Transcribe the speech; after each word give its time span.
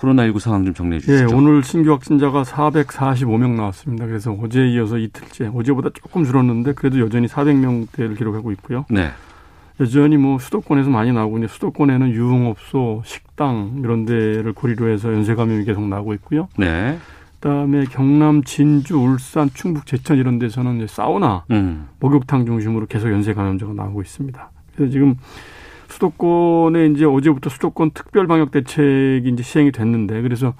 코로나19 0.00 0.38
상황 0.38 0.64
좀 0.64 0.74
정리해 0.74 0.96
예, 0.96 1.00
주시죠. 1.00 1.36
오늘 1.36 1.62
신규 1.62 1.92
확진자가 1.92 2.42
445명 2.42 3.56
나왔습니다. 3.56 4.06
그래서 4.06 4.32
어제에 4.32 4.68
이어서 4.70 4.98
이틀째, 4.98 5.50
어제보다 5.54 5.90
조금 5.92 6.24
줄었는데 6.24 6.72
그래도 6.74 7.00
여전히 7.00 7.26
400명대를 7.26 8.16
기록하고 8.16 8.52
있고요. 8.52 8.84
네. 8.90 9.10
여전히 9.80 10.16
뭐 10.16 10.38
수도권에서 10.38 10.90
많이 10.90 11.12
나오고 11.12 11.36
있는데 11.36 11.52
수도권에는 11.52 12.10
유흥업소, 12.10 13.02
식당 13.04 13.80
이런 13.84 14.04
데를 14.06 14.52
고리로 14.52 14.88
해서 14.88 15.12
연쇄 15.12 15.34
감염이 15.34 15.64
계속 15.64 15.86
나오고 15.86 16.14
있고요. 16.14 16.48
네. 16.58 16.98
그다음에 17.40 17.84
경남, 17.84 18.42
진주, 18.42 18.98
울산, 18.98 19.48
충북, 19.54 19.86
제천 19.86 20.18
이런 20.18 20.40
데서는 20.40 20.84
사우나, 20.88 21.44
음. 21.52 21.88
목욕탕 22.00 22.46
중심으로 22.46 22.86
계속 22.86 23.12
연쇄 23.12 23.32
감염자가 23.32 23.74
나오고 23.74 24.02
있습니다. 24.02 24.50
그래서 24.74 24.90
지금 24.90 25.14
수도권에 25.98 26.86
이제 26.86 27.04
어제부터 27.04 27.50
수도권 27.50 27.90
특별 27.92 28.26
방역 28.26 28.52
대책이 28.52 29.28
이제 29.28 29.42
시행이 29.42 29.72
됐는데 29.72 30.22
그래서 30.22 30.54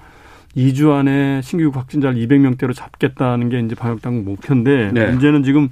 2주 0.55 0.91
안에 0.91 1.41
신규 1.41 1.71
확진자를 1.73 2.19
200명대로 2.19 2.75
잡겠다는 2.75 3.49
게 3.49 3.59
이제 3.59 3.75
방역 3.75 4.01
당국 4.01 4.25
목표인데 4.25 4.91
네. 4.93 5.07
문제는 5.07 5.43
지금 5.43 5.69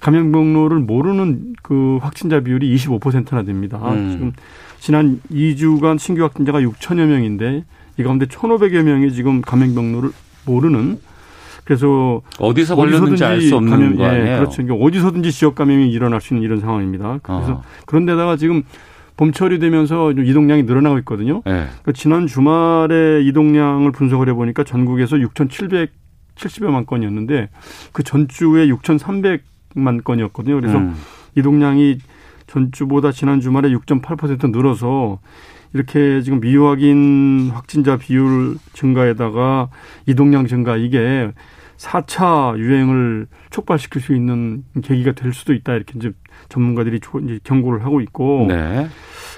감염 0.00 0.32
경로를 0.32 0.78
모르는 0.78 1.54
그 1.62 1.98
확진자 2.00 2.40
비율이 2.40 2.74
25%나 2.76 3.42
됩니다. 3.42 3.78
음. 3.92 4.10
지금 4.10 4.32
지난 4.80 5.20
2주간 5.30 5.98
신규 5.98 6.22
확진자가 6.22 6.60
6천여 6.60 7.06
명인데 7.06 7.64
이 7.98 8.02
가운데 8.02 8.26
1,500여 8.26 8.82
명이 8.82 9.12
지금 9.12 9.40
감염 9.40 9.74
경로를 9.74 10.10
모르는 10.46 10.98
그래서 11.68 12.22
어디서 12.38 12.76
걸렸는지 12.76 13.22
알 13.26 13.42
수 13.42 13.56
없는 13.56 13.70
감염, 13.70 13.96
거 13.96 14.06
아니에요? 14.06 14.26
예, 14.26 14.36
그렇죠. 14.38 14.62
그러니까 14.62 14.86
어디서든지 14.86 15.30
지역 15.30 15.54
감염이 15.54 15.90
일어날 15.90 16.18
수 16.22 16.32
있는 16.32 16.42
이런 16.42 16.60
상황입니다. 16.60 17.18
그래서 17.22 17.52
어. 17.52 17.62
그런데다가 17.84 18.36
지금 18.36 18.62
봄철이 19.18 19.58
되면서 19.58 20.14
좀 20.14 20.24
이동량이 20.24 20.62
늘어나고 20.62 20.96
있거든요. 21.00 21.42
네. 21.44 21.66
그러니까 21.66 21.92
지난 21.92 22.26
주말에 22.26 23.20
이동량을 23.22 23.92
분석을 23.92 24.30
해보니까 24.30 24.64
전국에서 24.64 25.16
6,770여만 25.16 26.86
건이었는데 26.86 27.50
그 27.92 28.02
전주에 28.02 28.68
6,300만 28.68 30.04
건이었거든요. 30.04 30.58
그래서 30.58 30.78
음. 30.78 30.94
이동량이 31.36 31.98
전주보다 32.46 33.12
지난 33.12 33.42
주말에 33.42 33.68
6.8% 33.68 34.52
늘어서 34.52 35.18
이렇게 35.74 36.22
지금 36.22 36.40
미확인 36.40 37.50
확진자 37.52 37.98
비율 37.98 38.56
증가에다가 38.72 39.68
이동량 40.06 40.46
증가 40.46 40.78
이게 40.78 41.30
4차 41.78 42.58
유행을 42.58 43.26
촉발시킬 43.50 44.02
수 44.02 44.14
있는 44.14 44.64
계기가 44.82 45.12
될 45.12 45.32
수도 45.32 45.54
있다 45.54 45.74
이렇게 45.74 45.94
이제 45.96 46.12
전문가들이 46.48 47.00
조- 47.00 47.20
이제 47.20 47.38
경고를 47.44 47.84
하고 47.84 48.00
있고 48.00 48.46
네. 48.48 48.88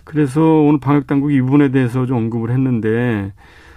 그래서 0.05 0.41
오늘 0.43 0.81
방역 0.81 1.07
당국이 1.07 1.37
이 1.37 1.41
부분에 1.43 1.71
대해서 1.71 2.07
좀 2.07 2.17
언급을 2.17 2.51
했는데 2.51 3.33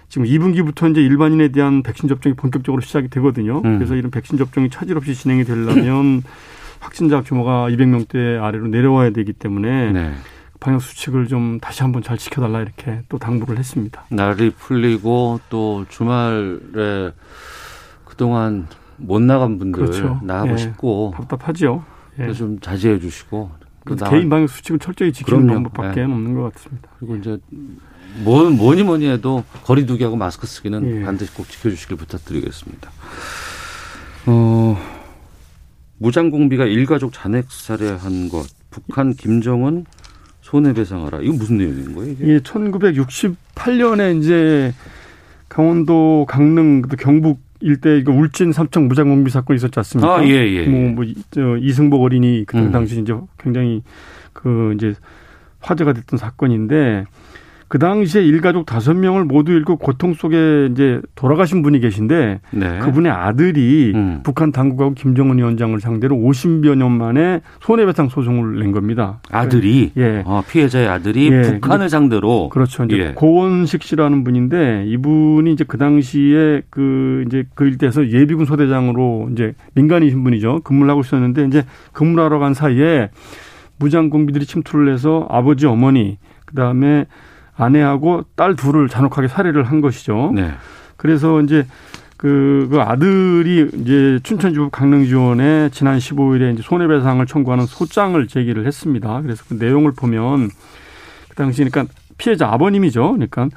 지금 0.07 0.25
2분기부터 0.27 0.91
이제 0.91 1.01
일반인에 1.01 1.49
대한 1.49 1.83
백신 1.83 2.07
접종이 2.07 2.35
본격적으로 2.35 2.81
시작이 2.81 3.09
되거든요. 3.09 3.61
음. 3.65 3.77
그래서 3.79 3.95
이런 3.95 4.11
백신 4.11 4.37
접종이 4.37 4.69
차질 4.69 4.95
없이 4.95 5.13
진행이 5.13 5.43
되려면 5.43 6.23
확진자 6.79 7.21
규모가 7.21 7.67
200명대 7.69 8.41
아래로 8.41 8.67
내려와야 8.67 9.09
되기 9.11 9.33
때문에 9.33 9.91
네. 9.91 10.13
방역 10.59 10.81
수칙을 10.81 11.27
좀 11.27 11.59
다시 11.59 11.81
한번 11.83 12.01
잘 12.03 12.17
지켜달라 12.17 12.61
이렇게 12.61 13.01
또 13.09 13.17
당부를 13.17 13.57
했습니다. 13.57 14.05
날이 14.09 14.51
풀리고 14.51 15.41
또 15.49 15.85
주말에 15.89 17.11
그동안 18.17 18.67
못 18.97 19.21
나간 19.21 19.57
분들 19.57 19.85
그렇죠. 19.87 20.19
나가고 20.23 20.51
예. 20.53 20.57
싶고 20.57 21.13
답답하지요. 21.17 21.83
예. 22.19 22.31
좀 22.33 22.59
자제해 22.59 22.99
주시고 22.99 23.49
또 23.87 23.95
나가- 23.95 24.11
개인 24.11 24.29
방역 24.29 24.49
수칙을 24.49 24.77
철저히 24.79 25.11
지키는 25.11 25.47
그럼요. 25.47 25.63
방법밖에 25.63 26.01
예. 26.01 26.03
없는 26.05 26.35
것 26.35 26.53
같습니다. 26.53 26.89
그리고 26.99 27.15
이제 27.15 27.37
뭐, 28.23 28.47
뭐니 28.51 28.83
뭐니 28.83 29.07
해도 29.09 29.43
거리두기하고 29.63 30.15
마스크 30.15 30.45
쓰기는 30.45 31.01
예. 31.01 31.03
반드시 31.03 31.33
꼭 31.33 31.49
지켜주시길 31.49 31.97
부탁드리겠습니다. 31.97 32.91
어, 34.27 34.77
무장공비가 35.97 36.65
일가족 36.65 37.13
잔액 37.13 37.51
살해한 37.51 38.29
것, 38.29 38.45
북한 38.69 39.13
김정은 39.15 39.85
손해배상하라. 40.41 41.21
이거 41.21 41.33
무슨 41.33 41.57
내용인 41.57 41.95
거예요? 41.95 42.11
이게? 42.11 42.23
이게 42.25 42.39
1968년에 42.41 44.19
이제 44.19 44.73
강원도 45.49 46.25
강릉 46.29 46.83
또 46.83 46.95
경북 46.95 47.39
일대 47.63 47.97
이거 47.97 48.11
울진 48.11 48.51
삼청 48.51 48.87
무장공비 48.89 49.31
사건이 49.31 49.55
있었지 49.55 49.79
않습니까? 49.79 50.17
아, 50.17 50.23
예, 50.25 50.29
예. 50.29 50.67
뭐, 50.67 50.89
뭐, 50.91 51.03
이- 51.05 51.15
저, 51.31 51.55
이승복 51.57 52.01
어린이 52.03 52.43
그 52.45 52.57
음. 52.57 52.71
당시 52.71 52.99
이제 52.99 53.13
굉장히 53.39 53.81
그 54.33 54.73
이제 54.75 54.93
화제가 55.61 55.93
됐던 55.93 56.17
사건인데 56.19 57.05
그 57.73 57.79
당시에 57.79 58.23
일가족 58.23 58.67
다섯 58.67 58.93
명을 58.93 59.25
모두 59.25 59.51
잃고 59.51 59.77
고통 59.77 60.13
속에 60.13 60.69
이제 60.69 61.01
돌아가신 61.15 61.63
분이 61.63 61.79
계신데 61.79 62.41
네. 62.51 62.77
그분의 62.77 63.11
아들이 63.11 63.93
음. 63.95 64.19
북한 64.21 64.51
당국하고 64.51 64.93
김정은 64.93 65.39
위원장을 65.39 65.79
상대로 65.79 66.15
50여 66.15 66.75
년 66.75 66.91
만에 66.91 67.41
손해배상 67.61 68.09
소송을 68.09 68.59
낸 68.59 68.73
겁니다. 68.73 69.21
아들이 69.31 69.91
예. 69.97 70.21
어, 70.23 70.43
피해자의 70.47 70.87
아들이 70.87 71.31
예. 71.31 71.41
북한을 71.41 71.89
상대로 71.89 72.49
그렇죠. 72.49 72.83
이제 72.83 72.95
예. 72.95 73.11
고원식 73.15 73.81
씨라는 73.81 74.23
분인데 74.23 74.83
이분이 74.85 75.51
이제 75.51 75.63
그 75.67 75.79
당시에 75.79 76.61
그 76.69 77.23
이제 77.25 77.43
그 77.55 77.65
일대에서 77.65 78.07
예비군 78.07 78.45
소대장으로 78.45 79.29
이제 79.31 79.55
민간이신 79.73 80.23
분이죠. 80.23 80.59
근무를 80.63 80.91
하고 80.91 81.01
있었는데 81.01 81.45
이제 81.45 81.65
근무하러 81.91 82.37
간 82.37 82.53
사이에 82.53 83.09
무장 83.79 84.11
공비들이 84.11 84.45
침투를 84.45 84.93
해서 84.93 85.25
아버지 85.31 85.65
어머니 85.65 86.19
그다음에 86.45 87.07
아내하고 87.55 88.23
딸 88.35 88.55
둘을 88.55 88.89
잔혹하게 88.89 89.27
살해를 89.27 89.63
한 89.63 89.81
것이죠. 89.81 90.31
네. 90.33 90.51
그래서 90.97 91.41
이제 91.41 91.65
그, 92.17 92.69
그 92.71 92.79
아들이 92.79 93.69
이제 93.73 94.19
춘천지법 94.23 94.71
강릉지원에 94.71 95.69
지난 95.71 95.97
15일에 95.97 96.53
이제 96.53 96.63
손해배상을 96.63 97.25
청구하는 97.25 97.65
소장을 97.65 98.25
제기를 98.27 98.65
했습니다. 98.65 99.21
그래서 99.21 99.43
그 99.47 99.55
내용을 99.55 99.91
보면 99.91 100.49
그 101.27 101.35
당시 101.35 101.63
그러니까 101.65 101.93
피해자 102.17 102.47
아버님이죠. 102.47 103.11
그러니까 103.11 103.49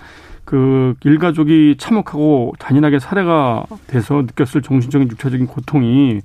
그 0.45 0.95
일가족이 1.05 1.77
참혹하고 1.79 2.55
잔인하게 2.59 2.99
살해가 2.99 3.67
돼서 3.87 4.23
느꼈을 4.23 4.63
정신적인 4.63 5.11
육체적인 5.11 5.47
고통이 5.47 6.21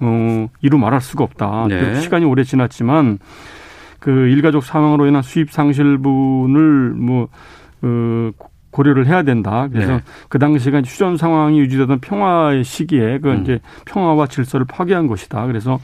어 0.00 0.48
이루 0.62 0.78
말할 0.78 1.00
수가 1.00 1.24
없다. 1.24 1.66
네. 1.68 2.00
시간이 2.00 2.24
오래 2.24 2.44
지났지만 2.44 3.18
그 4.02 4.10
일가족 4.10 4.64
사망으로 4.64 5.06
인한 5.06 5.22
수입 5.22 5.52
상실분을 5.52 6.90
뭐 6.90 7.28
어, 7.82 8.30
고려를 8.72 9.06
해야 9.06 9.22
된다. 9.22 9.68
그래서 9.70 9.92
네. 9.92 10.00
그 10.28 10.40
당시가 10.40 10.82
휴전 10.82 11.16
상황이 11.16 11.60
유지되던 11.60 12.00
평화의 12.00 12.64
시기에 12.64 13.20
그 13.20 13.30
음. 13.30 13.42
이제 13.42 13.60
평화와 13.84 14.26
질서를 14.26 14.66
파괴한 14.66 15.06
것이다. 15.06 15.46
그래서 15.46 15.78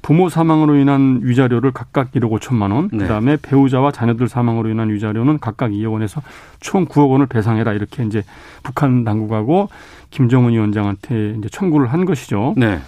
부모 0.00 0.30
사망으로 0.30 0.76
인한 0.76 1.20
위자료를 1.22 1.72
각각 1.72 2.12
1억 2.12 2.30
5천만 2.30 2.72
원, 2.72 2.88
네. 2.90 3.00
그다음에 3.00 3.36
배우자와 3.42 3.92
자녀들 3.92 4.26
사망으로 4.26 4.70
인한 4.70 4.88
위자료는 4.88 5.38
각각 5.38 5.72
2억 5.72 5.92
원에서 5.92 6.22
총 6.60 6.86
9억 6.86 7.10
원을 7.10 7.26
배상해라 7.26 7.74
이렇게 7.74 8.04
이제 8.04 8.22
북한 8.62 9.04
당국하고 9.04 9.68
김정은 10.08 10.52
위원장한테 10.52 11.34
이제 11.36 11.48
청구를 11.50 11.92
한 11.92 12.06
것이죠. 12.06 12.54
네. 12.56 12.78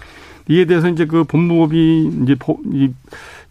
이에 0.49 0.65
대해서 0.65 0.89
이제 0.89 1.05
그 1.05 1.23
법무법이 1.23 2.11
이제 2.23 2.35
이 2.73 2.89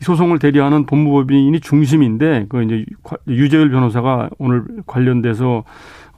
소송을 0.00 0.38
대리하는 0.38 0.86
법무법인이 0.86 1.60
중심인데 1.60 2.46
그 2.48 2.62
이제 2.64 2.84
유재열 3.28 3.70
변호사가 3.70 4.30
오늘 4.38 4.64
관련돼서 4.86 5.64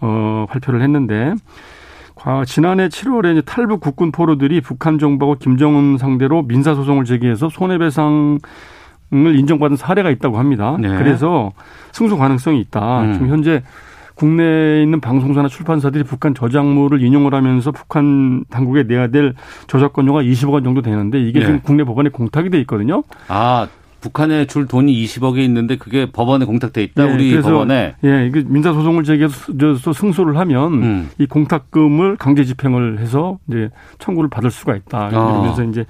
어 0.00 0.46
발표를 0.48 0.82
했는데 0.82 1.34
지난해 2.46 2.88
7월에 2.88 3.32
이제 3.32 3.42
탈북 3.42 3.80
국군 3.80 4.10
포로들이 4.10 4.60
북한 4.60 4.98
정부하고 4.98 5.38
김정은 5.38 5.98
상대로 5.98 6.42
민사 6.42 6.74
소송을 6.74 7.04
제기해서 7.04 7.48
손해배상 7.48 8.38
을 9.12 9.38
인정받은 9.38 9.76
사례가 9.76 10.10
있다고 10.10 10.38
합니다. 10.38 10.76
네. 10.80 10.88
그래서 10.88 11.52
승소 11.92 12.16
가능성이 12.16 12.60
있다. 12.60 13.02
음. 13.02 13.12
지금 13.12 13.28
현재 13.28 13.62
국내에 14.14 14.82
있는 14.82 15.00
방송사나 15.00 15.48
출판사들이 15.48 16.04
북한 16.04 16.34
저작물을 16.34 17.02
인용을 17.02 17.34
하면서 17.34 17.72
북한 17.72 18.44
당국에 18.50 18.84
내야 18.84 19.08
될 19.08 19.34
저작권료가 19.66 20.22
20억 20.22 20.52
원 20.52 20.64
정도 20.64 20.82
되는데 20.82 21.20
이게 21.20 21.40
네. 21.40 21.46
지금 21.46 21.60
국내 21.60 21.84
법원에 21.84 22.10
공탁이 22.10 22.50
돼 22.50 22.60
있거든요. 22.60 23.02
아, 23.28 23.66
북한에 24.00 24.44
줄 24.44 24.66
돈이 24.66 24.92
20억이 25.04 25.38
있는데 25.38 25.76
그게 25.76 26.10
법원에 26.10 26.44
공탁돼 26.44 26.82
있다. 26.82 27.06
네, 27.06 27.12
우리 27.14 27.40
법원에. 27.40 27.94
예, 28.04 28.26
이게 28.26 28.44
민사 28.46 28.72
소송을 28.72 29.02
제기해서 29.02 29.92
승소를 29.94 30.36
하면 30.36 30.72
음. 30.74 31.10
이 31.18 31.26
공탁금을 31.26 32.16
강제 32.16 32.44
집행을 32.44 32.98
해서 32.98 33.38
이제 33.48 33.70
청구를 33.98 34.28
받을 34.28 34.50
수가 34.50 34.76
있다. 34.76 35.08
이러면서 35.08 35.62
어. 35.62 35.64
이제 35.64 35.86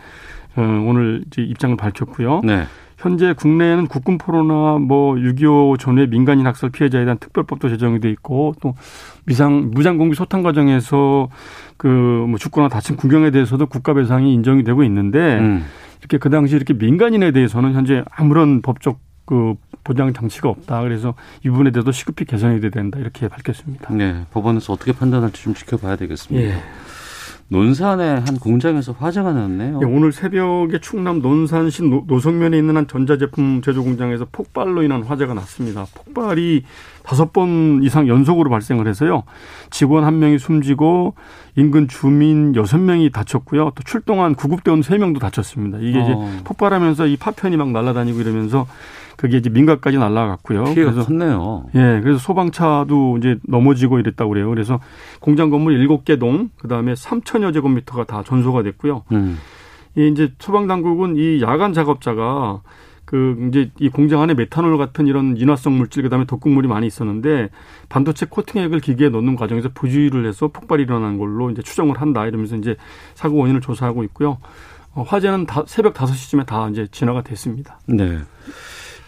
어, 0.56 0.62
오늘 0.62 1.24
이제 1.26 1.42
입장을 1.42 1.76
밝혔고요. 1.76 2.42
네. 2.44 2.64
현재 3.04 3.34
국내에는 3.34 3.86
국군 3.86 4.16
포로나 4.16 4.78
뭐 4.78 5.14
6.25 5.16 5.78
전후의 5.78 6.08
민간인 6.08 6.46
학살 6.46 6.70
피해자에 6.70 7.04
대한 7.04 7.18
특별법도 7.18 7.68
제정이 7.68 8.00
돼 8.00 8.08
있고 8.10 8.54
또 8.62 8.74
미상 9.26 9.72
무장 9.74 9.98
공비 9.98 10.16
소탕 10.16 10.42
과정에서 10.42 11.28
그뭐 11.76 12.38
죽거나 12.38 12.68
다친 12.68 12.96
국경에 12.96 13.30
대해서도 13.30 13.66
국가 13.66 13.92
배상이 13.92 14.32
인정이 14.32 14.64
되고 14.64 14.82
있는데 14.84 15.38
음. 15.38 15.66
이렇게 16.00 16.16
그 16.16 16.30
당시 16.30 16.56
이렇게 16.56 16.72
민간인에 16.72 17.30
대해서는 17.30 17.74
현재 17.74 18.02
아무런 18.10 18.62
법적 18.62 18.98
그 19.26 19.54
보장 19.84 20.14
장치가 20.14 20.48
없다. 20.48 20.80
그래서 20.80 21.12
이 21.44 21.50
부분에 21.50 21.72
대해서 21.72 21.92
시급히 21.92 22.24
개선이 22.24 22.62
돼야 22.62 22.70
된다. 22.70 22.98
이렇게 22.98 23.28
밝혔습니다. 23.28 23.92
네. 23.92 24.24
법원에서 24.32 24.72
어떻게 24.72 24.92
판단할지 24.92 25.42
좀 25.42 25.52
지켜봐야 25.52 25.96
되겠습니다. 25.96 26.48
예. 26.48 26.54
논산의 27.48 28.20
한 28.20 28.38
공장에서 28.38 28.92
화재가 28.92 29.32
났네요. 29.32 29.78
네, 29.78 29.86
오늘 29.86 30.12
새벽에 30.12 30.80
충남 30.80 31.20
논산시 31.20 31.82
노성면에 31.82 32.56
있는 32.56 32.76
한 32.76 32.86
전자제품 32.86 33.62
제조 33.62 33.84
공장에서 33.84 34.26
폭발로 34.32 34.82
인한 34.82 35.02
화재가 35.02 35.34
났습니다. 35.34 35.86
폭발이 35.94 36.64
다섯 37.04 37.32
번 37.32 37.82
이상 37.82 38.08
연속으로 38.08 38.50
발생을 38.50 38.88
해서요. 38.88 39.24
직원 39.70 40.04
한 40.04 40.18
명이 40.18 40.38
숨지고 40.38 41.14
인근 41.54 41.86
주민 41.86 42.56
여섯 42.56 42.78
명이 42.78 43.10
다쳤고요. 43.10 43.72
또 43.74 43.82
출동한 43.84 44.34
구급대원 44.34 44.80
세 44.82 44.96
명도 44.96 45.20
다쳤습니다. 45.20 45.78
이게 45.80 45.98
어. 45.98 46.02
이제 46.02 46.42
폭발하면서 46.44 47.06
이 47.06 47.16
파편이 47.18 47.58
막 47.58 47.70
날아다니고 47.72 48.20
이러면서 48.20 48.66
그게 49.16 49.36
이제 49.36 49.50
민가까지 49.50 49.98
날아갔고요. 49.98 50.64
피해가 50.64 50.92
그래서 50.92 51.06
컸네요. 51.06 51.66
예, 51.74 52.00
그래서 52.02 52.18
소방차도 52.18 53.18
이제 53.18 53.38
넘어지고 53.46 53.98
이랬다고 53.98 54.30
그래요. 54.30 54.48
그래서 54.48 54.80
공장 55.20 55.50
건물 55.50 55.74
일곱 55.74 56.06
개 56.06 56.18
동, 56.18 56.48
그 56.58 56.68
다음에 56.68 56.94
3천여 56.94 57.52
제곱미터가 57.52 58.04
다 58.04 58.22
전소가 58.24 58.62
됐고요. 58.62 59.02
음. 59.12 59.38
이 59.96 60.08
이제 60.08 60.32
소방 60.38 60.66
당국은 60.66 61.16
이 61.16 61.42
야간 61.42 61.74
작업자가 61.74 62.62
그 63.14 63.36
이제 63.48 63.70
이 63.78 63.90
공장 63.90 64.22
안에 64.22 64.34
메탄올 64.34 64.76
같은 64.76 65.06
이런 65.06 65.36
인화성 65.36 65.78
물질 65.78 66.02
그다음에 66.02 66.24
독극물이 66.24 66.66
많이 66.66 66.88
있었는데 66.88 67.48
반도체 67.88 68.26
코팅액을 68.28 68.80
기계에 68.80 69.08
넣는 69.08 69.36
과정에서 69.36 69.68
부주의를 69.72 70.26
해서 70.26 70.48
폭발이 70.48 70.82
일어난 70.82 71.16
걸로 71.16 71.48
이제 71.48 71.62
추정을 71.62 72.00
한다 72.00 72.26
이러면서 72.26 72.56
이제 72.56 72.74
사고 73.14 73.36
원인을 73.36 73.60
조사하고 73.60 74.02
있고요. 74.02 74.38
어, 74.94 75.02
화재는 75.02 75.46
다 75.46 75.62
새벽 75.68 75.94
5시쯤에 75.94 76.44
다 76.44 76.68
이제 76.70 76.88
진화가 76.90 77.22
됐습니다. 77.22 77.78
네. 77.86 78.18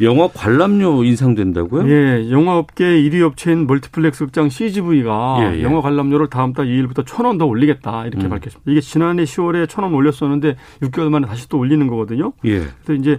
영화 0.00 0.29
관람료 0.29 1.02
인상된다고요? 1.02 1.91
예, 1.91 2.31
영화업계 2.31 2.85
1위 2.85 3.23
업체인 3.23 3.67
멀티플렉스 3.67 4.26
극장 4.26 4.49
CGV가 4.49 5.38
예, 5.41 5.59
예. 5.59 5.62
영화 5.64 5.81
관람료를 5.81 6.31
다음 6.31 6.52
달 6.52 6.67
2일부터 6.67 7.05
1,000원 7.05 7.41
더 7.41 7.47
올리겠다 7.47 8.06
이렇게 8.06 8.26
음. 8.26 8.31
밝혔습니다. 8.31 8.70
이게 8.70 8.81
지난해 8.81 9.25
10월에 9.25 9.67
1,000원 9.67 9.93
올렸었는데 9.93 10.55
6개월 10.82 11.09
만에 11.09 11.26
다시 11.26 11.49
또 11.49 11.59
올리는 11.59 11.85
거거든요. 11.88 12.35
예. 12.44 12.61
그래서 12.85 12.93
이제 12.93 13.19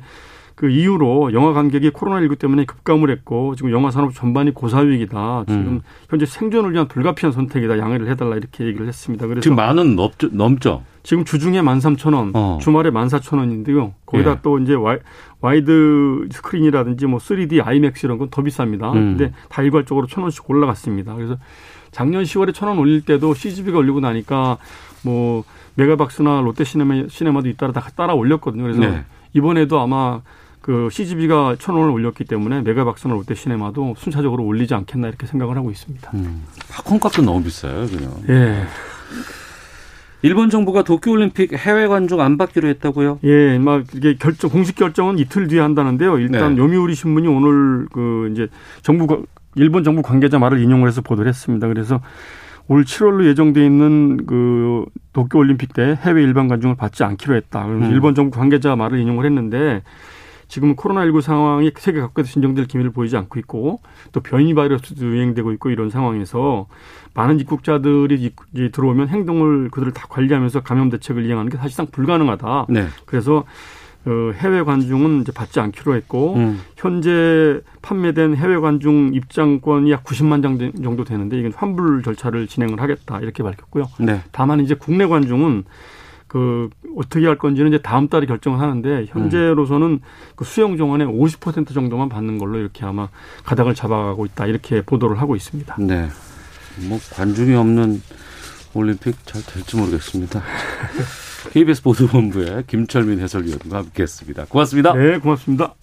그 0.57 0.71
이후로 0.71 1.33
영화 1.33 1.54
관객이 1.54 1.92
코로나19 1.92 2.39
때문에 2.39 2.65
급감을 2.65 3.12
했고 3.12 3.56
지금 3.56 3.69
영화 3.71 3.92
산업 3.92 4.12
전반이 4.15 4.56
고사위기다. 4.56 5.44
지금 5.48 5.62
음. 5.68 5.81
현재 6.09 6.25
생존을 6.25 6.74
위한 6.74 6.88
불가피한 6.88 7.31
선택이다. 7.31 7.77
양해를 7.77 8.09
해달라 8.09 8.36
이렇게 8.36 8.65
얘기를 8.65 8.88
했습니다. 8.88 9.27
그래서 9.27 9.42
지금 9.42 9.56
만원 9.56 9.95
넘죠, 9.95 10.30
넘죠. 10.31 10.81
지금 11.04 11.25
주중에 11.25 11.62
만 11.62 11.80
삼천 11.80 12.13
원, 12.13 12.31
어. 12.33 12.57
주말에 12.59 12.89
만 12.89 13.07
사천 13.07 13.38
원인데요. 13.38 13.94
거기다 14.07 14.31
예. 14.31 14.39
또 14.42 14.57
이제 14.57 14.74
와이, 14.74 14.98
와이드 15.42 16.30
스크린이라든지 16.31 17.06
뭐 17.06 17.19
3D 17.19 17.63
아이맥스 17.63 18.07
이런 18.07 18.18
건 18.18 18.30
더 18.31 18.42
비쌉니다. 18.42 18.92
음. 18.95 19.15
근데 19.15 19.31
다 19.50 19.62
일괄적으로 19.62 20.07
천 20.07 20.24
원씩 20.24 20.50
올라갔습니다. 20.50 21.13
그래서 21.13 21.38
작년 21.92 22.24
10월에 22.24 22.51
천 22.56 22.68
원 22.68 22.80
올릴 22.80 23.01
때도 23.01 23.36
CGV가 23.36 23.77
올리고 23.77 24.00
나니까 24.00 24.57
뭐 25.04 25.44
메가박스나 25.75 26.42
롯데시네마 26.42 27.09
시네마도 27.09 27.48
잇따라 27.48 27.71
다 27.71 27.88
따라 27.95 28.15
올렸거든요. 28.15 28.63
그래서 28.63 28.80
네. 28.81 29.06
이번에도 29.33 29.80
아마 29.80 30.21
그 30.68 30.90
CGV가 30.92 31.56
천 31.60 31.75
원을 31.75 31.92
올렸기 31.92 32.25
때문에 32.25 32.60
메가박스나 32.60 33.14
롯데시네마도 33.14 33.96
순차적으로 33.98 34.44
올리지 34.44 34.74
않겠나 34.75 35.08
이렇게 35.08 35.25
생각을 35.25 35.56
하고 35.56 35.72
있습니다. 35.72 36.12
음. 36.16 36.44
팝콘 36.69 37.00
값도 37.00 37.22
너무 37.22 37.42
비싸요, 37.42 37.88
그냥. 37.88 38.12
예. 38.28 38.66
일본 40.24 40.50
정부가 40.50 40.84
도쿄올림픽 40.84 41.54
해외 41.54 41.88
관중 41.88 42.19
안 42.19 42.38
받기로 42.38 42.68
했다고요? 42.68 43.19
예, 43.24 43.58
막 43.60 43.86
이게 43.96 44.18
결정 44.18 44.50
공식 44.50 44.75
결정은 44.75 45.19
이틀 45.19 45.48
뒤에 45.48 45.62
한다는데요. 45.62 46.19
일단 46.19 46.56
네. 46.56 46.62
요미우리 46.62 46.96
신문이 46.96 47.30
오늘 47.30 47.88
그 47.94 48.30
이제 48.34 48.50
정부 48.81 49.25
일본 49.56 49.86
정부 49.86 50.02
관계자 50.02 50.38
말을 50.38 50.60
인용을 50.60 50.90
해서 50.90 51.00
보도를 51.00 51.30
했습니다. 51.30 51.69
그래서 51.69 52.02
올 52.68 52.84
7월로 52.84 53.25
예정돼 53.28 53.66
있는 53.66 54.25
그 54.25 54.84
도쿄 55.14 55.40
올림픽 55.40 55.74
때 55.74 55.98
해외 56.02 56.24
일반 56.24 56.50
관중을 56.50 56.75
받지 56.75 57.06
않기로 57.06 57.36
했다. 57.36 57.66
음. 57.68 57.90
일본 57.90 58.16
정부 58.16 58.38
관계자 58.38 58.75
말을 58.75 59.00
인용을 59.00 59.25
했는데 59.25 59.81
지금 60.47 60.75
코로나19 60.75 61.21
상황이 61.21 61.71
세계 61.77 61.99
각국에서 61.99 62.31
진정될 62.31 62.67
기미를 62.67 62.91
보이지 62.91 63.17
않고 63.17 63.39
있고 63.39 63.81
또 64.11 64.21
변이 64.21 64.53
바이러스도 64.53 65.05
유행되고 65.05 65.51
있고 65.53 65.69
이런 65.69 65.89
상황에서 65.89 66.67
많은 67.13 67.39
입국자들이 67.39 68.31
들어오면 68.71 69.09
행동을 69.09 69.69
그들을 69.69 69.94
다 69.94 70.05
관리하면서 70.09 70.61
감염 70.61 70.89
대책을 70.89 71.25
이행하는 71.25 71.51
게 71.51 71.57
사실상 71.57 71.88
불가능하다. 71.88 72.67
네. 72.69 72.88
그래서 73.05 73.44
어, 74.05 74.31
해외 74.35 74.63
관중은 74.63 75.21
이제 75.21 75.33
받지 75.33 75.59
않기로 75.59 75.94
했고 75.95 76.35
음. 76.35 76.61
현재 76.77 77.59
판매된 77.81 78.38
해외 78.38 78.57
관중 78.57 79.11
입장권이 79.13 79.91
약 79.91 80.05
90만 80.05 80.41
장 80.41 80.57
정도 80.81 81.03
되는데 81.03 81.38
이건 81.38 81.51
환불 81.53 82.03
절차를 82.03 82.47
진행을 82.47 82.80
하겠다 82.80 83.19
이렇게 83.19 83.44
밝혔고요. 83.44 83.87
네. 83.99 84.21
다만 84.31 84.61
이제 84.61 84.75
국내 84.75 85.06
관중은 85.06 85.66
그 86.28 86.69
어떻게 86.96 87.26
할 87.26 87.38
건지는 87.38 87.72
이제 87.72 87.81
다음 87.81 88.07
달에 88.07 88.26
결정을 88.26 88.60
하는데 88.60 89.06
현재로서는 89.07 90.02
그 90.36 90.46
수용 90.46 90.78
정원의 90.78 91.07
50% 91.07 91.74
정도만 91.74 92.10
받는 92.10 92.38
걸로 92.38 92.57
이렇게 92.57 92.86
아마 92.86 93.10
가닥을 93.46 93.76
잡아가고 93.76 94.26
있다 94.26 94.46
이렇게 94.48 94.81
보도를 94.81 95.19
하고 95.22 95.36
있습니다. 95.36 95.76
네. 95.80 96.10
뭐 96.88 97.00
관중이 97.14 97.56
없는 97.56 98.02
올림픽 98.74 99.16
잘 99.26 99.42
될지 99.44 99.78
모르겠습니다. 99.78 100.42
KBS 101.52 101.81
보도본부의 101.81 102.66
김철민 102.68 103.19
해설위원과 103.19 103.78
함께했습니다. 103.78 104.46
고맙습니다. 104.46 104.94
네, 104.94 105.18
고맙습니다. 105.19 105.74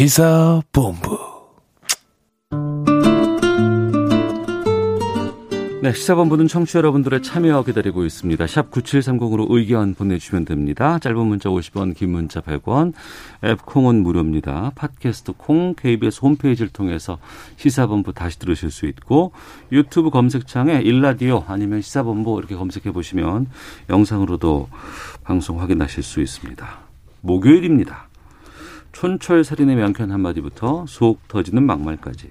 시사본부 0.00 1.18
네, 5.82 5.92
시사본부는 5.92 6.48
청취자 6.48 6.78
여러분들의 6.78 7.22
참여 7.22 7.62
기다리고 7.64 8.06
있습니다. 8.06 8.46
샵 8.46 8.70
9730으로 8.70 9.48
의견 9.50 9.92
보내주시면 9.92 10.46
됩니다. 10.46 10.98
짧은 10.98 11.26
문자 11.26 11.50
50원, 11.50 11.94
긴 11.94 12.12
문자 12.12 12.40
100원, 12.40 12.94
앱 13.44 13.66
콩은 13.66 14.02
무료입니다. 14.02 14.72
팟캐스트 14.74 15.34
콩, 15.36 15.74
KBS 15.74 16.20
홈페이지를 16.22 16.70
통해서 16.70 17.18
시사본부 17.56 18.14
다시 18.14 18.38
들으실 18.38 18.70
수 18.70 18.86
있고 18.86 19.32
유튜브 19.70 20.08
검색창에 20.08 20.80
일라디오 20.80 21.44
아니면 21.46 21.82
시사본부 21.82 22.38
이렇게 22.38 22.56
검색해 22.56 22.90
보시면 22.92 23.48
영상으로도 23.90 24.70
방송 25.24 25.60
확인하실 25.60 26.02
수 26.02 26.22
있습니다. 26.22 26.78
목요일입니다. 27.20 28.09
촌철살인의 28.92 29.76
명쾌한 29.76 30.10
한마디부터 30.10 30.86
속 30.88 31.26
터지는 31.28 31.62
막말까지 31.64 32.30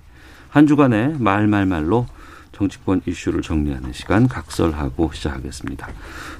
한 0.49 0.67
주간의 0.67 1.15
말말말로 1.19 2.07
정치권 2.51 3.01
이슈를 3.05 3.41
정리하는 3.41 3.93
시간 3.93 4.27
각설하고 4.27 5.11
시작하겠습니다. 5.13 5.87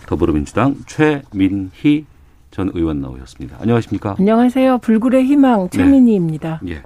더불어민주당 0.05 0.75
최민희 0.85 2.05
전 2.51 2.71
의원 2.73 2.99
나오셨습니다. 2.99 3.57
안녕하십니까? 3.61 4.15
안녕하세요. 4.17 4.79
불굴의 4.79 5.23
희망 5.25 5.69
최민희입니다. 5.69 6.61
예. 6.67 6.81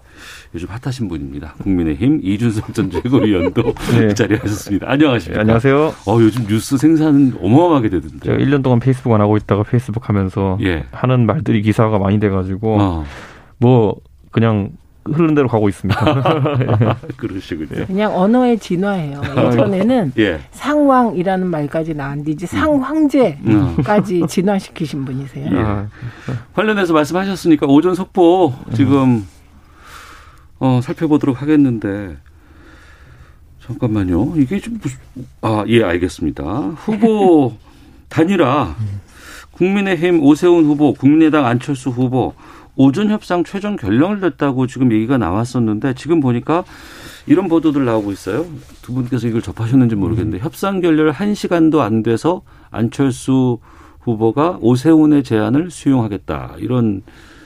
요즘 0.54 0.68
핫하신 0.70 1.08
분입니다. 1.08 1.54
국민의힘 1.64 2.20
이준석 2.22 2.74
전 2.74 2.92
최고위원도 2.92 3.64
네. 3.98 4.08
그 4.08 4.14
자리에 4.14 4.38
하셨습니다. 4.38 4.90
안녕하십니까? 4.90 5.36
네, 5.38 5.42
안녕하세요. 5.42 5.94
어, 6.06 6.18
요즘 6.20 6.46
뉴스 6.48 6.78
생산 6.78 7.34
어마어마하게 7.42 7.90
되던데. 7.90 8.20
제가 8.20 8.38
1년 8.38 8.62
동안 8.62 8.80
페이스북 8.80 9.14
안 9.14 9.22
하고 9.22 9.38
있다가 9.38 9.64
페이스북 9.64 10.10
하면서 10.10 10.58
예. 10.62 10.86
하는 10.92 11.26
말들이 11.26 11.62
기사가 11.62 11.98
많이 11.98 12.20
돼가지고 12.20 12.78
어, 12.80 13.06
뭐 13.58 13.96
그냥 14.32 14.72
흐르는 15.06 15.36
대로 15.36 15.48
가고 15.48 15.70
있습니다. 15.70 16.98
그러시군요. 17.18 17.86
그냥 17.86 18.16
언어의 18.16 18.58
진화예요. 18.60 19.22
예전에는 19.22 20.14
예. 20.18 20.40
상왕이라는 20.52 21.48
말까지 21.48 21.94
나왔는데 21.94 22.32
이제 22.32 22.46
상황제까지 22.46 24.24
진화시키신 24.28 25.06
분이세요. 25.06 25.50
예. 25.52 25.58
아, 25.58 25.88
관련해서 26.54 26.94
말씀하셨으니까 26.94 27.68
오전 27.68 27.96
속보 27.96 28.54
지금 28.74 29.26
어, 30.60 30.80
살펴보도록 30.82 31.42
하겠는데 31.42 32.18
잠깐만요. 33.66 34.34
이게 34.38 34.60
좀 34.60 34.80
무슨 34.82 35.00
아, 35.42 35.64
예, 35.68 35.84
알겠습니다. 35.84 36.44
후보 36.78 37.54
단일화 38.10 38.76
국민의힘 39.52 40.24
오세훈 40.24 40.66
후보, 40.66 40.94
국민의당 40.94 41.46
안철수 41.46 41.90
후보 41.90 42.34
오전 42.76 43.10
협상 43.10 43.44
최종 43.44 43.76
결론을 43.76 44.20
냈다고 44.22 44.68
지금 44.68 44.92
얘기가 44.92 45.18
나왔었는데 45.18 45.94
지금 45.94 46.20
보니까 46.20 46.64
이런 47.26 47.48
보도들 47.48 47.86
나오고 47.86 48.12
있어요. 48.12 48.46
두 48.82 48.94
분께서 48.94 49.28
이걸 49.28 49.42
접하셨는지 49.42 49.96
모르겠는데 49.96 50.40
협상 50.40 50.82
결렬 50.82 51.12
한시간도 51.12 51.82
안 51.82 52.04
돼서 52.04 52.42
안철수 52.72 53.60
후보가 54.02 54.58
오세훈의 54.62 55.24
제안을 55.24 55.72
수용하겠다. 55.72 56.56
이런 56.58 57.02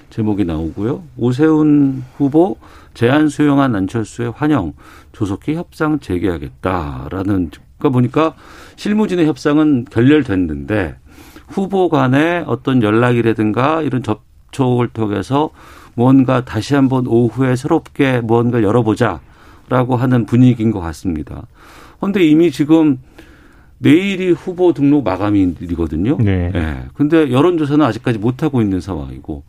제목이 0.10 0.46
나오고요. 0.46 1.04
오세훈 1.18 2.04
후보 2.18 2.58
제안 2.94 3.28
수용한 3.28 3.76
안철수의 3.76 4.34
환영 4.36 4.74
조속히 5.12 5.56
협상 5.56 6.00
재개하겠다라는 6.00 7.52
그러니까 7.78 7.90
보니까 7.92 8.34
실무진의 8.78 9.28
협상은 9.28 9.86
결렬됐는데 9.86 10.98
후보 11.48 11.90
간의 11.90 12.46
어떤 12.48 12.82
연락이라든가 12.82 13.82
이런 13.84 14.02
접 14.02 14.27
촉을 14.52 14.90
통해서 14.90 15.50
뭔가 15.96 16.46
다시 16.46 16.76
한번 16.76 17.08
오후에 17.08 17.56
새롭게 17.56 18.22
무언가를 18.22 18.66
열어보자라고 18.66 19.96
하는 19.96 20.26
분위기인 20.26 20.72
것 20.72 20.80
같습니다. 20.80 21.48
그런데 22.00 22.24
이미 22.24 22.52
지금 22.52 23.00
내일이 23.80 24.32
후보 24.32 24.74
등록 24.74 25.04
마감일이거든요. 25.04 26.18
네. 26.20 26.52
예. 26.54 26.84
근데 26.94 27.32
여론조사는 27.32 27.84
아직까지 27.86 28.18
못하고 28.20 28.62
있는 28.62 28.82
상황이고 28.82 29.44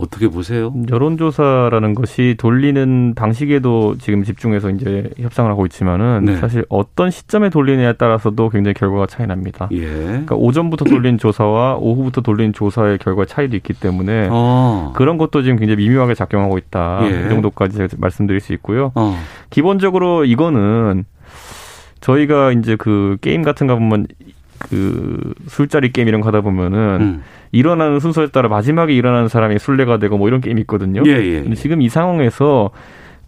어떻게 0.00 0.28
보세요? 0.28 0.72
여론조사라는 0.90 1.94
것이 1.94 2.34
돌리는 2.38 3.14
방식에도 3.14 3.96
지금 3.98 4.22
집중해서 4.24 4.70
이제 4.70 5.10
협상을 5.18 5.50
하고 5.50 5.66
있지만은 5.66 6.24
네. 6.24 6.36
사실 6.36 6.64
어떤 6.68 7.10
시점에 7.10 7.50
돌리느냐에 7.50 7.94
따라서도 7.94 8.48
굉장히 8.48 8.74
결과가 8.74 9.06
차이 9.06 9.26
납니다. 9.26 9.68
예. 9.72 9.86
그러니까 9.86 10.36
오전부터 10.36 10.84
돌린 10.84 11.18
조사와 11.18 11.76
오후부터 11.76 12.20
돌린 12.20 12.52
조사의 12.52 12.98
결과 12.98 13.24
차이도 13.24 13.56
있기 13.56 13.72
때문에 13.74 14.28
어. 14.30 14.92
그런 14.96 15.18
것도 15.18 15.42
지금 15.42 15.58
굉장히 15.58 15.84
미묘하게 15.84 16.14
작용하고 16.14 16.58
있다. 16.58 17.00
예. 17.02 17.26
이 17.26 17.28
정도까지 17.28 17.76
제가 17.76 17.88
말씀드릴 17.98 18.40
수 18.40 18.52
있고요. 18.54 18.92
어. 18.94 19.16
기본적으로 19.50 20.24
이거는 20.24 21.04
저희가 22.00 22.52
이제 22.52 22.76
그 22.76 23.16
게임 23.20 23.42
같은 23.42 23.66
거 23.66 23.74
보면 23.74 24.06
그 24.58 25.34
술자리 25.48 25.92
게임 25.92 26.08
이런 26.08 26.20
거 26.20 26.28
하다 26.28 26.40
보면은 26.42 26.78
음. 27.00 27.22
일어나는 27.52 28.00
순서에 28.00 28.28
따라 28.28 28.48
마지막에 28.48 28.92
일어나는 28.92 29.28
사람이 29.28 29.58
술래가 29.58 29.98
되고 29.98 30.18
뭐 30.18 30.28
이런 30.28 30.40
게임 30.40 30.58
있거든요. 30.60 31.02
예, 31.06 31.10
예. 31.12 31.42
근데 31.42 31.54
지금 31.54 31.82
이 31.82 31.88
상황에서 31.88 32.70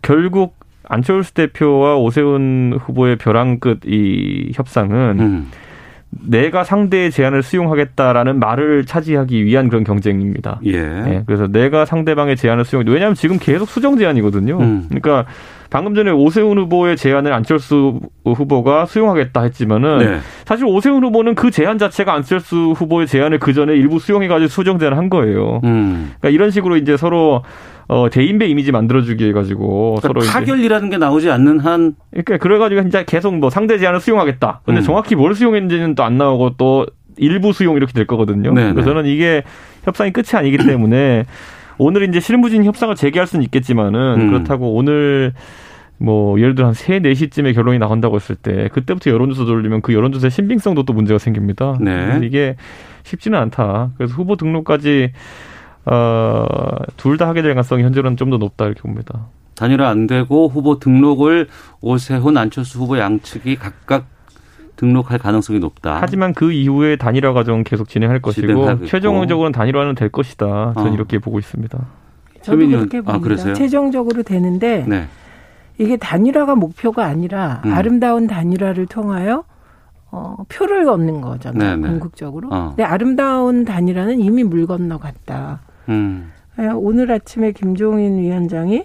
결국 0.03 0.57
안철수 0.89 1.35
대표와 1.35 1.97
오세훈 1.97 2.79
후보의 2.81 3.17
벼랑 3.17 3.59
끝 3.59 3.81
이 3.87 4.53
협상은 4.55 5.21
음. 5.21 5.51
내가 6.11 6.65
상대의 6.65 7.11
제안을 7.11 7.43
수용하겠다라는 7.43 8.39
말을 8.39 8.87
차지하기 8.87 9.45
위한 9.45 9.69
그런 9.69 9.85
경쟁입니다. 9.85 10.61
예. 10.65 10.73
예, 10.73 11.23
그래서 11.27 11.47
내가 11.47 11.85
상대방의 11.85 12.37
제안을 12.37 12.65
수용. 12.65 12.85
왜냐하면 12.87 13.15
지금 13.15 13.39
계속 13.39 13.69
수정 13.69 13.99
제안이거든요. 13.99 14.59
음. 14.59 14.87
그러니까 14.89 15.27
방금 15.71 15.95
전에 15.95 16.11
오세훈 16.11 16.59
후보의 16.59 16.97
제안을 16.97 17.33
안철수 17.33 18.01
후보가 18.25 18.87
수용하겠다 18.87 19.43
했지만은 19.43 19.99
네. 19.99 20.19
사실 20.45 20.67
오세훈 20.67 21.05
후보는 21.05 21.35
그 21.35 21.51
제안 21.51 21.79
자체가 21.79 22.13
안철수 22.13 22.75
후보의 22.77 23.07
제안을 23.07 23.39
그 23.39 23.53
전에 23.53 23.75
일부 23.75 23.99
수용해가지고 23.99 24.49
수정 24.49 24.79
제안을 24.79 24.99
한 24.99 25.09
거예요. 25.09 25.61
음. 25.65 26.13
그러니까 26.19 26.31
이런 26.31 26.51
식으로 26.51 26.77
이제 26.77 26.97
서로 26.97 27.43
어, 27.87 28.11
대인배 28.11 28.47
이미지 28.47 28.71
만들어주기 28.73 29.29
해가지고 29.29 29.99
서로 30.03 30.15
그러니까 30.15 30.41
이제 30.41 30.53
타결이라는 30.53 30.91
게 30.91 30.99
나오지 30.99 31.31
않는 31.31 31.61
한 31.61 31.95
그러니까 32.11 32.37
그래가지고 32.39 32.83
이제 32.83 33.05
계속 33.07 33.35
뭐 33.37 33.49
상대 33.49 33.79
제안을 33.79 34.01
수용하겠다. 34.01 34.61
근데 34.65 34.81
음. 34.81 34.83
정확히 34.83 35.15
뭘 35.15 35.35
수용했는지는 35.35 35.95
또 35.95 36.09
안 36.09 36.17
나오고 36.17 36.55
또 36.57 36.87
일부 37.19 37.53
수용 37.53 37.77
이렇게 37.77 37.93
될 37.93 38.07
거거든요. 38.07 38.55
네네. 38.55 38.73
그래서 38.73 38.91
저는 38.91 39.07
이게 39.11 39.43
협상이 39.85 40.13
끝이 40.13 40.29
아니기 40.33 40.57
때문에 40.59 41.25
오늘 41.79 42.09
이제 42.09 42.21
실무진 42.21 42.65
협상을 42.65 42.95
재개할 42.95 43.27
수는 43.27 43.45
있겠지만은 43.45 44.21
음. 44.21 44.27
그렇다고 44.29 44.75
오늘 44.75 45.33
뭐 45.99 46.39
예를 46.41 46.55
들어 46.55 46.69
한 46.69 46.75
3, 46.75 47.03
4시쯤에 47.03 47.55
결론이 47.55 47.79
나온다고 47.79 48.17
했을 48.17 48.37
때 48.37 48.69
그때부터 48.73 49.11
여론조사 49.11 49.45
돌리면 49.45 49.83
그 49.83 49.93
여론조사의 49.95 50.31
신빙성도 50.31 50.85
또 50.85 50.93
문제가 50.93 51.19
생깁니다. 51.19 51.77
네. 51.81 52.21
이게 52.23 52.57
쉽지는 53.03 53.39
않다. 53.39 53.91
그래서 53.97 54.15
후보 54.15 54.37
등록까지 54.37 55.13
어, 55.87 56.47
둘 56.97 57.17
다 57.17 57.27
하게 57.29 57.43
될 57.43 57.53
가능성이 57.55 57.83
현재로는 57.83 58.17
좀 58.17 58.31
더 58.31 58.37
높다 58.37 58.67
이렇게 58.67 58.83
봅니다. 58.83 59.27
단일화 59.57 59.89
안 59.89 60.07
되고 60.07 60.47
후보 60.49 60.79
등록을 60.79 61.49
오세훈 61.81 62.37
안철수 62.37 62.79
후보 62.79 62.99
양측이 62.99 63.57
각각 63.57 64.07
등록할 64.79 65.19
가능성이 65.19 65.59
높다. 65.59 65.99
하지만 66.01 66.33
그 66.33 66.53
이후에 66.53 66.97
단일화 66.97 67.33
과정은 67.33 67.65
계속 67.65 67.89
진행할 67.89 68.23
것이고. 68.23 68.87
최종적으로는 68.87 69.53
단일화는 69.53 69.95
될 69.97 70.09
것이다. 70.09 70.73
저는 70.75 70.93
어. 70.93 70.95
이렇게 70.95 71.19
보고 71.19 71.39
있습니다. 71.39 71.79
저도 72.43 72.67
그렇게 72.67 72.99
아, 72.99 73.03
봅니다. 73.03 73.19
그러세요? 73.19 73.55
최종적으로 73.55 74.23
되는데 74.23 74.85
네. 74.89 75.07
이게 75.79 75.97
단일화가 75.97 76.55
목표가 76.55 77.05
아니라 77.05 77.61
음. 77.67 77.73
아름다운 77.73 78.27
단일화를 78.29 78.87
통하여 78.87 79.45
어, 80.11 80.37
표를 80.49 80.89
얻는 80.89 81.21
거잖아요. 81.21 81.77
네네. 81.77 81.89
궁극적으로. 81.89 82.49
어. 82.51 82.69
근데 82.69 82.85
아름다운 82.85 83.65
단일화는 83.65 84.21
이미 84.21 84.45
물 84.45 84.67
건너갔다. 84.67 85.61
음. 85.89 86.31
예, 86.61 86.69
오늘 86.69 87.11
아침에 87.11 87.53
김종인 87.53 88.19
위원장이 88.19 88.85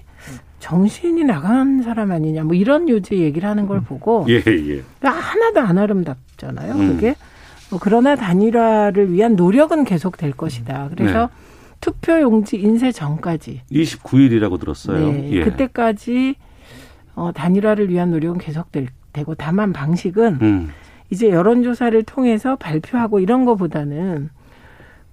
정신이 0.64 1.26
나간 1.26 1.82
사람 1.82 2.14
아니냐 2.14 2.46
뭐 2.46 2.56
이런 2.56 2.88
요지 2.88 3.16
얘기를 3.16 3.50
하는 3.50 3.68
걸 3.68 3.82
보고 3.82 4.26
예, 4.30 4.36
예. 4.36 4.42
그러니까 4.42 5.10
하나도 5.10 5.60
안 5.60 5.78
아름답잖아요. 5.78 6.74
음. 6.76 6.88
그게 6.88 7.16
어, 7.70 7.78
그러나 7.82 8.16
단일화를 8.16 9.12
위한 9.12 9.36
노력은 9.36 9.84
계속 9.84 10.16
될 10.16 10.32
것이다. 10.32 10.88
그래서 10.96 11.28
네. 11.28 11.28
투표 11.82 12.22
용지 12.22 12.56
인쇄 12.56 12.94
전까지 12.94 13.64
29일이라고 13.70 14.58
들었어요. 14.58 15.12
네, 15.12 15.32
예. 15.34 15.44
그때까지 15.44 16.36
어, 17.16 17.32
단일화를 17.36 17.90
위한 17.90 18.12
노력은 18.12 18.40
계속 18.40 18.72
될, 18.72 18.88
되고 19.12 19.36
다만 19.36 19.74
방식은 19.74 20.40
음. 20.42 20.70
이제 21.10 21.30
여론조사를 21.30 22.02
통해서 22.04 22.56
발표하고 22.56 23.20
이런 23.20 23.44
거보다는 23.44 24.30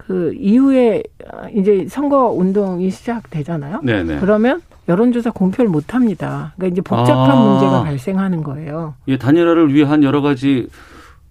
그 0.06 0.32
이후에 0.34 1.02
어, 1.32 1.46
이제 1.54 1.86
선거 1.88 2.30
운동이 2.30 2.90
시작되잖아요. 2.90 3.80
네, 3.82 4.02
네. 4.02 4.18
그러면 4.18 4.62
여론조사 4.88 5.30
공표를 5.30 5.70
못 5.70 5.94
합니다. 5.94 6.52
그러니까 6.56 6.72
이제 6.72 6.80
복잡한 6.80 7.30
아. 7.30 7.44
문제가 7.44 7.82
발생하는 7.84 8.42
거예요. 8.42 8.94
예, 9.08 9.18
단일화를 9.18 9.74
위한 9.74 10.02
여러 10.02 10.20
가지 10.22 10.68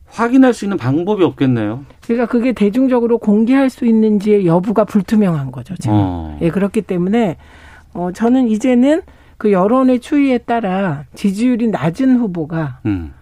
확인할 0.07 0.53
수 0.53 0.65
있는 0.65 0.77
방법이 0.77 1.23
없겠네요. 1.23 1.83
그러니까 2.03 2.27
그게 2.27 2.53
대중적으로 2.53 3.17
공개할 3.17 3.69
수 3.69 3.85
있는지의 3.85 4.45
여부가 4.45 4.85
불투명한 4.85 5.51
거죠. 5.51 5.75
지금. 5.75 5.95
어. 5.97 6.38
예, 6.41 6.49
그렇기 6.49 6.83
때문에 6.83 7.38
어 7.93 8.11
저는 8.13 8.47
이제는 8.47 9.01
그 9.38 9.51
여론의 9.51 9.99
추이에 9.99 10.38
따라 10.38 11.05
지지율이 11.15 11.69
낮은 11.69 12.17
후보가 12.17 12.79
음. 12.85 13.13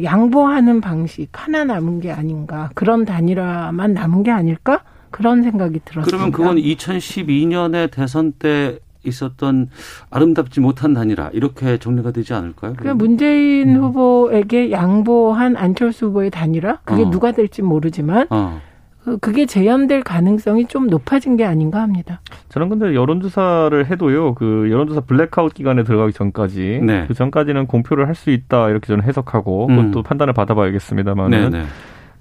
양보하는 0.00 0.80
방식 0.80 1.28
하나 1.32 1.64
남은 1.64 2.00
게 2.00 2.10
아닌가 2.10 2.70
그런 2.74 3.04
단일화만 3.04 3.92
남은 3.92 4.22
게 4.22 4.30
아닐까 4.30 4.82
그런 5.10 5.42
생각이 5.42 5.80
들었습니다. 5.84 6.04
그러면 6.06 6.32
그건 6.32 6.56
2012년에 6.56 7.90
대선 7.90 8.32
때 8.32 8.78
있었던 9.04 9.68
아름답지 10.10 10.60
못한 10.60 10.94
단일화 10.94 11.30
이렇게 11.32 11.76
정리가 11.78 12.12
되지 12.12 12.34
않을까요? 12.34 12.74
그러니까 12.76 12.94
문재인 12.94 13.76
후보에게 13.76 14.70
양보한 14.70 15.56
안철수 15.56 16.06
후보의 16.06 16.30
단일화 16.30 16.78
그게 16.84 17.02
어. 17.02 17.10
누가 17.10 17.32
될지 17.32 17.62
모르지만 17.62 18.26
어. 18.30 18.60
그- 19.04 19.18
그게 19.18 19.46
재현될 19.46 20.02
가능성이 20.02 20.66
좀 20.66 20.86
높아진 20.86 21.36
게 21.36 21.44
아닌가 21.44 21.80
합니다. 21.82 22.20
저는 22.50 22.68
근데 22.68 22.94
여론조사를 22.94 23.86
해도요, 23.90 24.34
그 24.34 24.68
여론조사 24.70 25.00
블랙아웃 25.02 25.54
기간에 25.54 25.82
들어가기 25.82 26.12
전까지, 26.12 26.80
네. 26.84 27.04
그 27.08 27.14
전까지는 27.14 27.66
공표를 27.66 28.06
할 28.06 28.14
수 28.14 28.30
있다 28.30 28.68
이렇게 28.68 28.86
저는 28.86 29.02
해석하고 29.04 29.66
음. 29.68 29.76
그것도 29.76 30.02
판단을 30.04 30.32
받아봐야겠습니다만은 30.34 31.50
네 31.50 31.58
네. 31.60 31.64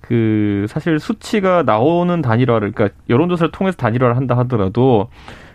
그 0.01 0.65
사실 0.69 0.99
수치가 0.99 1.63
나오는 1.63 2.21
단일화를 2.21 2.71
그러니까 2.71 2.95
여론조사를 3.09 3.51
통해서 3.51 3.77
단일화를 3.77 4.15
한다 4.17 4.35
하더라도 4.39 5.09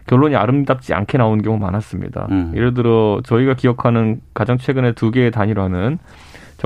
결론이 0.07 0.37
아름답지 0.37 0.95
않게 0.95 1.19
나오는 1.19 1.43
경우 1.43 1.59
많았습니다. 1.59 2.29
음. 2.31 2.53
예를 2.55 2.75
들어 2.75 3.21
저희가 3.25 3.55
기억하는 3.55 4.21
가장 4.35 4.57
최근에 4.59 4.93
두 4.93 5.11
개의 5.11 5.31
단일화는 5.33 5.99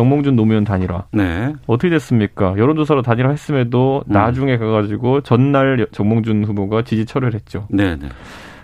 정몽준 0.00 0.34
노무현 0.34 0.64
단일화 0.64 1.04
네. 1.12 1.52
어떻게 1.66 1.90
됐습니까? 1.90 2.54
여론조사로 2.56 3.02
단일화 3.02 3.28
했음에도 3.30 4.02
음. 4.08 4.12
나중에 4.12 4.56
가가지고 4.56 5.20
전날 5.20 5.86
정몽준 5.92 6.44
후보가 6.44 6.82
지지 6.82 7.04
철회를 7.04 7.34
했죠. 7.34 7.66
네 7.68 7.96
네. 7.96 8.08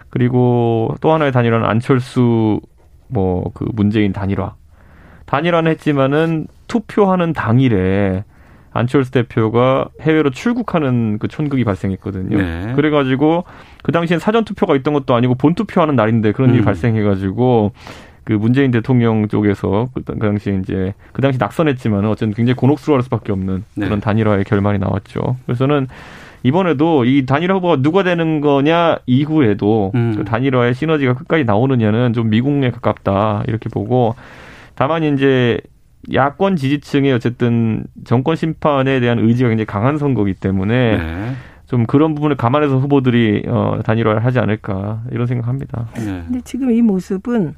그리고 0.09 0.95
또 1.02 1.12
하나의 1.12 1.33
단일화는 1.33 1.66
안철수 1.66 2.61
뭐 3.09 3.50
그 3.55 3.66
문재인 3.75 4.12
단일화. 4.14 4.55
단일화는 5.26 5.71
했지만은 5.73 6.47
투표하는 6.69 7.35
당일에 7.35 8.25
안철수 8.73 9.11
대표가 9.11 9.88
해외로 10.00 10.31
출국하는 10.31 11.19
그 11.19 11.28
촌극이 11.28 11.64
발생했거든요. 11.64 12.37
네. 12.37 12.73
그래가지고 12.75 13.45
그 13.83 13.93
당시엔 13.93 14.21
사전 14.21 14.45
투표가 14.45 14.75
있던 14.76 14.95
것도 14.95 15.14
아니고 15.14 15.35
본 15.35 15.55
투표하는 15.55 15.97
날인데 15.97 16.33
그런 16.33 16.50
일이 16.50 16.61
음. 16.61 16.64
발생해가지고 16.64 17.73
그 18.26 18.33
문재인 18.33 18.73
대통령 18.73 19.28
쪽에서 19.28 19.88
그 19.95 20.02
당시 20.02 20.59
이제 20.61 20.95
그 21.12 21.23
당시 21.23 21.38
낙선했지만은 21.38 22.09
어쨌든 22.09 22.35
굉장히 22.35 22.56
곤혹스러워할 22.56 23.04
수밖에 23.04 23.30
없는 23.30 23.62
네. 23.76 23.87
그런 23.87 24.00
단일화의 24.00 24.42
결말이 24.42 24.80
나왔죠. 24.80 25.37
그래서는 25.47 25.87
이번에도 26.42 27.04
이 27.04 27.25
단일화 27.25 27.54
후보가 27.54 27.83
누가 27.83 28.02
되는 28.02 28.40
거냐 28.40 28.99
이후에도 29.06 29.92
음. 29.95 30.14
그 30.16 30.25
단일화의 30.25 30.75
시너지가 30.75 31.14
끝까지 31.14 31.45
나오느냐는 31.45 32.12
좀 32.14 32.28
미궁에 32.28 32.73
가깝다 32.73 33.45
이렇게 33.47 33.68
보고 33.68 34.16
다만 34.75 35.04
이제 35.04 35.61
야권 36.12 36.56
지지층의 36.56 37.12
어쨌든 37.12 37.85
정권 38.04 38.35
심판에 38.35 38.99
대한 38.99 39.21
의지가 39.21 39.50
굉장히 39.50 39.66
강한 39.66 39.99
선거기 39.99 40.35
때문에 40.35 40.97
네. 40.99 41.33
좀 41.66 41.87
그런 41.87 42.16
부분을 42.16 42.37
감안해서 42.37 42.78
후보들이 42.78 43.45
어 43.47 43.78
단일화를 43.85 44.25
하지 44.25 44.40
않을까 44.40 45.02
이런 45.12 45.28
생각합니다. 45.28 45.87
네. 45.95 46.23
근데 46.26 46.40
지금 46.42 46.73
이 46.73 46.83
모습은 46.83 47.54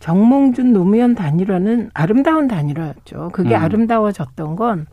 정몽준 0.00 0.72
노무현 0.72 1.14
단일화는 1.14 1.90
아름다운 1.94 2.48
단일화였죠. 2.48 3.30
그게 3.32 3.54
음. 3.54 3.60
아름다워졌던 3.62 4.56
건 4.56 4.86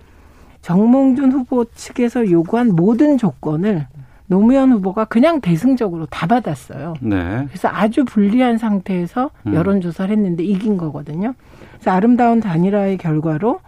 정몽준 0.62 1.32
후보 1.32 1.66
측에서 1.66 2.30
요구한 2.30 2.76
모든 2.76 3.18
조건을 3.18 3.88
노무현 4.28 4.74
후보가 4.74 5.06
그냥 5.06 5.40
대승적으로 5.40 6.06
다 6.08 6.28
받았어요. 6.28 6.96
네. 7.00 7.46
그래서 7.48 7.70
아주 7.72 8.04
불리한 8.04 8.58
상태에서 8.58 9.30
음. 9.48 9.54
여론조사를 9.54 10.12
했는데 10.14 10.44
이긴 10.44 10.76
거거든요. 10.76 11.34
그래서 11.76 11.92
아름다운 11.92 12.42
단일화의 12.42 12.98
결과로 12.98 13.62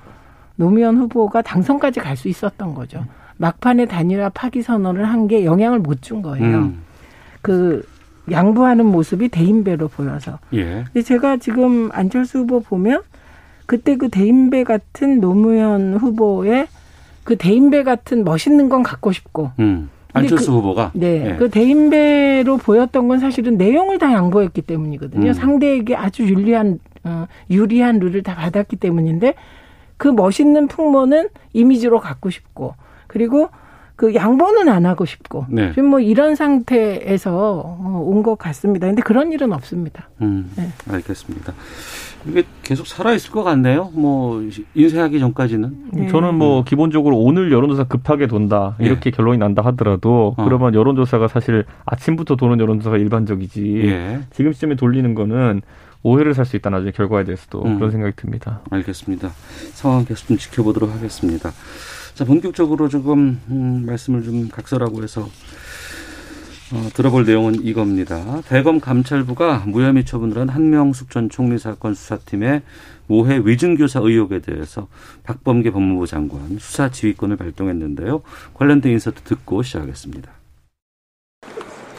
노무현 0.58 0.98
후보가 0.98 1.42
당선까지 1.42 2.02
갈 2.02 2.18
수 2.18 2.28
있었던 2.28 2.76
거죠. 2.76 3.06
막판에 3.38 3.86
단일화 3.86 4.28
파기 4.30 4.62
선언을 4.62 5.06
한 5.08 5.28
게 5.30 5.46
영향을 5.46 5.80
못 5.80 6.02
준 6.02 6.22
거예요. 6.22 6.58
음. 6.58 6.82
그 7.42 7.88
양보하는 8.32 8.86
모습이 8.86 9.30
대인배로 9.30 9.88
보여서. 9.88 10.40
예. 10.54 10.84
근데 10.86 11.02
제가 11.02 11.38
지금 11.38 11.90
안철수 11.92 12.40
후보 12.40 12.60
보면 12.62 13.02
그때 13.66 13.96
그 13.98 14.10
대인배 14.10 14.64
같은 14.64 15.20
노무현 15.22 15.96
후보의 15.96 16.68
그 17.24 17.36
대인배 17.36 17.84
같은 17.84 18.24
멋있는 18.24 18.70
건 18.70 18.82
갖고 18.84 19.12
싶고 19.12 19.52
음. 19.60 19.90
안철수 20.14 20.48
그- 20.52 20.58
후보가 20.58 20.92
네. 20.96 21.32
예. 21.34 21.36
그 21.38 21.50
대인배로 21.50 22.58
보였던 22.58 23.08
건 23.08 23.20
사실은 23.20 23.58
내용을 23.58 24.00
다 24.00 24.12
양보했기 24.12 24.62
때문이거든요. 24.64 25.28
음. 25.28 25.34
상대에게 25.34 25.96
아주 25.96 26.24
유리한, 26.24 26.80
어, 27.04 27.28
유리한 27.52 28.00
룰을 28.00 28.24
다 28.24 28.36
받았기 28.36 28.78
때문인데 28.78 29.36
그 29.98 30.08
멋있는 30.08 30.68
풍모는 30.68 31.30
이미지로 31.54 32.00
갖고 32.00 32.30
싶고 32.30 32.74
그리고 33.08 33.50
그 34.00 34.16
양보는 34.16 34.70
안 34.70 34.86
하고 34.86 35.04
싶고 35.04 35.46
네. 35.50 35.74
지금 35.74 35.90
뭐 35.90 36.00
이런 36.00 36.34
상태에서 36.36 37.62
어, 37.66 38.02
온것 38.08 38.38
같습니다. 38.38 38.88
근데 38.88 39.02
그런 39.02 39.34
일은 39.34 39.52
없습니다. 39.52 40.08
음, 40.22 40.50
네. 40.56 40.70
알겠습니다. 40.90 41.52
이게 42.26 42.44
계속 42.64 42.88
살아 42.88 43.12
있을 43.14 43.32
것 43.32 43.44
같네요. 43.44 43.92
뭐 43.94 44.42
인쇄하기 44.74 45.20
전까지는. 45.20 45.76
네. 45.92 46.08
저는 46.08 46.36
뭐 46.36 46.64
기본적으로 46.64 47.18
오늘 47.18 47.52
여론조사 47.52 47.84
급하게 47.90 48.28
돈다 48.28 48.78
이렇게 48.80 49.12
결론이 49.12 49.38
난다 49.38 49.64
하더라도 49.66 50.34
어. 50.38 50.46
그러면 50.46 50.74
여론조사가 50.76 51.28
사실 51.28 51.66
아침부터 51.86 52.38
도는 52.38 52.62
여론조사가 52.62 52.96
일반적이지 52.96 53.82
예. 53.84 54.22
지금 54.32 54.54
시점에 54.54 54.76
돌리는 54.76 55.14
거는 55.14 55.62
오해를 56.04 56.34
살 56.34 56.46
수 56.46 56.56
있다 56.56 56.70
나중에 56.70 56.92
결과에 56.92 57.26
대해서도 57.26 57.64
음. 57.66 57.76
그런 57.76 57.92
생각이 57.92 58.14
듭니다. 58.16 58.62
알겠습니다. 58.70 59.30
상황 59.74 60.06
계속 60.06 60.28
좀 60.28 60.38
지켜보도록 60.38 60.90
하겠습니다. 60.90 61.52
자, 62.20 62.26
본격적으로 62.26 62.90
조금 62.90 63.40
음, 63.50 63.86
말씀을 63.86 64.24
좀 64.24 64.50
각설하고 64.50 65.04
해서 65.04 65.30
어, 66.74 66.90
들어볼 66.94 67.26
내용은 67.26 67.64
이겁니다. 67.64 68.42
대검 68.50 68.82
감찰부가 68.82 69.64
무혐의 69.68 70.04
처분을 70.04 70.38
한 70.38 70.50
한명숙 70.50 71.12
전 71.12 71.30
총리 71.30 71.58
사건 71.58 71.94
수사팀의 71.94 72.62
모해 73.08 73.40
위증교사 73.42 74.02
의혹에 74.04 74.40
대해서 74.40 74.90
박범계 75.24 75.72
법무부 75.72 76.08
장관 76.08 76.58
수사 76.60 76.92
지휘권을 76.92 77.38
발동했는데요. 77.38 78.22
관련된 78.54 78.92
인서트 78.92 79.22
듣고 79.22 79.64
시작하겠습니다. 79.64 80.30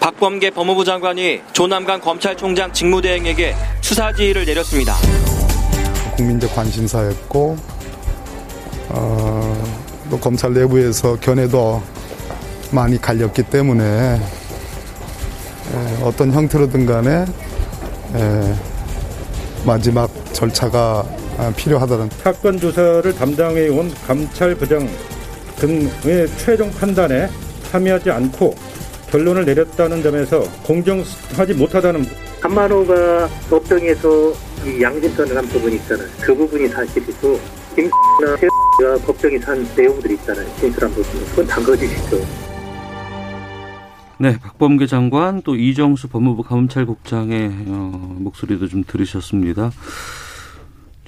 박범계 0.01 0.51
법무부 0.51 0.85
장관이 0.85 1.41
조남관 1.55 2.03
검찰총장 2.03 2.75
직무대행에게 2.75 3.55
수사 3.81 4.13
지휘를 4.13 4.45
내렸습니다. 4.45 4.93
국민적 6.15 6.55
관심사였고 6.55 7.57
어, 8.91 9.60
또 10.11 10.19
검찰 10.19 10.53
내부에서 10.53 11.17
견해도 11.21 11.81
많이 12.73 13.01
갈렸기 13.01 13.45
때문에 13.45 13.85
에, 13.85 14.19
어떤 16.03 16.33
형태로든 16.33 16.85
간에 16.85 17.25
에, 18.15 18.55
마지막 19.65 20.11
절차가 20.33 21.05
아, 21.39 21.53
필요하다는 21.57 22.11
사건 22.23 22.59
조사를 22.59 23.15
담당해 23.15 23.69
온 23.69 23.93
감찰부장 24.07 24.89
등의 25.57 26.29
최종 26.39 26.71
판단에 26.73 27.29
참여하지 27.71 28.11
않고 28.11 28.55
결론을 29.11 29.45
내렸다는 29.45 30.03
점에서 30.03 30.43
공정하지 30.65 31.55
못하다는 31.57 32.05
한만호가 32.41 33.29
법정에서 33.49 34.33
이 34.65 34.83
양심선을 34.83 35.37
한 35.37 35.47
부분이 35.49 35.77
있잖아요. 35.77 36.07
그 36.21 36.35
부분이 36.35 36.69
사실이고 36.69 37.39
김나 37.75 37.91
가 38.81 38.97
법정에서 39.05 39.53
한 39.53 39.67
내용들이 39.77 40.15
있잖아요. 40.15 40.49
진술한 40.57 40.91
부분. 40.93 41.21
그건 41.27 41.47
다 41.47 41.61
거짓이죠. 41.61 42.17
네, 44.19 44.39
박범계 44.39 44.87
장관 44.87 45.41
또 45.43 45.57
이정수 45.57 46.09
법무부 46.09 46.43
감찰국장의 46.43 47.51
어, 47.69 48.17
목소리도 48.19 48.69
좀 48.69 48.85
들으셨습니다. 48.87 49.71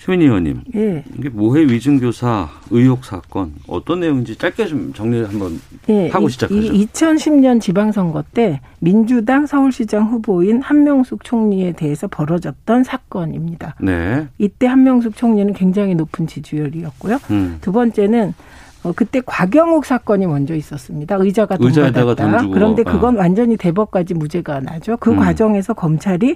최민희 0.05 0.25
의원님, 0.27 0.62
예. 0.75 1.05
이게 1.17 1.29
모해 1.29 1.62
위증 1.62 2.01
교사 2.01 2.49
의혹 2.73 3.05
사건 3.05 3.53
어떤 3.69 4.01
내용인지 4.01 4.35
짧게 4.35 4.67
좀 4.67 4.93
정리 4.93 5.23
한번 5.23 5.61
예, 5.88 6.09
하고 6.09 6.27
이- 6.27 6.31
시작하죠. 6.33 6.61
이 6.61 6.87
2010년 6.88 7.61
지방선거 7.61 8.25
때 8.35 8.61
민주당 8.81 9.47
서울시장 9.47 10.07
후보인 10.11 10.61
한명숙 10.61 11.23
총리에 11.23 11.73
대해서 11.73 12.09
벌어졌던 12.09 12.83
사건입니다. 12.83 13.77
네, 13.81 14.27
이때 14.38 14.67
한명숙 14.67 15.15
총리는 15.17 15.53
굉장히 15.55 15.95
높은 15.95 16.27
지지율이었고요. 16.27 17.19
음, 17.31 17.59
두 17.61 17.71
번째는 17.71 18.35
어, 18.83 18.91
그때 18.97 19.21
곽영욱 19.25 19.85
사건이 19.87 20.27
먼저 20.27 20.57
있었습니다. 20.57 21.15
의자가 21.15 21.59
돈 21.59 21.69
의자에다가 21.69 22.17
주고, 22.41 22.53
그런데 22.53 22.83
어. 22.85 22.91
그건 22.91 23.15
완전히 23.17 23.57
대법까지 23.57 24.15
무죄가 24.15 24.59
나죠. 24.59 24.97
그 24.97 25.12
음. 25.12 25.17
과정에서 25.19 25.75
검찰이 25.75 26.35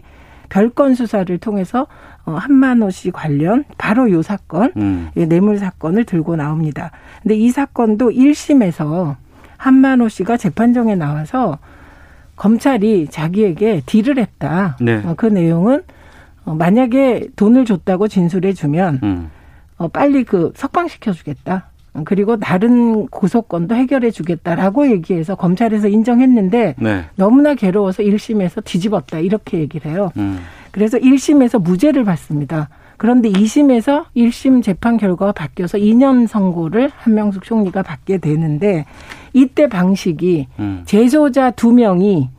별건 0.49 0.95
수사를 0.95 1.37
통해서 1.39 1.87
어, 2.25 2.33
한만호 2.33 2.91
씨 2.91 3.11
관련 3.11 3.65
바로 3.79 4.11
요 4.11 4.23
사건 4.23 4.73
음, 4.77 5.11
예, 5.17 5.27
뇌물 5.27 5.59
사건을 5.59 6.05
들고 6.05 6.37
나옵니다. 6.37 6.91
근데 7.23 7.37
이 7.37 7.51
사건도 7.51 8.11
1심에서 8.11 9.17
한만호 9.57 10.09
씨가 10.09 10.37
재판정에 10.37 10.95
나와서 10.95 11.59
검찰이 12.37 13.09
자기에게 13.09 13.83
딜을 13.87 14.19
했다. 14.19 14.77
네. 14.81 15.03
어, 15.05 15.15
그 15.17 15.27
내용은 15.27 15.83
어, 16.45 16.55
만약에 16.55 17.29
돈을 17.37 17.65
줬다고 17.65 18.09
진술해 18.09 18.53
주면 18.53 19.01
음, 19.03 19.31
어, 19.79 19.89
빨리 19.89 20.25
그 20.25 20.53
석방시켜 20.55 21.13
주겠다. 21.13 21.71
어, 21.97 22.03
그리고 22.05 22.37
다른 22.39 23.07
고소건도 23.07 23.75
해결해 23.75 24.11
주겠다라고 24.11 24.91
얘기해서 24.91 25.35
검찰에서 25.35 25.89
인정했는데 25.89 26.75
네, 26.79 27.05
너무나 27.17 27.55
괴로워서 27.55 28.03
1심에서 28.03 28.65
뒤집었다. 28.65 29.19
이렇게 29.19 29.59
얘기를 29.59 29.91
해요. 29.91 30.11
음, 30.17 30.39
그래서 30.71 30.99
1심에서 30.99 31.61
무죄를 31.63 32.05
받습니다. 32.05 32.69
그런데 32.99 33.29
2심에서 33.31 34.05
1심 34.17 34.63
재판 34.63 34.97
결과가 34.97 35.33
바뀌어서 35.33 35.77
2년 35.79 36.27
선고를 36.27 36.91
한명숙 36.97 37.45
총리가 37.45 37.83
받게 37.83 38.19
되는데 38.19 38.87
이때 39.35 39.69
방식이 39.69 40.47
음. 40.59 40.83
재소자 40.87 41.51
두 41.51 41.73
명이 41.73 42.31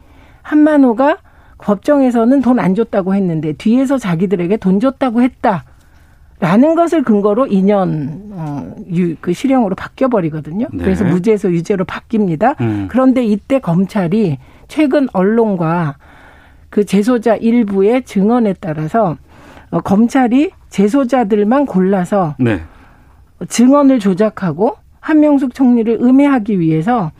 한만호가 0.42 1.18
법정에서는 1.60 2.42
돈 2.42 2.60
안 2.60 2.74
줬다고 2.74 3.14
했는데 3.14 3.54
뒤에서 3.54 3.98
자기들에게 3.98 4.58
돈 4.58 4.80
줬다고 4.80 5.22
했다. 5.22 5.64
라는 6.40 6.76
것을 6.76 7.04
근거로 7.04 7.48
2년 7.48 8.32
어, 8.32 8.76
유, 8.94 9.16
그 9.20 9.34
실형으로 9.34 9.76
바뀌어 9.76 10.08
버리거든요. 10.08 10.68
네. 10.72 10.84
그래서 10.84 11.04
무죄에서 11.04 11.50
유죄로 11.50 11.86
바뀝니다. 11.86 12.60
음. 12.62 12.88
그런데 12.90 13.24
이때 13.26 13.60
검찰이 13.60 14.38
최근 14.68 15.08
언론과 15.14 15.98
그 16.70 16.86
재소자 16.86 17.38
일부의 17.38 18.04
증언에 18.04 18.54
따라서 18.60 19.18
어, 19.72 19.82
검찰이 19.82 20.52
재소자들만 20.70 21.66
골라서 21.66 22.36
네. 22.38 22.62
증언을 23.48 24.00
조작하고 24.00 24.76
한명숙 25.00 25.54
총리를 25.56 25.98
음해하기 26.02 26.60
위해서 26.60 27.12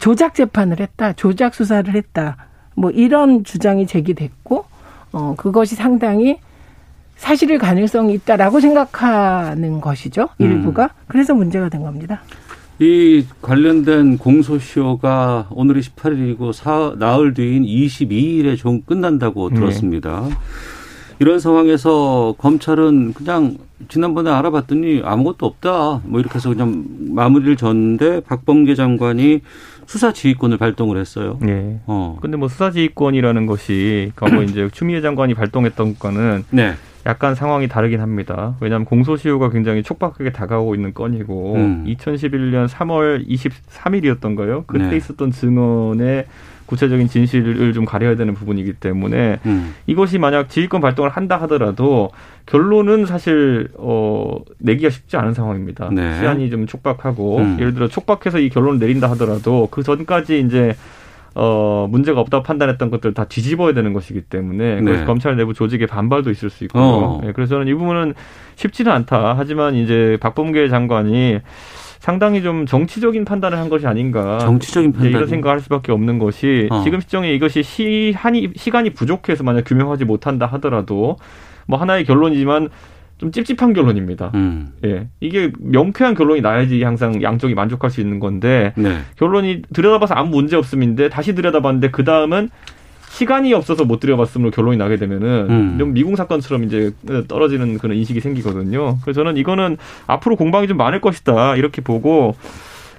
조작 0.00 0.34
재판을 0.34 0.80
했다, 0.80 1.14
조작 1.14 1.54
수사를 1.54 1.94
했다, 1.94 2.36
뭐 2.74 2.90
이런 2.90 3.42
주장이 3.44 3.86
제기됐고, 3.86 4.66
어 5.12 5.34
그것이 5.36 5.74
상당히 5.74 6.38
사실일 7.18 7.58
가능성이 7.58 8.14
있다라고 8.14 8.60
생각하는 8.60 9.80
것이죠 9.80 10.28
일부가. 10.38 10.90
그래서 11.08 11.34
문제가 11.34 11.68
된 11.68 11.82
겁니다. 11.82 12.22
이 12.78 13.26
관련된 13.42 14.18
공소시효가 14.18 15.48
오늘이 15.50 15.80
18일이고 15.80 16.52
사, 16.52 16.94
나흘 16.96 17.34
뒤인 17.34 17.64
22일에 17.64 18.56
좀 18.56 18.82
끝난다고 18.82 19.50
네. 19.50 19.56
들었습니다. 19.56 20.24
이런 21.18 21.40
상황에서 21.40 22.36
검찰은 22.38 23.14
그냥 23.14 23.56
지난번에 23.88 24.30
알아봤더니 24.30 25.02
아무것도 25.04 25.46
없다. 25.46 26.02
뭐 26.04 26.20
이렇게 26.20 26.36
해서 26.36 26.50
그냥 26.50 26.84
마무리를 27.10 27.56
졌는데 27.56 28.20
박범계 28.20 28.76
장관이 28.76 29.40
수사 29.86 30.12
지휘권을 30.12 30.58
발동을 30.58 30.98
했어요. 30.98 31.38
예. 31.46 31.80
어. 31.86 32.18
근데 32.20 32.36
뭐 32.36 32.48
수사지휘권이라는 32.48 33.46
것이 33.46 34.12
과거 34.14 34.42
이제 34.44 34.68
추미애 34.72 35.00
장관이 35.00 35.34
발동했던 35.34 35.94
것과는 35.94 36.44
네. 36.50 36.74
약간 37.08 37.34
상황이 37.34 37.68
다르긴 37.68 38.00
합니다. 38.00 38.54
왜냐하면 38.60 38.84
공소시효가 38.84 39.48
굉장히 39.48 39.82
촉박하게 39.82 40.30
다가오고 40.30 40.74
있는 40.74 40.92
건이고 40.92 41.54
음. 41.54 41.84
2011년 41.86 42.68
3월 42.68 43.26
23일이었던가요? 43.26 44.66
그때 44.66 44.90
네. 44.90 44.96
있었던 44.98 45.30
증언의 45.30 46.26
구체적인 46.66 47.08
진실을 47.08 47.72
좀 47.72 47.86
가려야 47.86 48.14
되는 48.14 48.34
부분이기 48.34 48.74
때문에 48.74 49.38
음. 49.46 49.74
이것이 49.86 50.18
만약 50.18 50.50
지휘권 50.50 50.82
발동을 50.82 51.08
한다 51.08 51.40
하더라도 51.42 52.10
결론은 52.44 53.06
사실 53.06 53.68
어 53.78 54.36
내기가 54.58 54.90
쉽지 54.90 55.16
않은 55.16 55.32
상황입니다. 55.32 55.88
네. 55.90 56.18
시한이 56.18 56.50
좀 56.50 56.66
촉박하고 56.66 57.38
음. 57.38 57.56
예를 57.58 57.72
들어 57.72 57.88
촉박해서 57.88 58.38
이 58.38 58.50
결론을 58.50 58.78
내린다 58.78 59.10
하더라도 59.12 59.68
그 59.70 59.82
전까지 59.82 60.40
이제 60.40 60.76
어 61.34 61.86
문제가 61.90 62.20
없다고 62.20 62.42
판단했던 62.42 62.90
것들 62.90 63.14
다 63.14 63.24
뒤집어야 63.24 63.72
되는 63.74 63.92
것이기 63.92 64.22
때문에 64.22 64.76
네. 64.76 64.80
그래서 64.82 65.04
검찰 65.04 65.36
내부 65.36 65.54
조직의 65.54 65.86
반발도 65.86 66.30
있을 66.30 66.50
수 66.50 66.64
있고요. 66.64 66.82
어. 66.82 67.20
예, 67.24 67.32
그래서 67.32 67.56
저는 67.56 67.68
이 67.68 67.74
부분은 67.74 68.14
쉽지는 68.56 68.90
않다. 68.92 69.34
하지만 69.36 69.74
이제 69.74 70.16
박범계 70.20 70.68
장관이 70.68 71.40
상당히 72.00 72.42
좀 72.42 72.64
정치적인 72.66 73.24
판단을 73.24 73.58
한 73.58 73.68
것이 73.68 73.86
아닌가. 73.86 74.38
정치적인 74.38 74.90
이제 74.90 75.00
이런 75.00 75.12
판단이. 75.12 75.30
생각을 75.30 75.54
할 75.56 75.60
수밖에 75.60 75.92
없는 75.92 76.18
것이 76.18 76.68
어. 76.70 76.82
지금 76.82 77.00
시점에 77.00 77.32
이것이 77.34 77.62
시한이 77.62 78.50
시간이 78.56 78.90
부족해서 78.90 79.44
만약 79.44 79.64
규명하지 79.64 80.04
못한다 80.04 80.46
하더라도 80.46 81.16
뭐 81.66 81.78
하나의 81.78 82.04
결론이지만 82.04 82.68
좀 83.18 83.32
찝찝한 83.32 83.72
결론입니다. 83.72 84.30
음. 84.34 84.68
예. 84.84 85.08
이게 85.20 85.52
명쾌한 85.58 86.14
결론이 86.14 86.40
나야지 86.40 86.82
항상 86.82 87.22
양쪽이 87.22 87.54
만족할 87.54 87.90
수 87.90 88.00
있는 88.00 88.20
건데 88.20 88.72
네. 88.76 88.98
결론이 89.16 89.62
들여다봐서 89.72 90.14
아무 90.14 90.30
문제 90.30 90.56
없음인데 90.56 91.08
다시 91.08 91.34
들여다봤는데 91.34 91.90
그 91.90 92.04
다음은 92.04 92.50
시간이 93.10 93.52
없어서 93.54 93.84
못 93.84 94.00
들여봤음으로 94.00 94.50
결론이 94.52 94.76
나게 94.76 94.96
되면은 94.96 95.46
음. 95.50 95.76
좀 95.78 95.92
미궁 95.92 96.14
사건처럼 96.14 96.64
이제 96.64 96.92
떨어지는 97.26 97.78
그런 97.78 97.96
인식이 97.96 98.20
생기거든요. 98.20 98.98
그래서 99.02 99.24
저는 99.24 99.36
이거는 99.36 99.76
앞으로 100.06 100.36
공방이 100.36 100.68
좀 100.68 100.76
많을 100.76 101.00
것이다 101.00 101.56
이렇게 101.56 101.82
보고 101.82 102.36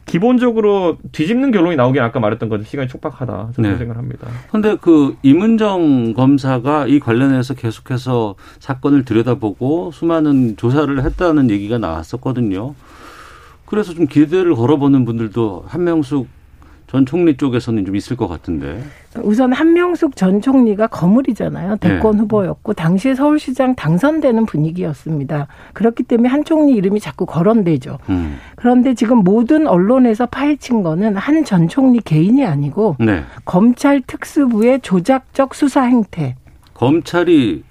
기본적으로 0.10 0.98
뒤집는 1.12 1.52
결론이 1.52 1.76
나오긴 1.76 2.02
아까 2.02 2.20
말했던 2.20 2.50
것처럼 2.50 2.66
시간이 2.66 2.88
촉박하다 2.88 3.52
저는 3.56 3.72
네. 3.72 3.78
생각을 3.78 3.98
합니다. 3.98 4.28
근데 4.52 4.76
그 4.82 5.16
임은정 5.22 6.14
검사가 6.16 6.88
이 6.88 7.00
관련해서 7.00 7.54
계속해서 7.54 8.36
사건을 8.60 9.06
들여다보고 9.06 9.92
수많은 9.92 10.58
조사를 10.58 11.04
했다는 11.04 11.52
얘기가 11.52 11.78
나왔었거든요. 11.78 12.74
그래서 13.66 13.94
좀 13.94 14.08
기대를 14.08 14.56
걸어보는 14.56 15.06
분들도 15.06 15.66
한명숙 15.68 16.28
전 16.90 17.06
총리 17.06 17.38
쪽에서는 17.38 17.86
좀 17.86 17.96
있을 17.96 18.18
것 18.18 18.28
같은데. 18.28 18.82
우선 19.22 19.54
한명숙 19.54 20.16
전 20.16 20.42
총리가 20.42 20.88
거물이잖아요. 20.88 21.78
대권 21.78 22.14
네. 22.16 22.22
후보였고 22.22 22.74
당시에 22.74 23.14
서울시장 23.14 23.76
당선되는 23.76 24.48
분위기였습니다. 24.48 25.48
그렇기 25.74 26.02
때문에 26.04 26.30
한 26.30 26.44
총리 26.44 26.74
이름이 26.74 27.00
자꾸 27.00 27.28
거론되죠. 27.28 28.00
음. 28.10 28.38
그런데 28.56 28.96
지금 28.96 29.20
모든 29.20 29.68
언론에서 29.68 30.26
파헤친 30.26 30.82
거는 30.82 31.16
한 31.16 31.40
전 31.46 31.68
총리 31.68 32.00
개인이 32.02 32.44
아니고 32.44 32.96
네. 33.00 33.24
검찰 33.46 34.02
특수부의 34.02 34.82
조작적 34.82 35.54
수사 35.56 35.84
행태. 35.84 36.36
검찰이 36.74 37.64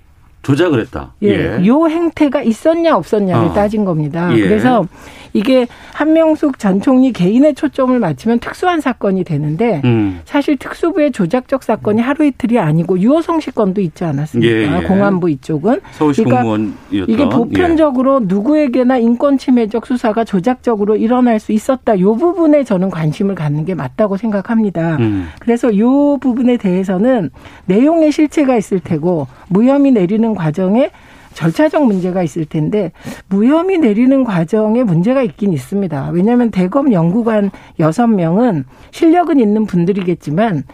조작을 0.42 0.80
했다. 0.80 1.12
예. 1.22 1.66
요 1.66 1.86
행태가 1.88 2.42
있었냐 2.42 2.96
없었냐를 2.96 3.48
어. 3.48 3.52
따진 3.52 3.84
겁니다. 3.84 4.30
예. 4.36 4.40
그래서 4.40 4.86
이게 5.32 5.66
한명숙 5.94 6.58
전 6.58 6.80
총리 6.80 7.12
개인의 7.12 7.54
초점을 7.54 7.98
맞추면 7.98 8.38
특수한 8.38 8.80
사건이 8.80 9.24
되는데 9.24 9.80
음. 9.84 10.20
사실 10.24 10.56
특수부의 10.56 11.12
조작적 11.12 11.62
사건이 11.62 12.00
하루 12.00 12.24
이틀이 12.24 12.58
아니고 12.58 12.98
유호성 13.00 13.40
씨 13.40 13.50
건도 13.50 13.80
있지 13.80 14.04
않았습니까? 14.04 14.52
예, 14.52 14.82
예. 14.82 14.86
공안부 14.86 15.30
이쪽은 15.30 15.80
서울시 15.92 16.22
그러니까 16.24 16.42
공무원이었던. 16.42 17.08
이게 17.08 17.28
보편적으로 17.28 18.20
누구에게나 18.20 18.98
인권 18.98 19.38
침해적 19.38 19.86
수사가 19.86 20.24
조작적으로 20.24 20.96
일어날 20.96 21.40
수 21.40 21.52
있었다. 21.52 21.98
요 22.00 22.14
부분에 22.14 22.64
저는 22.64 22.90
관심을 22.90 23.34
갖는 23.34 23.64
게 23.64 23.74
맞다고 23.74 24.16
생각합니다. 24.16 24.96
예. 25.00 25.04
음. 25.04 25.28
그래서 25.38 25.76
요 25.78 26.16
부분에 26.18 26.56
대해서는 26.56 27.30
내용의 27.66 28.12
실체가 28.12 28.56
있을 28.56 28.80
테고 28.80 29.26
무혐의 29.48 29.92
내리는 29.92 30.34
과정에 30.34 30.90
절차적 31.38 31.86
문제가 31.86 32.24
있을 32.24 32.46
텐데 32.46 32.90
무혐의 33.28 33.78
내리는 33.78 34.24
과정에 34.24 34.82
문제가 34.82 35.22
있긴 35.22 35.52
있습니다. 35.52 36.10
왜냐하면 36.12 36.50
대검 36.50 36.92
연구관 36.92 37.52
여섯 37.78 38.08
명은 38.08 38.64
실력은 38.90 39.38
있는 39.38 39.64
분들이겠지만 39.64 40.64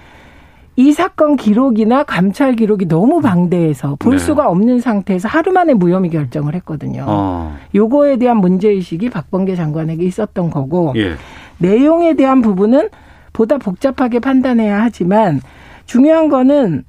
이 0.76 0.92
사건 0.92 1.36
기록이나 1.36 2.02
감찰 2.02 2.56
기록이 2.56 2.88
너무 2.88 3.20
방대해서 3.20 3.96
볼 3.98 4.12
네. 4.12 4.18
수가 4.18 4.48
없는 4.48 4.80
상태에서 4.80 5.28
하루 5.28 5.52
만에 5.52 5.74
무혐의 5.74 6.10
결정을 6.10 6.54
했거든요. 6.54 7.04
어. 7.06 7.54
요거에 7.74 8.16
대한 8.16 8.38
문제의식이 8.38 9.10
박범계 9.10 9.56
장관에게 9.56 10.02
있었던 10.04 10.50
거고 10.50 10.94
예. 10.96 11.12
내용에 11.58 12.14
대한 12.14 12.40
부분은 12.40 12.88
보다 13.34 13.58
복잡하게 13.58 14.18
판단해야 14.18 14.82
하지만 14.82 15.42
중요한 15.84 16.30
거는 16.30 16.84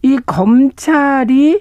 이 0.00 0.18
검찰이 0.24 1.60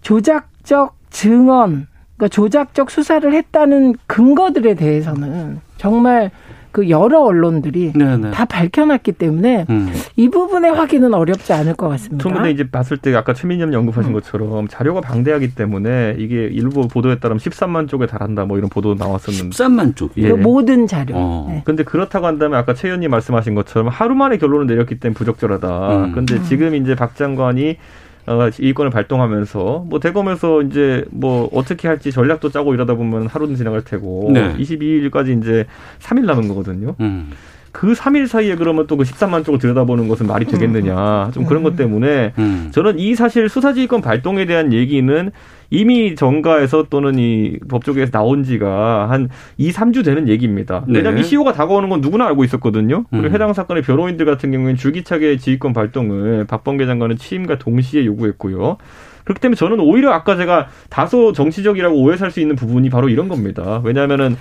조작 0.00 0.55
적 0.66 0.96
증언, 1.10 1.86
그러니까 2.16 2.28
조작적 2.28 2.90
수사를 2.90 3.32
했다는 3.32 3.94
근거들에 4.06 4.74
대해서는 4.74 5.60
정말 5.78 6.30
그 6.72 6.90
여러 6.90 7.22
언론들이 7.22 7.92
네네. 7.94 8.32
다 8.32 8.44
밝혀놨기 8.44 9.12
때문에 9.12 9.64
음. 9.70 9.90
이 10.16 10.28
부분의 10.28 10.72
확인은 10.72 11.14
어렵지 11.14 11.54
않을 11.54 11.72
것 11.74 11.88
같습니다. 11.88 12.22
전 12.22 12.34
근데 12.34 12.50
이제 12.50 12.68
봤을 12.68 12.98
때 12.98 13.14
아까 13.14 13.32
최민영 13.32 13.70
음. 13.70 13.72
연구하신 13.72 14.12
것처럼 14.12 14.68
자료가 14.68 15.00
방대하기 15.00 15.54
때문에 15.54 16.16
이게 16.18 16.44
일부 16.44 16.86
보도에 16.86 17.18
따르면 17.18 17.38
13만 17.38 17.88
쪽에 17.88 18.06
달한다 18.06 18.44
뭐 18.44 18.58
이런 18.58 18.68
보도 18.68 18.94
나왔었는데 18.94 19.56
13만 19.56 19.96
쪽. 19.96 20.12
예. 20.18 20.28
그 20.28 20.34
모든 20.34 20.86
자료. 20.86 21.14
어. 21.16 21.46
네. 21.48 21.62
근데 21.64 21.82
그렇다고 21.82 22.26
한다면 22.26 22.58
아까 22.58 22.74
최 22.74 22.88
의원님 22.88 23.10
말씀하신 23.10 23.54
것처럼 23.54 23.88
하루 23.88 24.14
만에 24.14 24.36
결론을 24.36 24.66
내렸기 24.66 25.00
때문에 25.00 25.14
부적절하다. 25.16 25.96
음. 25.96 26.12
근데 26.12 26.42
지금 26.42 26.74
이제 26.74 26.94
박 26.94 27.16
장관이 27.16 27.78
어, 28.26 28.48
이권을 28.58 28.90
발동하면서 28.90 29.84
뭐 29.88 30.00
대검에서 30.00 30.62
이제 30.62 31.04
뭐 31.10 31.48
어떻게 31.52 31.86
할지 31.88 32.10
전략도 32.10 32.50
짜고 32.50 32.74
이러다 32.74 32.94
보면 32.94 33.26
하루는 33.28 33.54
지나갈 33.54 33.82
테고 33.82 34.30
네. 34.32 34.54
22일까지 34.56 35.40
이제 35.40 35.66
3일 36.00 36.24
남은 36.26 36.48
거거든요. 36.48 36.96
음. 37.00 37.30
그 37.76 37.92
3일 37.92 38.26
사이에 38.26 38.54
그러면 38.56 38.86
또 38.86 38.96
그 38.96 39.04
13만 39.04 39.44
쪽을 39.44 39.58
들여다보는 39.58 40.08
것은 40.08 40.26
말이 40.26 40.46
되겠느냐. 40.46 41.30
좀 41.34 41.44
그런 41.44 41.62
것 41.62 41.76
때문에 41.76 42.32
음. 42.38 42.70
저는 42.72 42.98
이 42.98 43.14
사실 43.14 43.48
수사지휘권 43.50 44.00
발동에 44.00 44.46
대한 44.46 44.72
얘기는 44.72 45.30
이미 45.68 46.14
정가에서 46.14 46.86
또는 46.88 47.18
이 47.18 47.58
법조계에서 47.68 48.10
나온 48.12 48.44
지가 48.44 49.10
한 49.10 49.28
2, 49.58 49.72
3주 49.72 50.04
되는 50.04 50.28
얘기입니다. 50.28 50.84
네. 50.88 50.98
왜냐하면 50.98 51.20
이 51.20 51.24
시효가 51.24 51.52
다가오는 51.52 51.90
건 51.90 52.00
누구나 52.00 52.26
알고 52.26 52.44
있었거든요. 52.44 53.04
그리고 53.10 53.26
음. 53.26 53.32
해당 53.34 53.52
사건의 53.52 53.82
변호인들 53.82 54.24
같은 54.24 54.50
경우에는 54.52 54.76
줄기차게 54.76 55.36
지휘권 55.36 55.74
발동을 55.74 56.46
박범계 56.46 56.86
장관은 56.86 57.18
취임과 57.18 57.58
동시에 57.58 58.06
요구했고요. 58.06 58.78
그렇기 59.24 59.40
때문에 59.40 59.56
저는 59.56 59.80
오히려 59.80 60.12
아까 60.12 60.36
제가 60.36 60.68
다소 60.88 61.32
정치적이라고 61.32 61.96
오해 62.00 62.16
살 62.16 62.30
수 62.30 62.40
있는 62.40 62.54
부분이 62.56 62.88
바로 62.90 63.08
이런 63.08 63.28
겁니다. 63.28 63.80
왜냐하면은 63.84 64.36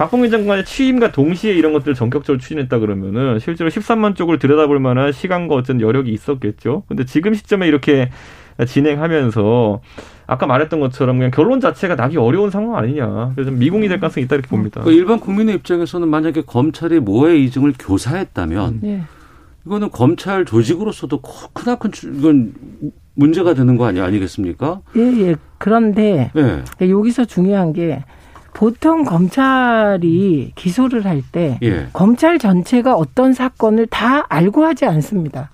박봉계 0.00 0.30
장관의 0.30 0.64
취임과 0.64 1.12
동시에 1.12 1.52
이런 1.52 1.74
것들을 1.74 1.92
전격적으로 1.94 2.40
추진했다 2.40 2.78
그러면은 2.78 3.38
실제로 3.38 3.68
13만 3.68 4.16
쪽을 4.16 4.38
들여다볼 4.38 4.80
만한 4.80 5.12
시간과 5.12 5.54
어떤 5.54 5.82
여력이 5.82 6.10
있었겠죠. 6.10 6.84
근데 6.88 7.04
지금 7.04 7.34
시점에 7.34 7.68
이렇게 7.68 8.08
진행하면서 8.66 9.82
아까 10.26 10.46
말했던 10.46 10.80
것처럼 10.80 11.18
그냥 11.18 11.30
결론 11.30 11.60
자체가 11.60 11.96
나기 11.96 12.16
어려운 12.16 12.48
상황 12.48 12.76
아니냐. 12.76 13.32
그래서 13.34 13.50
미궁이 13.50 13.88
될 13.88 14.00
가능성이 14.00 14.24
있다 14.24 14.36
이렇게 14.36 14.48
봅니다. 14.48 14.80
그 14.80 14.90
일반 14.90 15.20
국민의 15.20 15.56
입장에서는 15.56 16.08
만약에 16.08 16.44
검찰이 16.46 16.98
모해 17.00 17.36
이증을 17.36 17.74
교사했다면 17.78 18.78
네. 18.80 19.02
이거는 19.66 19.90
검찰 19.90 20.46
조직으로서도 20.46 21.20
크나큰 21.52 21.92
주- 21.92 22.10
이건 22.10 22.54
문제가 23.12 23.52
되는 23.52 23.76
거 23.76 23.84
아니 23.84 24.00
아니겠습니까? 24.00 24.80
예, 24.96 25.00
예. 25.28 25.36
그런데 25.58 26.30
예. 26.36 26.88
여기서 26.88 27.26
중요한 27.26 27.74
게 27.74 28.02
보통 28.52 29.04
검찰이 29.04 30.52
기소를 30.54 31.04
할때 31.04 31.58
예. 31.62 31.86
검찰 31.92 32.38
전체가 32.38 32.94
어떤 32.94 33.32
사건을 33.32 33.86
다 33.86 34.26
알고 34.28 34.64
하지 34.64 34.86
않습니다. 34.86 35.50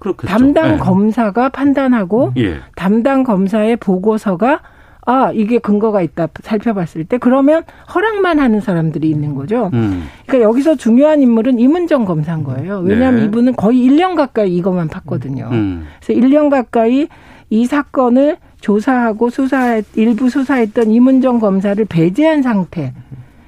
그렇겠죠. 0.00 0.26
담당 0.26 0.74
예. 0.74 0.76
검사가 0.78 1.50
판단하고 1.50 2.32
예. 2.38 2.58
담당 2.74 3.22
검사의 3.22 3.76
보고서가 3.76 4.60
아 5.06 5.32
이게 5.32 5.58
근거가 5.58 6.02
있다 6.02 6.28
살펴봤을 6.42 7.04
때 7.04 7.18
그러면 7.18 7.64
허락만 7.94 8.38
하는 8.38 8.60
사람들이 8.60 9.08
있는 9.08 9.34
거죠. 9.34 9.70
음. 9.72 10.04
그러니까 10.26 10.48
여기서 10.48 10.76
중요한 10.76 11.22
인물은 11.22 11.58
임은정 11.58 12.04
검사인 12.04 12.44
거예요. 12.44 12.80
왜냐하면 12.80 13.20
네. 13.20 13.26
이분은 13.26 13.56
거의 13.56 13.78
1년 13.78 14.14
가까이 14.14 14.54
이것만 14.56 14.88
팠거든요. 14.88 15.50
음. 15.50 15.86
그래서 16.00 16.20
1년 16.20 16.50
가까이 16.50 17.08
이 17.50 17.66
사건을 17.66 18.38
조사하고 18.60 19.30
수사 19.30 19.82
일부 19.94 20.30
수사했던 20.30 20.90
임은정 20.90 21.40
검사를 21.40 21.84
배제한 21.84 22.42
상태. 22.42 22.92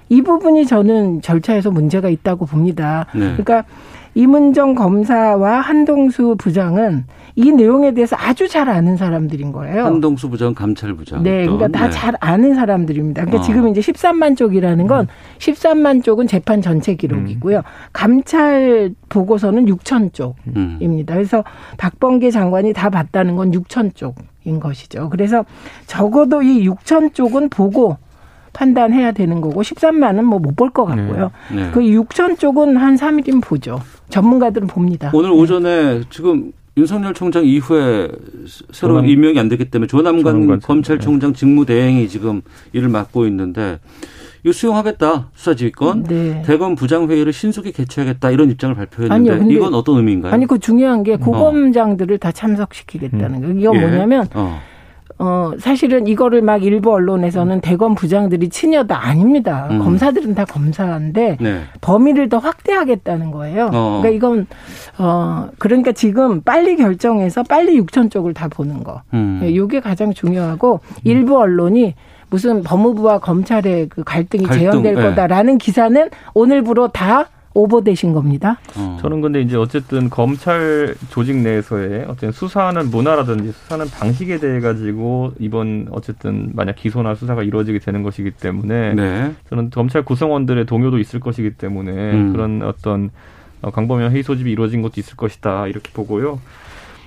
이 0.08 0.20
부분이 0.20 0.66
저는 0.66 1.22
절차에서 1.22 1.70
문제가 1.70 2.08
있다고 2.10 2.44
봅니다. 2.44 3.06
네. 3.14 3.20
그러니까 3.20 3.64
임은정 4.14 4.74
검사와 4.74 5.60
한동수 5.60 6.36
부장은 6.38 7.04
이 7.34 7.50
내용에 7.50 7.94
대해서 7.94 8.14
아주 8.18 8.46
잘 8.46 8.68
아는 8.68 8.96
사람들인 8.96 9.52
거예요. 9.52 9.84
한동수 9.86 10.28
부장, 10.28 10.54
감찰부장. 10.54 11.22
네, 11.22 11.46
그러니까 11.46 11.68
다 11.68 11.86
네. 11.86 11.90
잘 11.90 12.14
아는 12.20 12.54
사람들입니다. 12.54 13.24
그러니까 13.24 13.42
어. 13.42 13.46
지금 13.46 13.68
이제 13.68 13.80
13만 13.80 14.36
쪽이라는 14.36 14.86
건 14.86 15.08
13만 15.38 16.04
쪽은 16.04 16.26
재판 16.26 16.60
전체 16.60 16.94
기록이고요. 16.94 17.62
감찰 17.92 18.94
보고서는 19.08 19.64
6천 19.66 20.12
쪽입니다. 20.12 21.14
음. 21.14 21.16
그래서 21.16 21.42
박범계 21.78 22.30
장관이 22.30 22.74
다 22.74 22.90
봤다는 22.90 23.36
건 23.36 23.50
6천 23.50 23.94
쪽인 23.94 24.60
것이죠. 24.60 25.08
그래서 25.08 25.44
적어도 25.86 26.42
이 26.42 26.68
6천 26.68 27.14
쪽은 27.14 27.48
보고 27.48 27.96
판단해야 28.52 29.12
되는 29.12 29.40
거고 29.40 29.62
13만은 29.62 30.22
뭐 30.22 30.38
못 30.38 30.54
볼 30.56 30.70
것 30.70 30.84
같고요. 30.84 31.30
네. 31.54 31.70
그 31.72 31.80
6천 31.80 32.38
쪽은 32.38 32.76
한 32.76 32.96
3일이면 32.96 33.42
보죠. 33.42 33.80
전문가들은 34.10 34.66
봅니다. 34.68 35.10
오늘 35.14 35.30
오전에 35.30 36.02
지금 36.10 36.52
윤석열 36.76 37.12
총장 37.14 37.44
이후에 37.44 38.08
새로 38.72 38.94
조남- 38.94 39.06
임명이 39.06 39.38
안 39.38 39.48
됐기 39.48 39.66
때문에 39.70 39.86
조남관 39.86 40.60
검찰총장 40.60 41.34
직무대행이 41.34 42.08
지금 42.08 42.40
일을 42.72 42.88
맡고 42.88 43.26
있는데 43.26 43.78
이거 44.44 44.52
수용하겠다 44.52 45.28
수사지휘권 45.34 46.02
네. 46.04 46.42
대검 46.46 46.74
부장회의를 46.74 47.32
신속히 47.32 47.72
개최하겠다 47.72 48.30
이런 48.30 48.50
입장을 48.50 48.74
발표했는데 48.74 49.14
아니요, 49.30 49.38
근데- 49.44 49.54
이건 49.54 49.74
어떤 49.74 49.98
의미인가요? 49.98 50.32
아니 50.32 50.46
그 50.46 50.58
중요한 50.58 51.02
게 51.02 51.16
고검장들을 51.16 52.18
다 52.18 52.32
참석시키겠다는 52.32 53.40
거예요. 53.40 53.58
이건 53.58 53.76
예. 53.76 53.80
뭐냐면 53.80 54.26
어. 54.34 54.58
어, 55.22 55.52
사실은 55.60 56.08
이거를 56.08 56.42
막 56.42 56.64
일부 56.64 56.92
언론에서는 56.92 57.60
대검 57.60 57.94
부장들이 57.94 58.48
친여다 58.48 59.06
아닙니다. 59.06 59.68
음. 59.70 59.78
검사들은 59.78 60.34
다 60.34 60.44
검사인데 60.44 61.36
네. 61.40 61.60
범위를 61.80 62.28
더 62.28 62.38
확대하겠다는 62.38 63.30
거예요. 63.30 63.70
어. 63.72 64.00
그러니까 64.02 64.08
이건 64.08 64.46
어 64.98 65.48
그러니까 65.58 65.92
지금 65.92 66.40
빨리 66.40 66.74
결정해서 66.76 67.44
빨리 67.44 67.80
6천 67.80 68.10
쪽을 68.10 68.34
다 68.34 68.48
보는 68.48 68.82
거. 68.82 69.02
음. 69.14 69.40
예, 69.44 69.48
이게 69.48 69.78
가장 69.78 70.12
중요하고 70.12 70.80
일부 71.04 71.38
언론이 71.38 71.94
무슨 72.28 72.64
법무부와 72.64 73.20
검찰의 73.20 73.90
그 73.90 74.02
갈등이 74.02 74.44
갈등, 74.44 74.70
재현될 74.70 74.96
예. 74.96 75.02
거다라는 75.02 75.58
기사는 75.58 76.08
오늘부로 76.34 76.88
다 76.88 77.28
오버되신 77.54 78.12
겁니다. 78.12 78.58
어. 78.76 78.98
저는 79.00 79.20
근데 79.20 79.40
이제 79.40 79.56
어쨌든 79.56 80.10
검찰 80.10 80.94
조직 81.10 81.36
내에서의 81.36 82.06
어떤 82.08 82.32
수사하는 82.32 82.90
문화라든지 82.90 83.52
수사하는 83.52 83.86
방식에 83.90 84.38
대해 84.38 84.60
가지고 84.60 85.32
이번 85.38 85.88
어쨌든 85.90 86.50
만약 86.54 86.76
기소나 86.76 87.14
수사가 87.14 87.42
이루어지게 87.42 87.78
되는 87.78 88.02
것이기 88.02 88.32
때문에 88.32 88.94
네. 88.94 89.32
저는 89.48 89.70
검찰 89.70 90.04
구성원들의 90.04 90.66
동요도 90.66 90.98
있을 90.98 91.20
것이기 91.20 91.54
때문에 91.54 91.92
음. 91.92 92.32
그런 92.32 92.62
어떤 92.62 93.10
어, 93.60 93.70
광범위한 93.70 94.12
회의 94.12 94.22
소집이 94.22 94.50
이루어진 94.50 94.82
것도 94.82 94.94
있을 94.98 95.16
것이다 95.16 95.68
이렇게 95.68 95.90
보고요. 95.92 96.40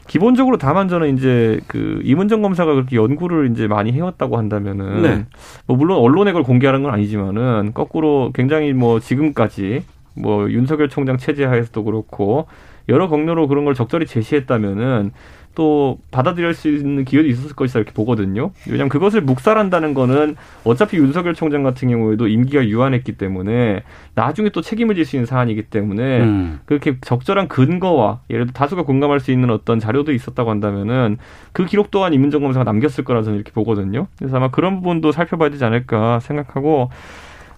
기본적으로 0.07 0.57
다만 0.57 0.87
저는 0.87 1.17
이제 1.17 1.59
그 1.67 1.99
이문정 2.03 2.41
검사가 2.41 2.73
그렇게 2.73 2.95
연구를 2.95 3.51
이제 3.51 3.67
많이 3.67 3.91
해왔다고 3.91 4.37
한다면은 4.37 5.01
네. 5.01 5.25
뭐 5.65 5.75
물론 5.75 5.97
언론에 5.97 6.31
그걸 6.31 6.43
공개하는 6.43 6.83
건 6.83 6.93
아니지만은 6.93 7.71
거꾸로 7.73 8.31
굉장히 8.33 8.73
뭐 8.73 8.99
지금까지 8.99 9.83
뭐 10.15 10.49
윤석열 10.49 10.89
총장 10.89 11.17
체제 11.17 11.45
하에서도 11.45 11.83
그렇고 11.83 12.47
여러 12.89 13.07
경로로 13.07 13.47
그런 13.47 13.65
걸 13.65 13.73
적절히 13.73 14.05
제시했다면은 14.05 15.11
또 15.55 15.99
받아들일 16.11 16.53
수 16.53 16.67
있는 16.67 17.05
기회도 17.05 17.29
있었을 17.29 17.55
것이다 17.55 17.79
이렇게 17.79 17.93
보거든요. 17.93 18.51
왜냐하면 18.67 18.89
그것을 18.89 19.21
묵살한다는 19.21 19.93
거는 19.93 20.35
어차피 20.65 20.97
윤석열 20.97 21.33
총장 21.33 21.63
같은 21.63 21.87
경우에도 21.87 22.27
임기가 22.27 22.67
유한했기 22.67 23.13
때문에 23.13 23.83
나중에 24.13 24.49
또 24.49 24.61
책임을 24.61 24.95
질 24.95 25.05
수 25.05 25.15
있는 25.15 25.25
사안이기 25.25 25.63
때문에 25.63 26.21
음. 26.21 26.59
그렇게 26.65 26.97
적절한 26.99 27.47
근거와 27.47 28.19
예를 28.29 28.47
들어 28.47 28.53
다수가 28.53 28.83
공감할 28.83 29.19
수 29.21 29.31
있는 29.31 29.49
어떤 29.49 29.79
자료도 29.79 30.11
있었다고 30.11 30.49
한다면은 30.49 31.17
그 31.53 31.65
기록 31.65 31.89
또한 31.89 32.13
이문정 32.13 32.41
검사가 32.41 32.63
남겼을 32.65 33.03
거라 33.05 33.23
저는 33.23 33.37
이렇게 33.37 33.51
보거든요. 33.53 34.07
그래서 34.17 34.35
아마 34.35 34.49
그런 34.49 34.75
부분도 34.75 35.11
살펴봐야 35.13 35.49
되지 35.49 35.63
않을까 35.63 36.19
생각하고 36.19 36.89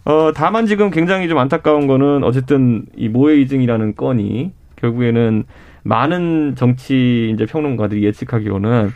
어 0.07 0.31
다만 0.33 0.65
지금 0.65 0.89
굉장히 0.89 1.27
좀 1.27 1.37
안타까운 1.37 1.85
거는 1.85 2.23
어쨌든 2.23 2.85
이 2.95 3.09
모해 3.09 3.35
이증이라는 3.41 3.97
건이 3.97 4.53
결국에는 4.77 5.43
많은 5.83 6.55
정치 6.55 7.31
이제 7.33 7.45
평론가들이 7.45 8.05
예측하기로는 8.05 8.91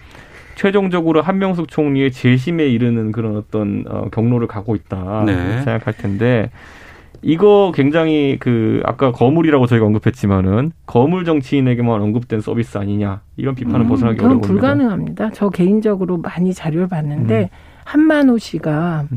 최종적으로 0.55 1.21
한명숙 1.21 1.67
총리의 1.67 2.13
재심에 2.13 2.65
이르는 2.67 3.11
그런 3.11 3.35
어떤 3.35 3.83
어, 3.89 4.07
경로를 4.11 4.47
가고 4.47 4.73
있다 4.73 5.23
네. 5.25 5.61
생각할 5.63 5.97
텐데 5.97 6.49
이거 7.21 7.73
굉장히 7.75 8.37
그 8.39 8.81
아까 8.85 9.11
거물이라고 9.11 9.67
저희가 9.67 9.85
언급했지만은 9.85 10.71
거물 10.85 11.25
정치인에게만 11.25 12.01
언급된 12.01 12.39
서비스 12.39 12.77
아니냐 12.77 13.19
이런 13.35 13.55
비판을 13.55 13.85
벗어나기 13.85 14.15
그건 14.15 14.31
어려운 14.31 14.41
겁니다. 14.41 14.61
불가능합니다. 14.61 15.29
저 15.33 15.49
개인적으로 15.49 16.17
많이 16.17 16.53
자료를 16.53 16.87
봤는데 16.87 17.41
음. 17.43 17.47
한만호 17.83 18.37
씨가 18.37 19.07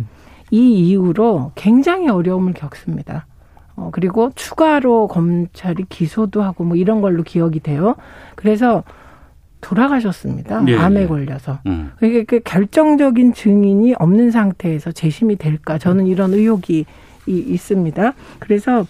이 0.55 0.89
이후로 0.91 1.51
굉장히 1.57 2.09
어려움을 2.09 2.53
겪습니다. 2.53 3.27
어, 3.75 3.89
그리고 3.93 4.31
추가로 4.37 5.09
검찰이 5.09 5.85
기소도 5.89 6.43
하고 6.43 6.63
뭐 6.63 6.77
이런 6.77 7.01
걸로 7.01 7.25
기억이 7.25 7.59
돼요. 7.59 7.97
그래서 8.37 8.85
돌아가셨습니다. 9.61 10.63
예, 10.69 10.77
암에 10.77 11.03
예. 11.03 11.07
걸려서. 11.09 11.59
음. 11.67 11.91
이게 12.03 12.23
그 12.23 12.39
결정적인 12.45 13.33
증인이 13.35 13.95
없는 13.99 14.31
상태에서 14.31 14.93
재심이 14.93 15.35
될까? 15.37 15.77
저는 15.79 16.07
이런 16.07 16.33
의혹이 16.35 16.85
이- 17.27 17.33
있습니다. 17.33 18.13
그래서 18.39 18.87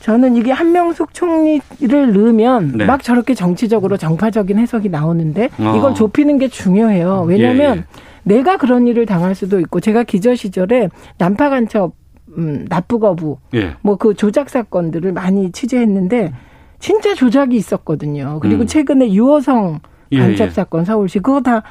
저는 0.00 0.36
이게 0.36 0.52
한명숙 0.52 1.14
총리를 1.14 2.12
넣으면 2.12 2.72
네. 2.76 2.84
막 2.84 3.02
저렇게 3.02 3.34
정치적으로 3.34 3.96
정파적인 3.96 4.56
해석이 4.58 4.88
나오는데 4.88 5.48
어. 5.58 5.74
이걸 5.76 5.94
좁히는 5.94 6.38
게 6.38 6.46
중요해요. 6.46 7.24
왜냐하면 7.26 7.76
예, 7.76 7.80
예. 7.80 7.84
내가 8.24 8.56
그런 8.56 8.86
일을 8.86 9.06
당할 9.06 9.34
수도 9.34 9.60
있고 9.60 9.80
제가 9.80 10.04
기저 10.04 10.34
시절에 10.34 10.88
난파 11.18 11.50
간첩 11.50 11.94
음, 12.38 12.66
납부 12.68 12.98
거부 12.98 13.38
예. 13.54 13.74
뭐그 13.82 14.14
조작 14.14 14.48
사건들을 14.48 15.12
많이 15.12 15.52
취재했는데 15.52 16.32
진짜 16.78 17.14
조작이 17.14 17.56
있었거든요. 17.56 18.38
그리고 18.40 18.62
음. 18.62 18.66
최근에 18.66 19.12
유호성 19.12 19.80
예, 20.12 20.18
간첩 20.18 20.46
예. 20.46 20.50
사건 20.50 20.84
서울시 20.84 21.18
그거 21.18 21.40
다 21.40 21.62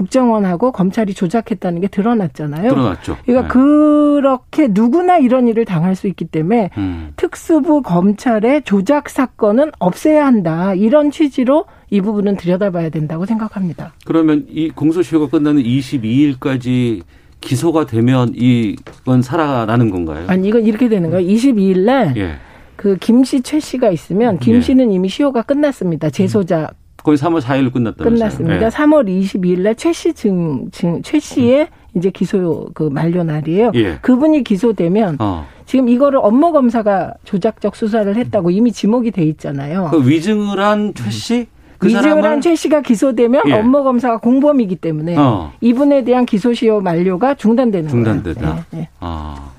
국정원하고 0.00 0.72
검찰이 0.72 1.12
조작했다는 1.12 1.82
게 1.82 1.88
드러났잖아요. 1.88 2.70
드러났죠. 2.70 3.18
그러니까 3.26 3.42
네. 3.42 3.48
그렇게 3.52 4.68
누구나 4.70 5.18
이런 5.18 5.46
일을 5.46 5.66
당할 5.66 5.94
수 5.94 6.06
있기 6.06 6.24
때문에 6.24 6.70
음. 6.78 7.12
특수부 7.16 7.82
검찰의 7.82 8.62
조작 8.62 9.10
사건은 9.10 9.70
없애야 9.78 10.24
한다. 10.24 10.72
이런 10.74 11.10
취지로 11.10 11.66
이 11.90 12.00
부분은 12.00 12.36
들여다봐야 12.36 12.88
된다고 12.88 13.26
생각합니다. 13.26 13.92
그러면 14.06 14.46
이 14.48 14.70
공소시효가 14.70 15.28
끝나는 15.28 15.62
22일까지 15.62 17.02
기소가 17.42 17.84
되면 17.84 18.32
이건 18.34 19.20
살아나는 19.20 19.90
건가요? 19.90 20.24
아니 20.28 20.48
이건 20.48 20.64
이렇게 20.64 20.88
되는 20.88 21.10
거예요. 21.10 21.26
22일 21.26 21.80
날 21.80 22.16
예. 22.16 22.36
그 22.76 22.96
김 22.98 23.24
씨, 23.24 23.42
최 23.42 23.60
씨가 23.60 23.90
있으면 23.90 24.38
김 24.38 24.56
예. 24.56 24.60
씨는 24.62 24.90
이미 24.90 25.10
시효가 25.10 25.42
끝났습니다. 25.42 26.08
재소자 26.08 26.70
거의 27.02 27.16
3월 27.18 27.40
4일 27.40 27.72
끝났다면서요. 27.72 28.04
끝났습니다. 28.18 28.66
예. 28.66 28.68
3월 28.68 29.06
22일 29.08 29.60
날 29.60 29.74
최씨 29.74 30.12
증, 30.12 30.70
증, 30.70 31.02
최 31.02 31.18
씨의 31.18 31.68
이제 31.96 32.10
기소 32.10 32.68
그 32.74 32.84
만료 32.84 33.24
날이에요. 33.24 33.72
예. 33.74 33.98
그분이 34.00 34.44
기소되면 34.44 35.16
어. 35.18 35.46
지금 35.66 35.88
이거를 35.88 36.18
업무 36.22 36.52
검사가 36.52 37.14
조작적 37.24 37.74
수사를 37.76 38.14
했다고 38.16 38.50
이미 38.50 38.72
지목이 38.72 39.10
돼 39.10 39.24
있잖아요. 39.24 39.88
그 39.90 40.06
위증을 40.08 40.58
한 40.60 40.92
최 40.94 41.10
씨? 41.10 41.46
그 41.78 41.88
위증을 41.88 42.24
한 42.24 42.40
최 42.40 42.54
씨가 42.54 42.82
기소되면 42.82 43.42
예. 43.48 43.52
업무 43.54 43.82
검사가 43.82 44.18
공범이기 44.18 44.76
때문에 44.76 45.16
어. 45.16 45.52
이분에 45.60 46.04
대한 46.04 46.26
기소시효 46.26 46.80
만료가 46.80 47.34
중단되는 47.34 47.88
중단되다. 47.88 48.40
거예요. 48.40 48.64
예, 48.74 48.78
예. 48.80 48.88
아. 49.00 49.50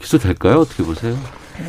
기소될까요? 0.00 0.56
어떻게 0.60 0.82
보세요? 0.82 1.14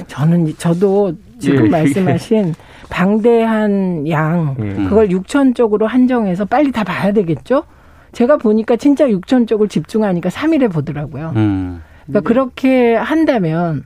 저는 0.07 0.47
이- 0.47 0.55
저도 0.57 1.13
지금 1.39 1.65
예, 1.65 1.69
말씀하신 1.69 2.53
방대한 2.89 4.07
양 4.09 4.55
예. 4.59 4.73
그걸 4.85 5.09
6천 5.09 5.55
쪽으로 5.55 5.87
한정해서 5.87 6.45
빨리 6.45 6.71
다 6.71 6.83
봐야 6.83 7.11
되겠죠? 7.11 7.63
제가 8.11 8.37
보니까 8.37 8.75
진짜 8.75 9.07
6천 9.07 9.47
쪽을 9.47 9.67
집중하니까 9.67 10.29
3일에 10.29 10.71
보더라고요. 10.71 11.33
음. 11.35 11.81
그러니까 12.05 12.27
그렇게 12.27 12.95
한다면 12.95 13.83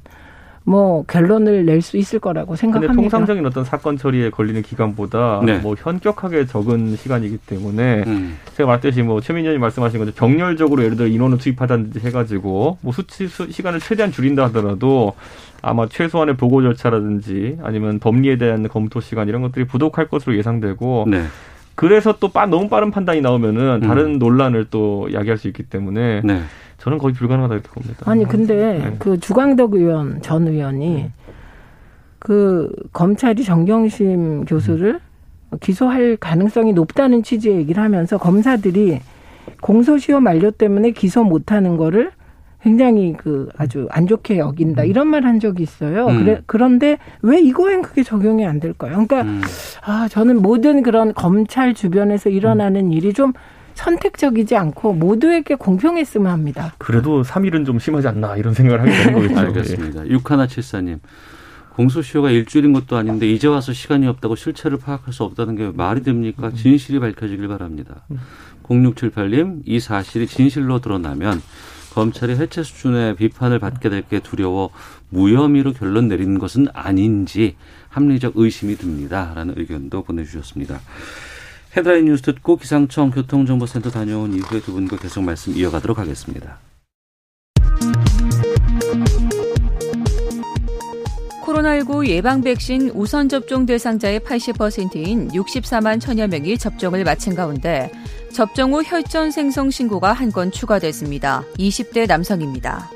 뭐 0.65 1.03
결론을 1.07 1.65
낼 1.65 1.81
수 1.81 1.95
있을 1.95 2.19
거라고 2.19 2.47
근데 2.47 2.59
생각합니다. 2.59 2.93
통상적인 2.93 3.45
어떤 3.45 3.63
사건 3.63 3.95
처리에 3.97 4.31
걸리는 4.31 4.61
기간보다 4.63 5.39
네. 5.45 5.59
뭐 5.59 5.75
현격하게 5.79 6.45
적은 6.45 6.97
시간이기 6.97 7.37
때문에 7.37 8.03
음. 8.05 8.37
제가 8.57 8.67
말했듯이 8.67 9.01
뭐 9.01 9.21
최민현이 9.21 9.59
말씀하신 9.59 9.99
것처럼 9.99 10.13
병렬적으로 10.31 10.83
예를 10.83 10.97
들어 10.97 11.07
인원을 11.07 11.37
투입하든지 11.37 11.99
해가지고 12.01 12.79
뭐 12.81 12.91
수치 12.91 13.27
수, 13.29 13.49
시간을 13.49 13.79
최대한 13.79 14.11
줄인다 14.11 14.43
하더라도 14.47 15.13
아마 15.61 15.87
최소한의 15.87 16.37
보고 16.37 16.61
절차라든지 16.61 17.57
아니면 17.61 17.99
법리에 17.99 18.37
대한 18.37 18.67
검토 18.67 18.99
시간 18.99 19.27
이런 19.27 19.41
것들이 19.41 19.65
부족할 19.65 20.07
것으로 20.07 20.37
예상되고 20.37 21.05
네. 21.09 21.23
그래서 21.75 22.17
또 22.19 22.29
빠, 22.29 22.45
너무 22.45 22.69
빠른 22.69 22.89
판단이 22.89 23.21
나오면은 23.21 23.81
음. 23.83 23.87
다른 23.87 24.19
논란을 24.19 24.67
또 24.71 25.07
야기할 25.13 25.37
수 25.37 25.47
있기 25.47 25.63
때문에 25.63 26.21
네. 26.23 26.41
저는 26.77 26.97
거의 26.97 27.13
불가능하다 27.13 27.53
이렇게 27.53 27.69
봅니다. 27.69 28.09
아니 28.09 28.25
근데 28.25 28.79
네. 28.79 28.95
그 28.99 29.19
주광덕 29.19 29.75
의원 29.75 30.21
전 30.21 30.47
의원이 30.47 31.11
그 32.19 32.71
검찰이 32.93 33.43
정경심 33.43 34.45
교수를 34.45 34.99
기소할 35.61 36.17
가능성이 36.17 36.73
높다는 36.73 37.23
취지의 37.23 37.57
얘기를 37.57 37.81
하면서 37.81 38.17
검사들이 38.17 38.99
공소시효 39.61 40.19
만료 40.19 40.51
때문에 40.51 40.91
기소 40.91 41.23
못하는 41.23 41.77
거를 41.77 42.11
굉장히 42.67 43.15
그 43.17 43.47
아주 43.57 43.87
안 43.91 44.07
좋게 44.07 44.37
여긴다 44.39 44.83
이런 44.83 45.07
말 45.07 45.23
한 45.27 45.39
적이 45.39 45.63
있어요. 45.63 46.07
음. 46.07 46.23
그래 46.23 46.41
그런데 46.45 46.97
왜 47.21 47.39
이거엔 47.41 47.81
그게 47.81 48.03
적용이 48.03 48.45
안 48.45 48.59
될까요? 48.59 48.91
그러니까 49.07 49.21
음. 49.21 49.41
아 49.83 50.07
저는 50.09 50.41
모든 50.41 50.83
그런 50.83 51.13
검찰 51.13 51.73
주변에서 51.73 52.29
일어나는 52.29 52.91
일이 52.91 53.13
좀 53.13 53.33
선택적이지 53.73 54.55
않고 54.55 54.93
모두에게 54.93 55.55
공평했으면 55.55 56.31
합니다. 56.31 56.73
그래도 56.77 57.23
3일은 57.23 57.65
좀 57.65 57.79
심하지 57.79 58.07
않나 58.07 58.35
이런 58.37 58.53
생각을 58.53 58.81
하게 58.81 58.91
되는 58.91 59.13
거겠죠. 59.13 59.39
알겠습니다. 59.39 60.07
육하나칠사님 60.07 60.99
공소시효가 61.75 62.31
일주일인 62.31 62.73
것도 62.73 62.95
아닌데 62.97 63.29
이제 63.31 63.47
와서 63.47 63.71
시간이 63.73 64.07
없다고 64.07 64.35
실체를 64.35 64.77
파악할 64.77 65.13
수 65.13 65.23
없다는 65.23 65.55
게 65.55 65.71
말이 65.73 66.01
됩니까? 66.03 66.51
진실이 66.55 66.99
밝혀지길 66.99 67.47
바랍니다. 67.47 68.05
0678님 68.63 69.61
이 69.65 69.79
사실이 69.79 70.27
진실로 70.27 70.79
드러나면 70.79 71.41
검찰이 71.97 72.35
해체 72.35 72.61
수준의 72.61 73.15
비판을 73.15 73.57
받게 73.57 73.89
될 73.89 74.03
게 74.07 74.19
두려워 74.19 74.69
무혐의로 75.09 75.73
결론 75.73 76.07
내리는 76.07 76.37
것은 76.37 76.67
아닌지 76.71 77.55
합리적 77.89 78.33
의심이 78.35 78.75
듭니다. 78.77 79.33
라는 79.35 79.55
의견도 79.57 80.03
보내주셨습니다. 80.03 80.79
헤드라인 81.75 82.05
뉴스 82.05 82.21
듣고 82.21 82.57
기상청 82.57 83.09
교통정보센터 83.09 83.89
다녀온 83.89 84.33
이후에 84.33 84.61
두 84.61 84.73
분과 84.73 84.97
계속 84.97 85.23
말씀 85.23 85.57
이어가도록 85.57 85.97
하겠습니다. 85.97 86.59
코로나19 91.57 92.07
예방 92.07 92.41
백신 92.41 92.91
우선 92.93 93.29
접종 93.29 93.65
대상자의 93.65 94.19
80%인 94.19 95.29
64만 95.29 95.99
천여 95.99 96.27
명이 96.27 96.57
접종을 96.57 97.03
마친 97.03 97.33
가운데 97.35 97.91
접종 98.31 98.73
후 98.73 98.83
혈전 98.85 99.31
생성 99.31 99.71
신고가 99.71 100.13
한 100.13 100.27
건 100.31 100.51
추가됐습니다. 100.51 101.43
20대 101.57 102.07
남성입니다. 102.07 102.91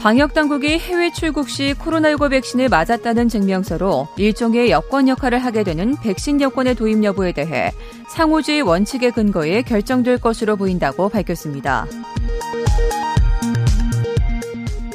방역 0.00 0.32
당국이 0.32 0.78
해외 0.78 1.12
출국 1.12 1.50
시 1.50 1.74
코로나19 1.74 2.30
백신을 2.30 2.68
맞았다는 2.70 3.28
증명서로 3.28 4.08
일종의 4.16 4.70
여권 4.70 5.08
역할을 5.08 5.40
하게 5.40 5.64
되는 5.64 5.96
백신 6.00 6.40
여권의 6.40 6.76
도입 6.76 7.04
여부에 7.04 7.32
대해 7.32 7.72
상호주의 8.08 8.62
원칙에 8.62 9.10
근거해 9.10 9.62
결정될 9.62 10.18
것으로 10.18 10.56
보인다고 10.56 11.10
밝혔습니다. 11.10 11.86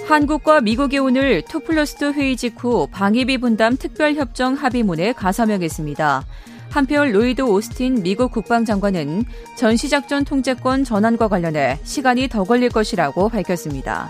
한국과 0.07 0.61
미국이 0.61 0.99
오늘 0.99 1.39
2 1.39 1.63
플러스 1.65 1.97
2 2.03 2.13
회의 2.13 2.37
직후 2.37 2.87
방위비 2.91 3.39
분담 3.39 3.75
특별협정 3.75 4.53
합의문에 4.53 5.13
가서명했습니다. 5.13 6.23
한편 6.69 7.11
로이드 7.11 7.41
오스틴 7.41 8.03
미국 8.03 8.31
국방장관은 8.31 9.25
전시작전 9.55 10.23
통제권 10.23 10.83
전환과 10.83 11.27
관련해 11.27 11.79
시간이 11.83 12.27
더 12.27 12.43
걸릴 12.43 12.69
것이라고 12.69 13.29
밝혔습니다. 13.29 14.09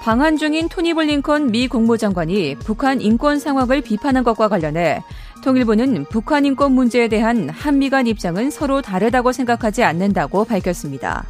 방한 0.00 0.38
중인 0.38 0.68
토니 0.68 0.94
블링컨 0.94 1.50
미 1.50 1.68
국무장관이 1.68 2.54
북한 2.60 3.02
인권 3.02 3.38
상황을 3.38 3.82
비판한 3.82 4.24
것과 4.24 4.48
관련해 4.48 5.02
통일부는 5.44 6.06
북한 6.08 6.46
인권 6.46 6.72
문제에 6.72 7.08
대한 7.08 7.50
한미 7.50 7.90
간 7.90 8.06
입장은 8.06 8.50
서로 8.50 8.80
다르다고 8.80 9.32
생각하지 9.32 9.84
않는다고 9.84 10.44
밝혔습니다. 10.44 11.26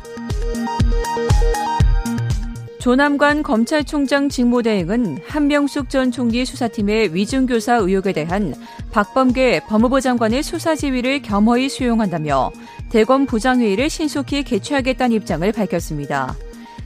조남관 2.87 3.43
검찰총장 3.43 4.29
직무대행은 4.29 5.19
한명숙 5.27 5.91
전 5.91 6.13
총리 6.13 6.45
수사팀의 6.45 7.17
위중교사 7.17 7.79
의혹에 7.79 8.13
대한 8.13 8.55
박범계 8.93 9.63
법무부 9.67 10.01
장관의 10.01 10.45
수사 10.45 10.77
지휘를 10.77 11.21
겸허히 11.21 11.69
수용한다며 11.69 12.53
대검 12.89 13.27
부장회의를 13.27 13.91
신속히 13.91 14.45
개최하겠다는 14.45 15.17
입장을 15.17 15.51
밝혔습니다. 15.51 16.37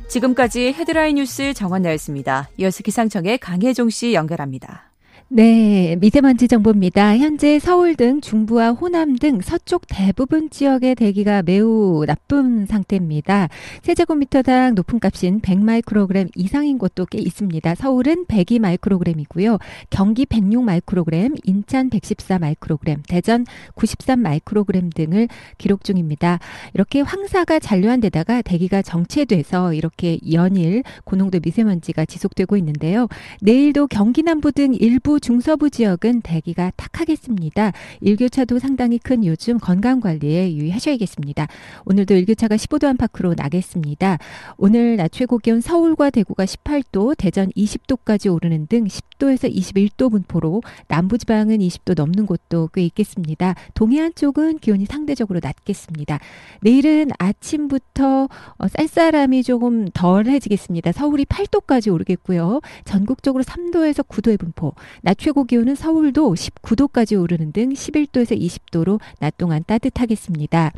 지금까지 0.08 0.72
헤드라인 0.72 1.16
뉴스 1.16 1.52
정원 1.52 1.82
나였습니다. 1.82 2.48
이어서 2.56 2.82
기상청의 2.82 3.36
강혜종 3.36 3.90
씨 3.90 4.14
연결합니다. 4.14 4.89
네, 5.32 5.94
미세먼지 6.00 6.48
정보입니다. 6.48 7.16
현재 7.16 7.60
서울 7.60 7.94
등 7.94 8.20
중부와 8.20 8.70
호남 8.70 9.14
등 9.14 9.40
서쪽 9.40 9.82
대부분 9.86 10.50
지역의 10.50 10.96
대기가 10.96 11.42
매우 11.42 12.04
나쁜 12.04 12.66
상태입니다. 12.66 13.48
세제곱미터당 13.82 14.74
높은 14.74 14.98
값인 14.98 15.40
100마이크로그램 15.40 16.28
이상인 16.34 16.78
곳도 16.78 17.06
꽤 17.06 17.18
있습니다. 17.18 17.76
서울은 17.76 18.24
102마이크로그램이고요. 18.26 19.60
경기 19.88 20.26
106마이크로그램, 20.26 21.38
인천 21.44 21.90
114마이크로그램, 21.90 22.98
대전 23.06 23.46
93마이크로그램 23.76 24.92
등을 24.92 25.28
기록 25.58 25.84
중입니다. 25.84 26.40
이렇게 26.74 27.02
황사가 27.02 27.60
잔류한 27.60 28.00
데다가 28.00 28.42
대기가 28.42 28.82
정체돼서 28.82 29.74
이렇게 29.74 30.18
연일 30.32 30.82
고농도 31.04 31.38
미세먼지가 31.40 32.04
지속되고 32.06 32.56
있는데요. 32.56 33.06
내일도 33.40 33.86
경기 33.86 34.24
남부 34.24 34.50
등 34.50 34.74
일부 34.74 35.19
중서부 35.20 35.70
지역은 35.70 36.22
대기가 36.22 36.72
탁하겠습니다. 36.76 37.72
일교차도 38.00 38.58
상당히 38.58 38.98
큰 38.98 39.24
요즘 39.24 39.58
건강 39.58 40.00
관리에 40.00 40.54
유의하셔야겠습니다. 40.54 41.46
오늘도 41.84 42.14
일교차가 42.14 42.56
15도 42.56 42.86
안팎으로 42.86 43.34
나겠습니다. 43.36 44.18
오늘 44.56 44.96
낮 44.96 45.12
최고 45.12 45.38
기온 45.38 45.60
서울과 45.60 46.10
대구가 46.10 46.44
18도, 46.44 47.14
대전 47.16 47.50
20도까지 47.50 48.32
오르는 48.32 48.66
등 48.66 48.84
10도에서 48.84 49.54
21도 49.54 50.10
분포로 50.10 50.62
남부지방은 50.88 51.58
20도 51.58 51.94
넘는 51.96 52.26
곳도 52.26 52.70
꽤 52.72 52.82
있겠습니다. 52.84 53.54
동해안 53.74 54.12
쪽은 54.14 54.58
기온이 54.58 54.86
상대적으로 54.86 55.40
낮겠습니다. 55.42 56.18
내일은 56.62 57.10
아침부터 57.18 58.28
어, 58.58 58.68
쌀쌀함이 58.68 59.42
조금 59.42 59.86
덜해지겠습니다. 59.92 60.92
서울이 60.92 61.24
8도까지 61.26 61.92
오르겠고요. 61.92 62.60
전국적으로 62.84 63.44
3도에서 63.44 64.06
9도의 64.06 64.38
분포, 64.38 64.74
낮 65.10 65.18
최고 65.18 65.42
기온은 65.42 65.74
서울도 65.74 66.34
19도까지 66.34 67.20
오르는 67.20 67.50
등 67.50 67.70
11도에서 67.70 68.40
20도로 68.40 69.00
낮 69.18 69.36
동안 69.36 69.64
따뜻하겠습니다. 69.66 70.70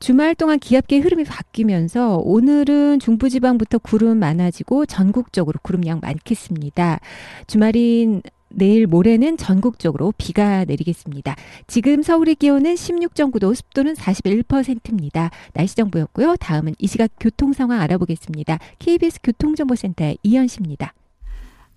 주말 0.00 0.34
동안 0.34 0.58
기압계의 0.58 1.00
흐름이 1.00 1.24
바뀌면서 1.24 2.18
오늘은 2.18 3.00
중부지방부터 3.00 3.78
구름 3.78 4.18
많아지고 4.18 4.84
전국적으로 4.84 5.58
구름량 5.62 6.00
많겠습니다. 6.02 7.00
주말인 7.46 8.20
내일 8.50 8.86
모레는 8.86 9.38
전국적으로 9.38 10.12
비가 10.18 10.66
내리겠습니다. 10.66 11.34
지금 11.66 12.02
서울의 12.02 12.34
기온은 12.34 12.74
16.9도, 12.74 13.54
습도는 13.54 13.94
41%입니다. 13.94 15.30
날씨 15.54 15.74
정보였고요. 15.74 16.36
다음은 16.36 16.74
이 16.78 16.86
시각 16.86 17.12
교통 17.18 17.54
상황 17.54 17.80
알아보겠습니다. 17.80 18.58
KBS 18.78 19.20
교통정보센터의 19.22 20.18
이현 20.22 20.48
씨입니다. 20.48 20.92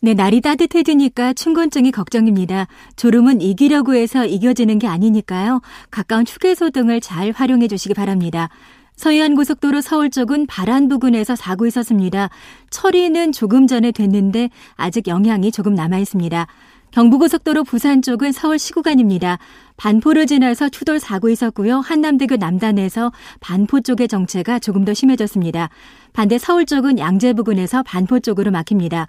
네, 0.03 0.15
날이 0.15 0.41
따뜻해지니까 0.41 1.33
춘곤증이 1.33 1.91
걱정입니다. 1.91 2.65
졸음은 2.95 3.39
이기려고 3.39 3.93
해서 3.93 4.25
이겨지는 4.25 4.79
게 4.79 4.87
아니니까요. 4.87 5.61
가까운 5.91 6.25
휴게소 6.27 6.71
등을 6.71 7.01
잘 7.01 7.29
활용해 7.29 7.67
주시기 7.67 7.93
바랍니다. 7.93 8.49
서해안 8.95 9.35
고속도로 9.35 9.81
서울 9.81 10.09
쪽은 10.09 10.47
바란 10.47 10.87
부근에서 10.87 11.35
사고 11.35 11.67
있었습니다. 11.67 12.29
처리는 12.71 13.31
조금 13.31 13.67
전에 13.67 13.91
됐는데 13.91 14.49
아직 14.75 15.07
영향이 15.07 15.51
조금 15.51 15.75
남아 15.75 15.99
있습니다. 15.99 16.47
경부고속도로 16.89 17.63
부산 17.63 18.01
쪽은 18.01 18.31
서울 18.31 18.57
시구간입니다. 18.57 19.37
반포를 19.77 20.25
지나서 20.25 20.69
추돌 20.69 20.99
사고 20.99 21.29
있었고요. 21.29 21.79
한남대교 21.79 22.37
남단에서 22.37 23.11
반포 23.39 23.81
쪽의 23.81 24.07
정체가 24.07 24.57
조금 24.57 24.83
더 24.83 24.95
심해졌습니다. 24.95 25.69
반대 26.11 26.39
서울 26.39 26.65
쪽은 26.65 26.97
양재 26.97 27.33
부근에서 27.33 27.83
반포 27.83 28.19
쪽으로 28.19 28.49
막힙니다. 28.51 29.07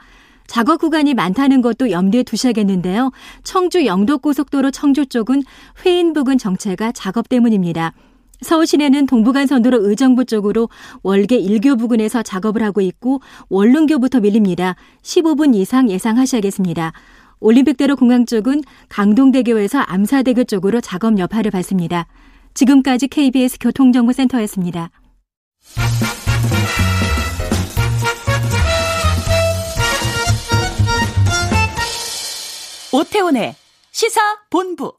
작업 0.52 0.82
구간이 0.82 1.14
많다는 1.14 1.62
것도 1.62 1.90
염두에 1.90 2.24
두셔야겠는데요. 2.24 3.10
청주 3.42 3.86
영도고속도로 3.86 4.70
청주 4.70 5.06
쪽은 5.06 5.44
회인 5.86 6.12
부근 6.12 6.36
정체가 6.36 6.92
작업 6.92 7.30
때문입니다. 7.30 7.94
서울 8.42 8.66
시내는 8.66 9.06
동부간선도로 9.06 9.88
의정부 9.88 10.26
쪽으로 10.26 10.68
월계 11.02 11.40
1교 11.40 11.78
부근에서 11.78 12.22
작업을 12.22 12.62
하고 12.62 12.82
있고 12.82 13.22
원룸교부터 13.48 14.20
밀립니다. 14.20 14.76
15분 15.00 15.54
이상 15.54 15.88
예상하셔야겠습니다. 15.88 16.92
올림픽대로 17.40 17.96
공항 17.96 18.26
쪽은 18.26 18.60
강동대교에서 18.90 19.78
암사대교 19.78 20.44
쪽으로 20.44 20.82
작업 20.82 21.18
여파를 21.18 21.50
받습니다. 21.50 22.06
지금까지 22.52 23.08
KBS 23.08 23.56
교통정보센터였습니다. 23.58 24.90
오태훈의 32.92 33.54
시사 33.90 34.20
본부. 34.50 34.92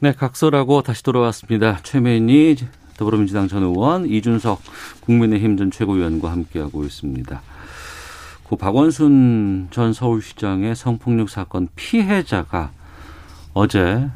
네, 0.00 0.12
각설하고 0.12 0.82
다시 0.82 1.02
돌아왔습니다. 1.04 1.78
최민희 1.84 2.56
더불어민주당 2.96 3.46
전 3.46 3.62
의원, 3.62 4.06
이준석 4.06 4.60
국민의힘 5.02 5.56
전 5.56 5.70
최고위원과 5.70 6.30
함께하고 6.32 6.84
있습니다. 6.84 7.40
고 8.44 8.56
박원순 8.56 9.68
전 9.70 9.92
서울시장의 9.92 10.74
성폭력 10.74 11.30
사건 11.30 11.68
피해자가 11.76 12.72
어제 13.54 14.08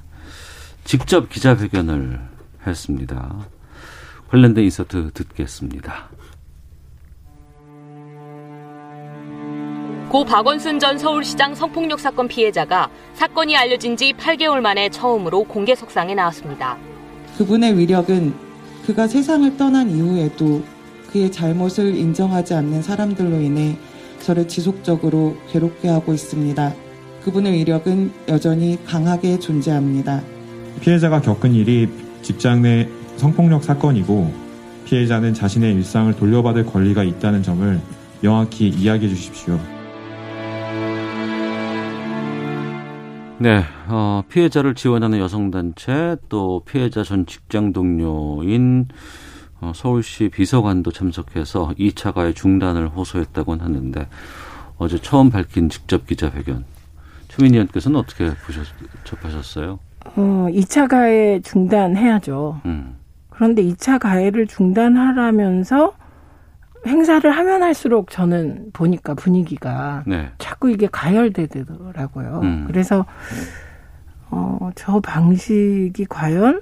직접 0.84 1.28
기자회견을 1.28 2.20
했습니다. 2.66 3.46
관련된 4.28 4.64
인서트 4.64 5.12
듣겠습니다. 5.14 6.08
고 10.14 10.24
박원순 10.24 10.78
전 10.78 10.96
서울시장 10.96 11.56
성폭력 11.56 11.98
사건 11.98 12.28
피해자가 12.28 12.88
사건이 13.14 13.56
알려진 13.56 13.96
지 13.96 14.12
8개월 14.12 14.60
만에 14.60 14.88
처음으로 14.88 15.42
공개 15.42 15.74
석상에 15.74 16.14
나왔습니다. 16.14 16.78
그분의 17.36 17.76
위력은 17.76 18.32
그가 18.86 19.08
세상을 19.08 19.56
떠난 19.56 19.90
이후에도 19.90 20.62
그의 21.10 21.32
잘못을 21.32 21.96
인정하지 21.96 22.54
않는 22.54 22.82
사람들로 22.82 23.40
인해 23.40 23.76
저를 24.20 24.46
지속적으로 24.46 25.36
괴롭게 25.50 25.88
하고 25.88 26.14
있습니다. 26.14 26.72
그분의 27.24 27.54
위력은 27.54 28.12
여전히 28.28 28.78
강하게 28.86 29.40
존재합니다. 29.40 30.22
피해자가 30.80 31.22
겪은 31.22 31.54
일이 31.54 31.88
직장 32.22 32.62
내 32.62 32.88
성폭력 33.16 33.64
사건이고 33.64 34.32
피해자는 34.84 35.34
자신의 35.34 35.74
일상을 35.74 36.14
돌려받을 36.14 36.66
권리가 36.66 37.02
있다는 37.02 37.42
점을 37.42 37.80
명확히 38.20 38.68
이야기해 38.68 39.12
주십시오. 39.12 39.58
네, 43.38 43.64
어, 43.88 44.22
피해자를 44.28 44.74
지원하는 44.74 45.18
여성단체 45.18 46.16
또 46.28 46.62
피해자 46.64 47.02
전 47.02 47.26
직장 47.26 47.72
동료인 47.72 48.86
어, 49.60 49.72
서울시 49.74 50.28
비서관도 50.28 50.92
참석해서 50.92 51.72
2차 51.78 52.14
가해 52.14 52.32
중단을 52.32 52.88
호소했다고 52.88 53.56
하는데 53.56 54.06
어제 54.78 54.98
처음 54.98 55.30
밝힌 55.30 55.68
직접 55.68 56.06
기자회견 56.06 56.64
최민희 57.28 57.56
의원께서는 57.56 57.98
어떻게 57.98 58.32
보셨, 58.46 58.66
접하셨어요? 59.02 59.80
어, 60.16 60.46
2차 60.50 60.88
가해 60.88 61.40
중단해야죠. 61.40 62.60
음. 62.66 62.96
그런데 63.30 63.64
2차 63.64 63.98
가해를 63.98 64.46
중단하라면서 64.46 65.94
행사를 66.86 67.30
하면 67.30 67.62
할수록 67.62 68.10
저는 68.10 68.70
보니까 68.72 69.14
분위기가 69.14 70.02
네. 70.06 70.30
자꾸 70.38 70.70
이게 70.70 70.88
가열되더라고요. 70.90 72.40
음. 72.42 72.64
그래서 72.66 73.04
어, 74.30 74.70
저 74.74 75.00
방식이 75.00 76.06
과연 76.08 76.60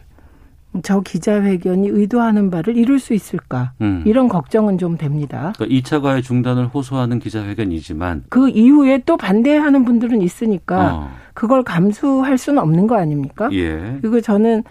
저 0.83 1.01
기자회견이 1.01 1.89
의도하는 1.89 2.51
바를 2.51 2.77
이룰 2.77 2.99
수 2.99 3.12
있을까 3.12 3.73
음. 3.83 4.03
이런 4.07 4.29
걱정은 4.29 4.79
좀 4.79 4.97
됩니다. 4.97 5.53
그러니까 5.57 5.66
2차 5.66 6.01
가해 6.01 6.23
중단을 6.23 6.66
호소하는 6.68 7.18
기자회견이지만 7.18 8.25
그 8.31 8.49
이후에 8.49 9.03
또 9.05 9.18
반대하는 9.18 9.85
분들은 9.85 10.23
있으니까 10.23 10.95
어. 10.95 11.11
그걸 11.35 11.62
감수할 11.62 12.39
수는 12.39 12.62
없는 12.62 12.87
거 12.87 12.97
아닙니까? 12.97 13.51
예. 13.53 13.99
그리고 14.01 14.20
저는 14.20 14.64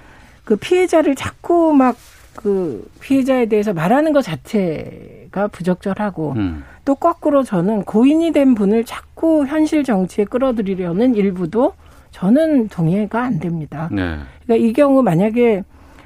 그 0.43 0.55
피해자를 0.55 1.15
자꾸 1.15 1.73
막 1.73 1.95
그 2.35 2.89
피해자에 3.01 3.47
대해서 3.47 3.73
말하는 3.73 4.13
것 4.13 4.21
자체가 4.21 5.47
부적절하고 5.47 6.33
음. 6.37 6.63
또 6.85 6.95
거꾸로 6.95 7.43
저는 7.43 7.83
고인이 7.83 8.31
된 8.31 8.55
분을 8.55 8.85
자꾸 8.85 9.45
현실 9.45 9.83
정치에 9.83 10.25
끌어들이려는 10.25 11.15
일부도 11.15 11.73
저는 12.11 12.69
동의가 12.69 13.21
안 13.21 13.39
됩니다. 13.39 13.89
네. 13.91 14.17
그러니까 14.45 14.67
이 14.67 14.73
경우 14.73 15.01
만약에 15.01 15.63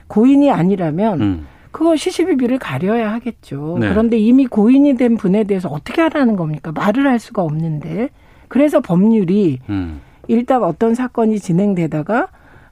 고인이 0.07 0.51
아니라면 0.51 1.21
음. 1.21 1.47
그거 1.71 1.95
시시비비를 1.95 2.57
가려야 2.57 3.11
하겠죠. 3.13 3.77
네. 3.79 3.89
그런데 3.89 4.17
이미 4.17 4.45
고인이 4.45 4.95
된 4.95 5.17
분에 5.17 5.43
대해서 5.43 5.67
어떻게 5.69 6.01
하라는 6.01 6.35
겁니까? 6.35 6.71
말을 6.71 7.07
할 7.07 7.19
수가 7.19 7.41
없는데. 7.41 8.09
그래서 8.47 8.79
법률이 8.79 9.59
음. 9.69 9.99
일단 10.27 10.63
어떤 10.63 10.95
사건이 10.95 11.39
진행되다가 11.39 12.27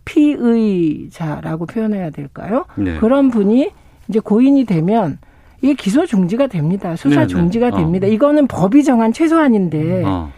피의자라고 0.05 1.65
표현해야 1.65 2.09
될까요? 2.09 2.65
네. 2.75 2.97
그런 2.99 3.29
분이 3.29 3.71
이제 4.07 4.19
고인이 4.19 4.65
되면 4.65 5.17
이게 5.61 5.73
기소 5.73 6.05
중지가 6.05 6.47
됩니다. 6.47 6.95
수사 6.95 7.21
네, 7.21 7.21
네. 7.21 7.27
중지가 7.27 7.69
네. 7.71 7.77
됩니다. 7.77 8.07
어. 8.07 8.09
이거는 8.09 8.47
법이 8.47 8.83
정한 8.83 9.13
최소한인데 9.13 10.03
어. 10.05 10.29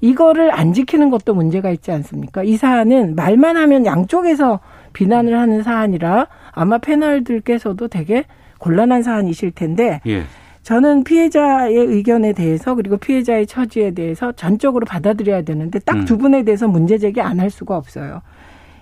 이거를 0.00 0.52
안 0.54 0.72
지키는 0.72 1.10
것도 1.10 1.34
문제가 1.34 1.70
있지 1.70 1.90
않습니까? 1.90 2.44
이 2.44 2.56
사안은 2.56 3.16
말만 3.16 3.56
하면 3.56 3.84
양쪽에서 3.84 4.60
비난을 4.92 5.36
하는 5.36 5.62
사안이라 5.62 6.28
아마 6.52 6.78
패널들께서도 6.78 7.88
되게 7.88 8.24
곤란한 8.58 9.02
사안이실 9.02 9.50
텐데 9.52 10.00
예. 10.06 10.22
저는 10.62 11.02
피해자의 11.04 11.74
의견에 11.74 12.32
대해서 12.32 12.74
그리고 12.74 12.96
피해자의 12.98 13.46
처지에 13.46 13.92
대해서 13.92 14.32
전적으로 14.32 14.84
받아들여야 14.84 15.42
되는데 15.42 15.78
딱두 15.80 16.14
음. 16.14 16.18
분에 16.18 16.42
대해서 16.44 16.68
문제 16.68 16.98
제기 16.98 17.20
안 17.20 17.40
할 17.40 17.50
수가 17.50 17.76
없어요. 17.76 18.20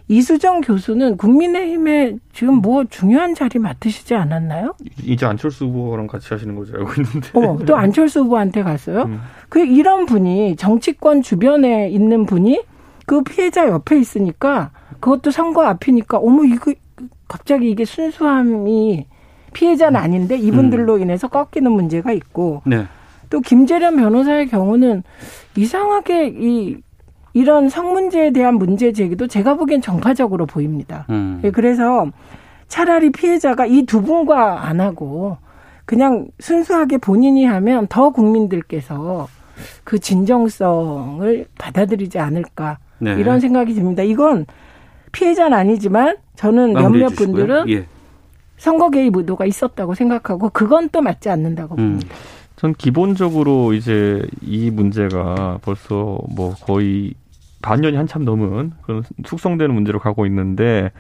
이수정 0.09 0.61
교수는 0.61 1.17
국민의힘에 1.17 2.17
지금 2.33 2.57
뭐 2.57 2.85
중요한 2.85 3.35
자리 3.35 3.59
맡으시지 3.59 4.15
않았나요? 4.15 4.75
이제 5.03 5.27
안철수 5.27 5.65
후보랑 5.67 6.07
같이 6.07 6.29
하시는 6.33 6.55
거죠 6.55 6.77
알고 6.77 6.93
있는데. 7.03 7.31
어, 7.35 7.59
또 7.65 7.77
안철수 7.77 8.21
후보한테 8.21 8.63
갔어요? 8.63 9.03
음. 9.03 9.21
그 9.49 9.65
이런 9.65 10.07
분이 10.07 10.57
정치권 10.57 11.23
주변에 11.23 11.89
있는 11.91 12.25
분이 12.25 12.63
그 13.05 13.23
피해자 13.23 13.69
옆에 13.69 13.99
있으니까 13.99 14.71
그것도 15.01 15.31
선거 15.33 15.65
앞이니까 15.65 16.19
어머 16.19 16.45
이거 16.45 16.73
갑자기 17.27 17.71
이게 17.71 17.85
순수함이 17.85 19.07
피해자는 19.53 19.99
아닌데 19.99 20.37
이분들로 20.37 20.97
음. 20.97 21.03
인해서 21.03 21.29
꺾이는 21.29 21.73
문제가 21.73 22.13
있고 22.13 22.63
네. 22.65 22.87
또 23.31 23.41
김재련 23.41 23.97
변호사의 23.97 24.49
경우는 24.49 25.03
이상하게 25.57 26.29
이 26.39 26.77
이런 27.37 27.69
성 27.69 27.93
문제에 27.93 28.31
대한 28.31 28.55
문제 28.55 28.93
제기도 28.93 29.27
제가 29.27 29.57
보기엔 29.57 29.83
정파적으로 29.83 30.47
보입니다. 30.47 31.05
음. 31.11 31.39
예, 31.45 31.51
그래서 31.51 32.07
차라리 32.67 33.13
피해자가 33.13 33.67
이 33.67 33.83
두 33.83 34.01
분과 34.01 34.67
안 34.67 34.81
하고 34.81 35.37
그냥 35.85 36.29
순수하게 36.41 36.97
본인이 36.97 37.45
하면 37.45 37.89
더 37.89 38.09
국민들께서 38.09 39.29
그 39.85 39.99
진정성을 39.99 41.45
받아들이지 41.59 42.19
않을까 42.19 42.79
네. 43.01 43.15
이런 43.21 43.39
생각이 43.41 43.75
듭니다. 43.75 44.03
이건 44.03 44.47
피해자는 45.13 45.59
아니지만 45.59 46.17
저는 46.37 46.73
몇몇 46.73 47.11
분들은 47.11 47.69
예. 47.69 47.85
선거 48.57 48.89
개입 48.89 49.15
의도가 49.15 49.45
있었다고 49.45 49.95
생각하고 49.95 50.49
그건 50.55 50.89
또 50.89 51.03
맞지 51.03 51.29
않는다고 51.29 51.75
음. 51.75 51.77
봅니다. 51.77 52.15
전 52.57 52.73
기본적으로 52.73 53.75
이제 53.75 54.27
이 54.41 54.71
문제가 54.71 55.59
벌써 55.61 56.19
뭐 56.35 56.55
거의 56.63 57.13
반년이 57.67 57.97
한참 57.97 58.25
넘은 58.25 58.73
그런 58.83 59.03
숙성되는 59.25 59.75
문제로 59.75 59.99
가고 59.99 60.25
있는데 60.27 60.93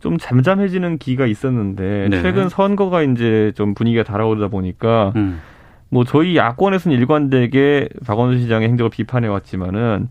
좀 0.00 0.18
잠잠해지는 0.18 0.98
기가 0.98 1.26
있었는데 1.26 2.08
네. 2.10 2.22
최근 2.22 2.50
선거가 2.50 3.02
이제 3.02 3.52
좀 3.56 3.74
분위기가 3.74 4.02
달아오르다 4.02 4.48
보니까 4.48 5.14
음. 5.16 5.40
뭐 5.88 6.04
저희 6.04 6.36
야권에서는 6.36 6.96
일관되게 6.96 7.88
박원순 8.06 8.42
시장의 8.42 8.68
행적을 8.68 8.90
비판해 8.90 9.28
왔지만은 9.28 10.08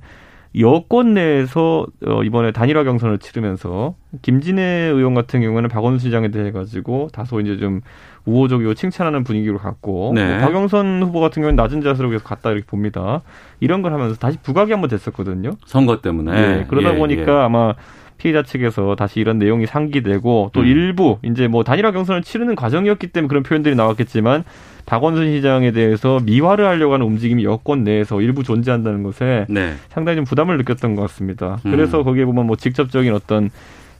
여권 0.59 1.13
내에서 1.13 1.85
어 2.07 2.23
이번에 2.23 2.51
단일화 2.51 2.83
경선을 2.83 3.19
치르면서 3.19 3.93
김진애 4.23 4.63
의원 4.91 5.13
같은 5.13 5.41
경우에는 5.41 5.69
박원순 5.69 5.99
시장에 5.99 6.29
대해 6.29 6.51
가지고 6.51 7.09
다소 7.13 7.39
이제 7.39 7.57
좀 7.57 7.81
우호적이고 8.27 8.73
칭찬하는 8.73 9.23
분위기로 9.23 9.57
갔고 9.57 10.11
네. 10.13 10.37
뭐 10.37 10.45
박영선 10.45 11.01
후보 11.01 11.19
같은 11.21 11.41
경우는 11.41 11.55
낮은 11.55 11.81
자세로 11.81 12.09
계속 12.09 12.25
갔다 12.25 12.51
이렇게 12.51 12.65
봅니다. 12.65 13.21
이런 13.59 13.81
걸 13.81 13.93
하면서 13.93 14.15
다시 14.15 14.37
부각이 14.43 14.71
한번 14.71 14.89
됐었거든요. 14.89 15.51
선거 15.65 16.01
때문에. 16.01 16.31
네, 16.31 16.65
그러다 16.67 16.93
예, 16.93 16.97
보니까 16.97 17.31
예. 17.31 17.45
아마 17.45 17.73
피해자 18.17 18.43
측에서 18.43 18.95
다시 18.95 19.19
이런 19.19 19.39
내용이 19.39 19.65
상기되고 19.65 20.51
또 20.53 20.59
음. 20.59 20.65
일부 20.65 21.19
이제 21.23 21.47
뭐 21.47 21.63
단일화 21.63 21.91
경선을 21.91 22.23
치르는 22.23 22.55
과정이었기 22.55 23.07
때문에 23.07 23.29
그런 23.29 23.43
표현들이 23.43 23.75
나왔겠지만 23.75 24.43
박원순 24.85 25.31
시장에 25.33 25.71
대해서 25.71 26.19
미화를 26.23 26.65
하려고 26.65 26.93
하는 26.93 27.05
움직임이 27.05 27.43
여권 27.43 27.83
내에서 27.83 28.21
일부 28.21 28.43
존재한다는 28.43 29.03
것에 29.03 29.45
네. 29.49 29.73
상당히 29.89 30.17
좀 30.17 30.25
부담을 30.25 30.57
느꼈던 30.57 30.95
것 30.95 31.03
같습니다. 31.03 31.59
음. 31.65 31.71
그래서 31.71 32.03
거기에 32.03 32.25
보면 32.25 32.47
뭐 32.47 32.55
직접적인 32.55 33.13
어떤 33.13 33.49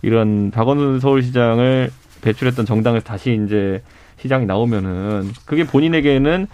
이런 0.02 0.52
박원순 0.52 1.00
서울시장을 1.00 1.92
배출했던 2.22 2.66
정당에서 2.66 3.06
다시 3.06 3.40
이제 3.46 3.82
시장이 4.18 4.46
나오면은 4.46 5.32
그게 5.46 5.64
본인에게는 5.64 6.48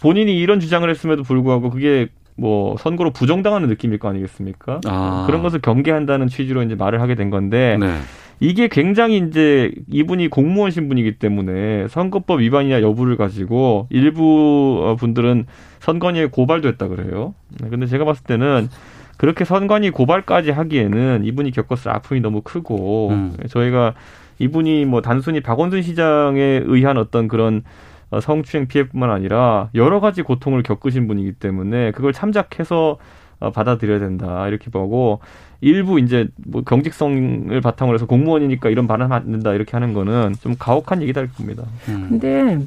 본인이 0.00 0.38
이런 0.38 0.60
주장을 0.60 0.88
했음에도 0.88 1.22
불구하고 1.22 1.70
그게 1.70 2.08
뭐 2.36 2.76
선거로 2.78 3.10
부정당하는 3.10 3.68
느낌일 3.68 3.98
거 3.98 4.08
아니겠습니까? 4.08 4.80
아. 4.86 5.24
그런 5.26 5.42
것을 5.42 5.60
경계한다는 5.60 6.28
취지로 6.28 6.62
이제 6.62 6.76
말을 6.76 7.00
하게 7.00 7.16
된 7.16 7.30
건데 7.30 7.76
네. 7.80 7.98
이게 8.40 8.68
굉장히 8.68 9.18
이제 9.18 9.72
이분이 9.88 10.28
공무원 10.28 10.70
신분이기 10.70 11.18
때문에 11.18 11.88
선거법 11.88 12.40
위반이냐 12.40 12.80
여부를 12.82 13.16
가지고 13.16 13.88
일부 13.90 14.80
어, 14.84 14.94
분들은 14.94 15.46
선관위에 15.80 16.26
고발도 16.26 16.68
했다 16.68 16.86
그래요. 16.86 17.34
네, 17.60 17.68
근데 17.68 17.86
제가 17.86 18.04
봤을 18.04 18.24
때는 18.24 18.68
그렇게 19.16 19.44
선관위 19.44 19.90
고발까지 19.90 20.52
하기에는 20.52 21.24
이분이 21.24 21.50
겪었을 21.50 21.90
아픔이 21.90 22.20
너무 22.20 22.40
크고 22.42 23.08
음. 23.10 23.36
저희가 23.48 23.94
이분이 24.38 24.84
뭐 24.84 25.02
단순히 25.02 25.40
박원순 25.40 25.82
시장에 25.82 26.62
의한 26.64 26.96
어떤 26.98 27.28
그런 27.28 27.62
어, 28.10 28.20
성추행 28.20 28.68
피해뿐만 28.68 29.10
아니라 29.10 29.68
여러 29.74 30.00
가지 30.00 30.22
고통을 30.22 30.62
겪으신 30.62 31.06
분이기 31.08 31.32
때문에 31.32 31.92
그걸 31.92 32.12
참작해서 32.12 32.96
어, 33.40 33.50
받아들여야 33.52 33.98
된다 33.98 34.48
이렇게 34.48 34.70
보고 34.70 35.20
일부 35.60 36.00
이제 36.00 36.28
뭐 36.46 36.62
경직성을 36.62 37.60
바탕으로 37.60 37.96
해서 37.96 38.06
공무원이니까 38.06 38.70
이런 38.70 38.88
안 38.90 39.30
된다 39.30 39.52
이렇게 39.52 39.72
하는 39.72 39.92
거는 39.92 40.34
좀 40.40 40.54
가혹한 40.58 41.02
얘기다 41.02 41.20
이렇게 41.20 41.36
봅니다. 41.36 41.64
음. 41.88 42.06
근데 42.08 42.58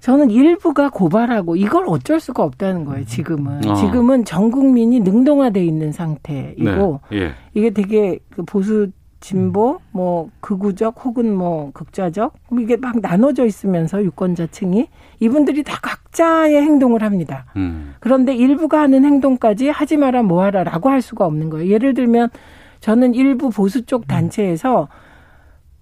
저는 0.00 0.30
일부가 0.30 0.90
고발하고 0.90 1.56
이걸 1.56 1.84
어쩔 1.88 2.20
수가 2.20 2.44
없다는 2.44 2.84
거예요. 2.84 3.04
지금은 3.04 3.68
어. 3.68 3.74
지금은 3.74 4.24
전 4.24 4.50
국민이 4.50 5.00
능동화돼 5.00 5.64
있는 5.64 5.90
상태이고 5.90 7.00
네. 7.10 7.18
예. 7.18 7.32
이게 7.54 7.70
되게 7.70 8.18
그 8.30 8.44
보수 8.44 8.90
진보 9.20 9.80
뭐 9.90 10.30
극우적 10.40 11.04
혹은 11.04 11.34
뭐 11.34 11.70
극좌적 11.72 12.34
이게 12.60 12.76
막 12.76 13.00
나눠져 13.00 13.46
있으면서 13.46 14.02
유권자층이 14.02 14.88
이분들이 15.20 15.64
다 15.64 15.78
각자의 15.82 16.56
행동을 16.62 17.02
합니다. 17.02 17.46
음. 17.56 17.94
그런데 18.00 18.34
일부가 18.34 18.80
하는 18.80 19.04
행동까지 19.04 19.68
하지 19.68 19.96
마라 19.96 20.22
뭐하라라고 20.22 20.88
할 20.88 21.02
수가 21.02 21.26
없는 21.26 21.50
거예요. 21.50 21.70
예를 21.72 21.94
들면 21.94 22.30
저는 22.80 23.14
일부 23.14 23.50
보수 23.50 23.84
쪽 23.84 24.06
단체에서 24.06 24.88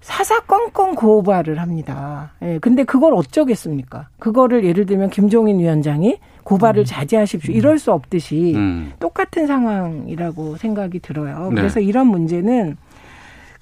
사사건건 0.01 0.95
고발을 0.95 1.59
합니다. 1.59 2.32
예, 2.41 2.59
근데 2.61 2.84
그걸 2.84 3.12
어쩌겠습니까? 3.14 4.09
그거를 4.18 4.64
예를 4.64 4.87
들면 4.87 5.11
김종인 5.11 5.59
위원장이 5.59 6.18
고발을 6.45 6.84
자제하십시오. 6.84 7.53
이럴 7.53 7.78
수 7.78 7.93
없듯이 7.93 8.53
음. 8.55 8.93
똑같은 9.01 9.49
상황이라고 9.49 10.57
생각이 10.57 11.01
들어요. 11.01 11.49
네. 11.51 11.57
그래서 11.57 11.80
이런 11.80 12.07
문제는 12.07 12.76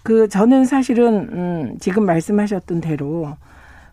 그 0.05 0.29
저는 0.29 0.67
사실은 0.67 1.29
음 1.33 1.77
지금 1.81 2.05
말씀하셨던 2.05 2.83
대로 2.83 3.37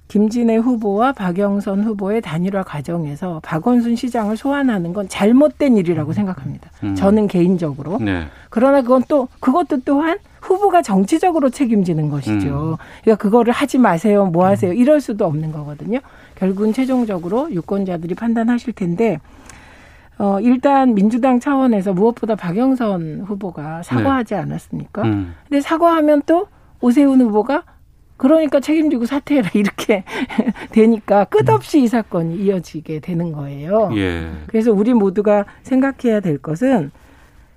김진애 0.10 0.58
후보와 0.58 1.14
박영선 1.14 1.86
후보의 1.86 2.20
단일화 2.20 2.64
과정에서 2.64 3.40
박원순 3.44 3.96
시장을 3.96 4.36
소환하는 4.36 4.92
건 4.92 5.08
잘못된 5.08 5.78
일이라고 5.78 6.12
생각합니다. 6.12 6.70
음. 6.84 6.96
저는 6.96 7.30
개인적으로. 7.30 7.98
네. 8.00 8.26
그러나 8.50 8.82
그건 8.82 9.04
또 9.08 9.30
그것도 9.40 9.84
또한 9.86 10.18
후보가 10.42 10.82
정치적으로 10.82 11.50
책임지는 11.50 12.10
것이죠. 12.10 12.78
그러니까 13.04 13.24
그거를 13.24 13.54
하지 13.54 13.78
마세요, 13.78 14.26
뭐 14.26 14.46
하세요 14.48 14.74
이럴 14.74 15.00
수도 15.00 15.26
없는 15.26 15.54
거거든요. 15.54 16.00
결국은 16.36 16.74
최종적으로 16.74 17.50
유권자들이 17.50 18.16
판단하실 18.16 18.74
텐데 18.74 19.18
어 20.22 20.40
일단 20.40 20.94
민주당 20.94 21.40
차원에서 21.40 21.94
무엇보다 21.94 22.36
박영선 22.36 23.22
후보가 23.26 23.82
사과하지 23.82 24.36
않았습니까? 24.36 25.02
음. 25.02 25.34
근데 25.50 25.62
사과하면 25.62 26.22
또 26.28 26.48
오세훈 26.80 27.22
후보가 27.22 27.64
그러니까 28.18 28.60
책임지고 28.60 29.08
사퇴해라 29.08 29.50
이렇게 29.56 30.04
되니까 30.70 31.24
끝없이 31.26 31.82
이 31.82 31.88
사건이 31.88 32.36
이어지게 32.36 33.00
되는 33.00 33.32
거예요. 33.32 33.90
예. 33.96 34.30
그래서 34.46 34.72
우리 34.72 34.94
모두가 34.94 35.46
생각해야 35.64 36.20
될 36.20 36.38
것은 36.38 36.92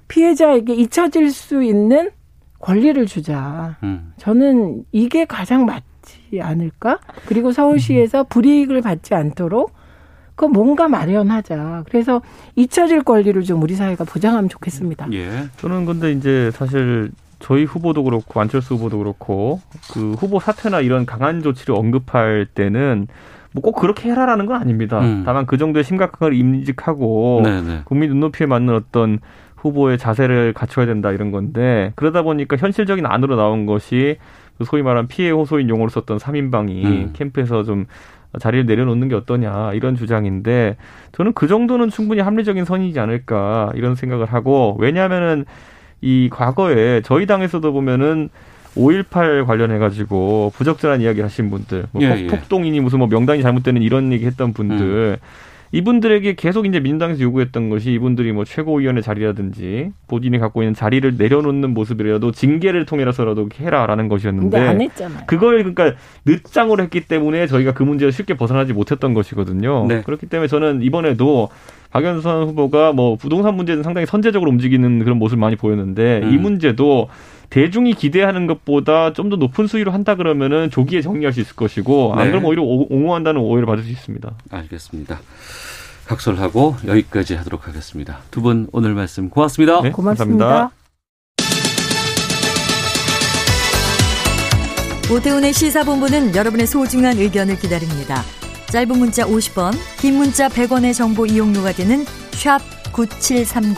피해자에게 0.08 0.74
잊혀질 0.74 1.32
수 1.32 1.62
있는 1.62 2.12
권리를 2.60 3.04
주자. 3.04 3.76
음. 3.82 4.14
저는 4.16 4.84
이게 4.90 5.26
가장 5.26 5.66
맞지 5.66 6.40
않을까? 6.40 6.98
그리고 7.26 7.52
서울시에서 7.52 8.24
불이익을 8.24 8.80
받지 8.80 9.14
않도록 9.14 9.70
그 10.36 10.44
뭔가 10.44 10.88
마련하자. 10.88 11.84
그래서 11.88 12.20
잊혀질 12.56 13.02
권리를 13.04 13.40
좀 13.42 13.62
우리 13.62 13.74
사회가 13.74 14.04
보장하면 14.04 14.48
좋겠습니다. 14.48 15.08
예. 15.12 15.30
저는 15.58 15.84
근데 15.86 16.12
이제 16.12 16.50
사실 16.52 17.10
저희 17.38 17.64
후보도 17.64 18.02
그렇고 18.04 18.40
안철수 18.40 18.74
후보도 18.74 18.98
그렇고 18.98 19.60
그 19.92 20.12
후보 20.12 20.40
사퇴나 20.40 20.80
이런 20.80 21.06
강한 21.06 21.42
조치를 21.42 21.74
언급할 21.74 22.46
때는 22.54 23.06
뭐 23.52 23.62
꼭 23.62 23.76
그렇게 23.80 24.10
해라라는 24.10 24.46
건 24.46 24.60
아닙니다. 24.60 24.98
음. 25.00 25.22
다만 25.24 25.46
그 25.46 25.56
정도의 25.56 25.84
심각한 25.84 26.18
걸 26.18 26.34
인식하고 26.34 27.42
네네. 27.44 27.82
국민 27.84 28.10
눈높이에 28.10 28.48
맞는 28.48 28.74
어떤 28.74 29.20
후보의 29.56 29.96
자세를 29.96 30.52
갖춰야 30.54 30.86
된다 30.86 31.12
이런 31.12 31.30
건데 31.30 31.92
그러다 31.94 32.22
보니까 32.22 32.56
현실적인 32.56 33.06
안으로 33.06 33.36
나온 33.36 33.64
것이 33.66 34.16
그 34.58 34.64
소위 34.64 34.82
말하는 34.82 35.06
피해 35.08 35.30
호소인 35.30 35.68
용어로 35.68 35.88
썼던 35.88 36.18
3인방이 36.18 36.84
음. 36.84 37.10
캠프에서 37.12 37.62
좀 37.62 37.86
자리를 38.40 38.66
내려놓는 38.66 39.08
게 39.08 39.14
어떠냐 39.14 39.72
이런 39.74 39.96
주장인데 39.96 40.76
저는 41.12 41.32
그 41.34 41.46
정도는 41.48 41.90
충분히 41.90 42.20
합리적인 42.20 42.64
선이지 42.64 42.98
않을까 43.00 43.72
이런 43.74 43.94
생각을 43.94 44.26
하고 44.26 44.76
왜냐하면은 44.80 45.44
이 46.00 46.28
과거에 46.30 47.00
저희 47.02 47.26
당에서도 47.26 47.72
보면은 47.72 48.28
5.18 48.76 49.46
관련해 49.46 49.78
가지고 49.78 50.52
부적절한 50.56 51.00
이야기 51.00 51.20
하신 51.20 51.48
분들, 51.48 51.84
뭐 51.92 52.02
예, 52.02 52.08
폭- 52.08 52.18
예. 52.18 52.26
폭동이니 52.26 52.80
무슨 52.80 52.98
뭐 52.98 53.06
명단이 53.08 53.40
잘못되는 53.40 53.80
이런 53.82 54.12
얘기 54.12 54.26
했던 54.26 54.52
분들, 54.52 55.18
이분들에게 55.74 56.34
계속 56.36 56.66
이제 56.66 56.78
민주당에서 56.78 57.20
요구했던 57.22 57.68
것이 57.68 57.92
이분들이 57.92 58.30
뭐 58.32 58.44
최고위원회 58.44 59.00
자리라든지 59.00 59.90
본인이 60.06 60.38
갖고 60.38 60.62
있는 60.62 60.72
자리를 60.72 61.16
내려놓는 61.16 61.74
모습이라도 61.74 62.30
징계를 62.30 62.86
통해서라도 62.86 63.48
해라라는 63.58 64.06
것이었는데 64.08 64.56
근데 64.56 64.68
안 64.68 64.80
했잖아요. 64.80 65.24
그걸 65.26 65.58
그러니까 65.58 65.98
늦장으로 66.26 66.84
했기 66.84 67.00
때문에 67.00 67.48
저희가 67.48 67.74
그 67.74 67.82
문제를 67.82 68.12
쉽게 68.12 68.34
벗어나지 68.34 68.72
못했던 68.72 69.14
것이거든요. 69.14 69.86
네. 69.88 70.02
그렇기 70.02 70.26
때문에 70.26 70.46
저는 70.46 70.82
이번에도 70.82 71.48
박연선 71.90 72.48
후보가 72.48 72.92
뭐 72.92 73.16
부동산 73.16 73.54
문제는 73.56 73.82
상당히 73.82 74.06
선제적으로 74.06 74.50
움직이는 74.52 75.00
그런 75.00 75.18
모습을 75.18 75.40
많이 75.40 75.56
보였는데 75.56 76.20
음. 76.22 76.32
이 76.34 76.36
문제도 76.38 77.08
대중이 77.50 77.94
기대하는 77.94 78.46
것보다 78.46 79.12
좀 79.12 79.24
더 79.30 79.36
높은 79.36 79.66
수위로 79.66 79.90
한다 79.92 80.16
그러면은 80.16 80.70
조기에 80.70 81.00
정리할 81.02 81.32
수 81.32 81.40
있을 81.40 81.56
것이고 81.56 82.12
안 82.14 82.24
네. 82.24 82.30
그러면 82.30 82.48
오히려 82.48 82.62
오- 82.62 82.86
옹호한다는 82.92 83.40
오해를 83.40 83.64
받을 83.66 83.82
수 83.84 83.90
있습니다. 83.90 84.32
알겠습니다. 84.50 85.18
각설하고 86.06 86.76
여기까지 86.86 87.34
하도록 87.34 87.66
하겠습니다. 87.66 88.18
두 88.30 88.40
분 88.42 88.68
오늘 88.72 88.94
말씀 88.94 89.30
고맙습니다. 89.30 89.80
네, 89.82 89.90
고맙습니다. 89.90 90.44
감사합니다. 90.46 90.74
오태훈의 95.12 95.52
시사본부는 95.52 96.34
여러분의 96.34 96.66
소중한 96.66 97.18
의견을 97.18 97.58
기다립니다. 97.58 98.22
짧은 98.70 98.98
문자 98.98 99.24
50원, 99.24 99.72
긴 100.00 100.16
문자 100.16 100.48
100원의 100.48 100.94
정보 100.94 101.26
이용료가 101.26 101.72
되는 101.72 102.04
샵 102.32 102.58
9730, 102.92 103.76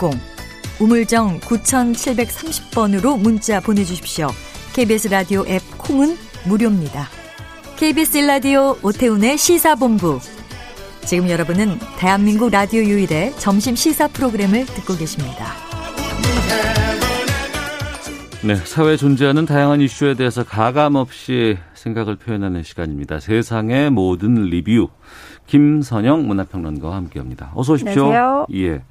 우물정 0.79 1.39
9730번으로 1.41 3.19
문자 3.19 3.59
보내주십시오. 3.59 4.29
KBS 4.73 5.09
라디오 5.09 5.45
앱 5.47 5.61
콩은 5.77 6.17
무료입니다. 6.45 7.07
KBS 7.77 8.19
라디오 8.19 8.77
오태훈의 8.81 9.37
시사본부. 9.37 10.19
지금 11.07 11.29
여러분은 11.29 11.79
대한민국 11.97 12.51
라디오 12.51 12.81
유일의 12.81 13.31
점심 13.37 13.77
시사 13.77 14.09
프로그램을 14.09 14.65
듣고 14.65 14.93
계십니다. 14.97 15.53
네, 18.43 18.55
사회에 18.57 18.97
존재하는 18.97 19.45
다양한 19.45 19.79
이슈에 19.79 20.15
대해서 20.15 20.43
가감 20.43 20.95
없이 20.95 21.57
생각을 21.75 22.17
표현하는 22.17 22.61
시간입니다. 22.61 23.21
세상의 23.21 23.89
모든 23.89 24.35
리뷰. 24.35 24.89
김선영 25.45 26.27
문화평론가와 26.27 26.97
함께합니다. 26.97 27.53
어서 27.55 27.73
오십시오. 27.73 28.07
안녕하세요. 28.07 28.47
예. 28.55 28.83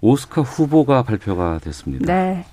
오스카 0.00 0.42
후보가 0.42 1.04
발표가 1.04 1.60
됐습니다. 1.62 2.12
네. 2.12 2.44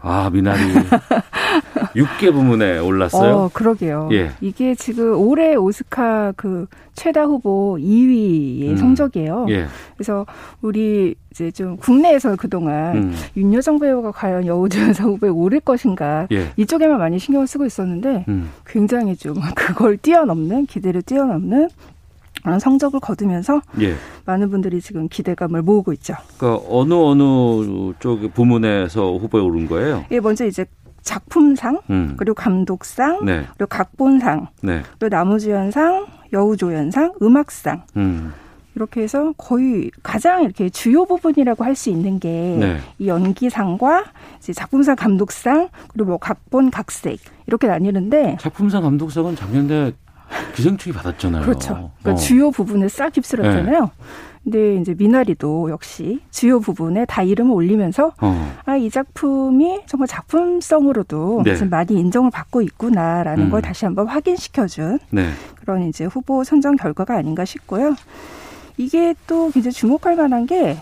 아, 0.00 0.30
미나리 0.32 0.60
6개 1.96 2.32
부문에 2.32 2.78
올랐어요. 2.78 3.34
어, 3.34 3.50
그러게요. 3.52 4.10
예. 4.12 4.30
이게 4.40 4.74
지금 4.74 5.18
올해 5.18 5.54
오스카 5.54 6.34
그 6.36 6.66
최다 6.94 7.24
후보 7.24 7.76
2위의 7.80 8.70
음. 8.70 8.76
성적이에요. 8.76 9.46
예. 9.48 9.66
그래서 9.96 10.26
우리 10.60 11.14
이제 11.30 11.50
좀 11.50 11.76
국내에서 11.76 12.36
그동안 12.36 12.96
음. 12.96 13.14
윤여정 13.36 13.78
배우가 13.78 14.12
과연 14.12 14.46
여우조연상 14.46 15.08
후보에 15.08 15.30
오를 15.30 15.60
것인가 15.60 16.26
예. 16.32 16.52
이쪽에만 16.56 16.98
많이 16.98 17.18
신경을 17.18 17.46
쓰고 17.46 17.66
있었는데 17.66 18.24
음. 18.28 18.50
굉장히 18.66 19.16
좀 19.16 19.34
그걸 19.56 19.96
뛰어넘는 19.96 20.66
기대를 20.66 21.02
뛰어넘는 21.02 21.68
그런 22.42 22.60
성적을 22.60 23.00
거두면서 23.00 23.60
예. 23.80 23.94
많은 24.24 24.50
분들이 24.50 24.80
지금 24.80 25.08
기대감을 25.08 25.62
모으고 25.62 25.92
있죠. 25.94 26.14
그러니까 26.38 26.64
어느 26.68 26.94
어느 26.94 27.92
쪽 27.98 28.32
부문에서 28.34 29.16
후보에 29.16 29.40
오른 29.40 29.66
거예요? 29.66 30.04
예, 30.12 30.20
먼저 30.20 30.46
이제 30.46 30.64
작품상 31.06 31.80
음. 31.88 32.14
그리고 32.18 32.34
감독상 32.34 33.24
네. 33.24 33.46
그리고 33.56 33.68
각본상 33.68 34.48
네. 34.62 34.82
또 34.98 35.08
나무주연상 35.08 36.06
여우조연상 36.32 37.14
음악상 37.22 37.84
음. 37.96 38.32
이렇게 38.74 39.02
해서 39.02 39.32
거의 39.38 39.90
가장 40.02 40.42
이렇게 40.42 40.68
주요 40.68 41.06
부분이라고 41.06 41.64
할 41.64 41.76
수 41.76 41.88
있는 41.90 42.18
게 42.18 42.28
네. 42.28 42.78
이 42.98 43.06
연기상과 43.06 44.04
이제 44.38 44.52
작품상 44.52 44.96
감독상 44.96 45.68
그리고 45.88 46.10
뭐 46.10 46.18
각본 46.18 46.70
각색 46.70 47.20
이렇게 47.46 47.68
나뉘는데 47.68 48.36
작품상 48.40 48.82
감독상은 48.82 49.36
작년에 49.36 49.92
기생충이 50.54 50.94
받았잖아요. 50.94 51.42
그렇죠. 51.42 51.90
그러니까 52.00 52.12
어. 52.12 52.14
주요 52.14 52.50
부분을 52.50 52.88
싹 52.88 53.16
휩쓸었잖아요. 53.16 53.90
근데 54.46 54.76
이제 54.76 54.94
미나리도 54.96 55.70
역시 55.70 56.20
주요 56.30 56.60
부분에 56.60 57.04
다 57.06 57.22
이름을 57.22 57.52
올리면서 57.52 58.12
어. 58.20 58.56
아, 58.64 58.76
이 58.76 58.88
작품이 58.90 59.80
정말 59.86 60.06
작품성으로도 60.06 61.42
네. 61.44 61.54
지금 61.54 61.70
많이 61.70 61.94
인정을 61.94 62.30
받고 62.30 62.62
있구나라는 62.62 63.46
음. 63.46 63.50
걸 63.50 63.60
다시 63.60 63.86
한번 63.86 64.06
확인시켜준 64.06 65.00
네. 65.10 65.30
그런 65.56 65.88
이제 65.88 66.04
후보 66.04 66.44
선정 66.44 66.76
결과가 66.76 67.16
아닌가 67.16 67.44
싶고요. 67.44 67.96
이게 68.76 69.14
또 69.26 69.50
굉장히 69.50 69.72
주목할 69.72 70.14
만한 70.14 70.46
게 70.46 70.76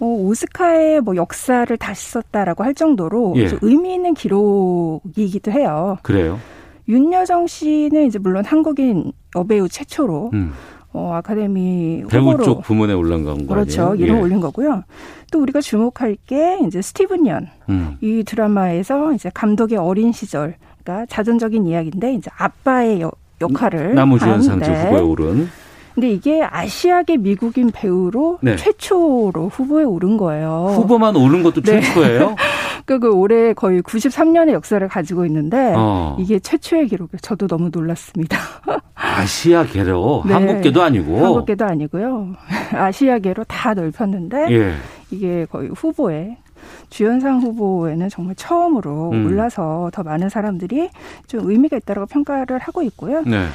어, 0.00 0.04
오스카의 0.06 1.00
뭐 1.00 1.14
역사를 1.16 1.74
다시 1.76 2.10
썼다라고 2.10 2.64
할 2.64 2.74
정도로 2.74 3.34
예. 3.36 3.48
좀 3.48 3.58
의미 3.62 3.94
있는 3.94 4.14
기록이기도 4.14 5.52
해요. 5.52 5.98
그래요. 6.02 6.40
윤여정 6.88 7.46
씨는 7.46 8.06
이제 8.06 8.18
물론 8.18 8.44
한국인 8.44 9.12
여배우 9.34 9.68
최초로 9.68 10.30
음. 10.34 10.52
어, 10.92 11.12
아카데미 11.14 12.04
배우 12.08 12.36
쪽 12.42 12.62
부문에 12.62 12.94
올라간 12.94 13.46
거 13.46 13.54
그렇죠. 13.54 13.94
이름 13.96 14.16
예. 14.16 14.20
올린 14.20 14.40
거고요. 14.40 14.82
또 15.30 15.40
우리가 15.42 15.60
주목할 15.60 16.16
게 16.26 16.58
이제 16.66 16.80
스티븐 16.80 17.26
연. 17.26 17.48
음. 17.68 17.96
이 18.00 18.22
드라마에서 18.24 19.12
이제 19.12 19.30
감독의 19.34 19.76
어린 19.76 20.12
시절, 20.12 20.54
그러니까 20.82 21.04
자전적인 21.06 21.66
이야기인데 21.66 22.14
이제 22.14 22.30
아빠의 22.38 23.02
여- 23.02 23.12
역할을 23.42 23.94
나무주연상 23.94 24.62
쪽 24.62 24.70
한, 24.72 24.86
후보에 24.86 25.00
오른 25.02 25.48
근데 25.96 26.10
이게 26.10 26.42
아시아계 26.42 27.16
미국인 27.16 27.70
배우로 27.70 28.38
네. 28.42 28.54
최초로 28.56 29.48
후보에 29.50 29.82
오른 29.84 30.18
거예요. 30.18 30.74
후보만 30.76 31.16
오른 31.16 31.42
것도 31.42 31.62
네. 31.62 31.80
최초예요. 31.80 32.36
그, 32.84 32.98
그 32.98 33.10
올해 33.14 33.54
거의 33.54 33.80
93년의 33.80 34.52
역사를 34.52 34.86
가지고 34.86 35.24
있는데 35.24 35.72
어. 35.74 36.18
이게 36.20 36.38
최초의 36.38 36.88
기록이에요. 36.88 37.18
저도 37.22 37.46
너무 37.46 37.70
놀랐습니다. 37.72 38.38
아시아계로 38.94 40.24
네. 40.26 40.34
한국계도 40.34 40.82
아니고 40.82 41.24
한국계도 41.24 41.64
아니고요. 41.64 42.34
아시아계로 42.76 43.44
다 43.44 43.72
넓혔는데 43.72 44.48
예. 44.50 44.74
이게 45.10 45.46
거의 45.46 45.70
후보에 45.70 46.36
주연상 46.90 47.40
후보에는 47.40 48.10
정말 48.10 48.34
처음으로 48.34 49.12
음. 49.12 49.24
올라서 49.24 49.90
더 49.94 50.02
많은 50.02 50.28
사람들이 50.28 50.90
좀 51.26 51.48
의미가 51.50 51.78
있다고 51.78 52.04
평가를 52.04 52.58
하고 52.58 52.82
있고요. 52.82 53.22
네. 53.22 53.46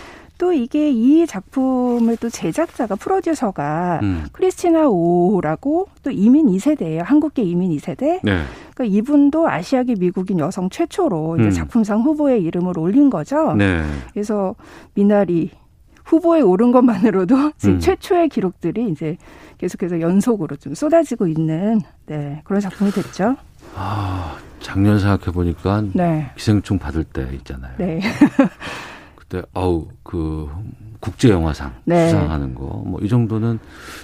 또 0.42 0.54
이게 0.54 0.90
이 0.90 1.28
작품을 1.28 2.18
또 2.18 2.28
제작자가 2.28 2.96
프로듀서가 2.96 4.00
음. 4.02 4.26
크리스티나 4.32 4.88
오라고 4.90 5.88
또 6.02 6.10
이민 6.10 6.48
2세대예요. 6.48 7.04
한국계 7.04 7.44
이민 7.44 7.70
2세대. 7.78 8.22
네. 8.24 8.42
그러니까 8.74 8.86
이분도 8.86 9.48
아시아계 9.48 9.98
미국인 10.00 10.40
여성 10.40 10.72
최초로 10.72 11.34
음. 11.34 11.52
작품상 11.52 12.02
후보에 12.02 12.40
이름을 12.40 12.80
올린 12.80 13.12
거죠. 13.12 13.54
네. 13.54 13.84
그래서 14.14 14.56
미나리 14.96 15.52
후보에 16.06 16.42
오른 16.42 16.72
것만으로도 16.72 17.52
지금 17.58 17.76
음. 17.76 17.80
최초의 17.80 18.30
기록들이 18.30 18.90
이제 18.90 19.18
계속해서 19.60 20.02
연속으로 20.02 20.56
좀 20.56 20.74
쏟아지고 20.74 21.28
있는 21.28 21.82
네, 22.08 22.42
그런 22.46 22.62
작품이 22.62 22.90
됐죠. 22.90 23.36
아, 23.76 24.38
작년 24.60 24.98
생각해 24.98 25.26
보니까 25.32 25.84
네. 25.94 26.32
기생충 26.36 26.80
받을 26.80 27.04
때 27.04 27.30
있잖아요. 27.32 27.76
네. 27.78 28.02
그때 29.32 29.48
아우 29.54 29.88
그 30.04 30.50
국제 31.00 31.30
영화상 31.30 31.74
네. 31.86 32.10
수상하는 32.10 32.54
거 32.54 32.66
뭐 32.86 33.00
이 33.02 33.08
정도는 33.08 33.60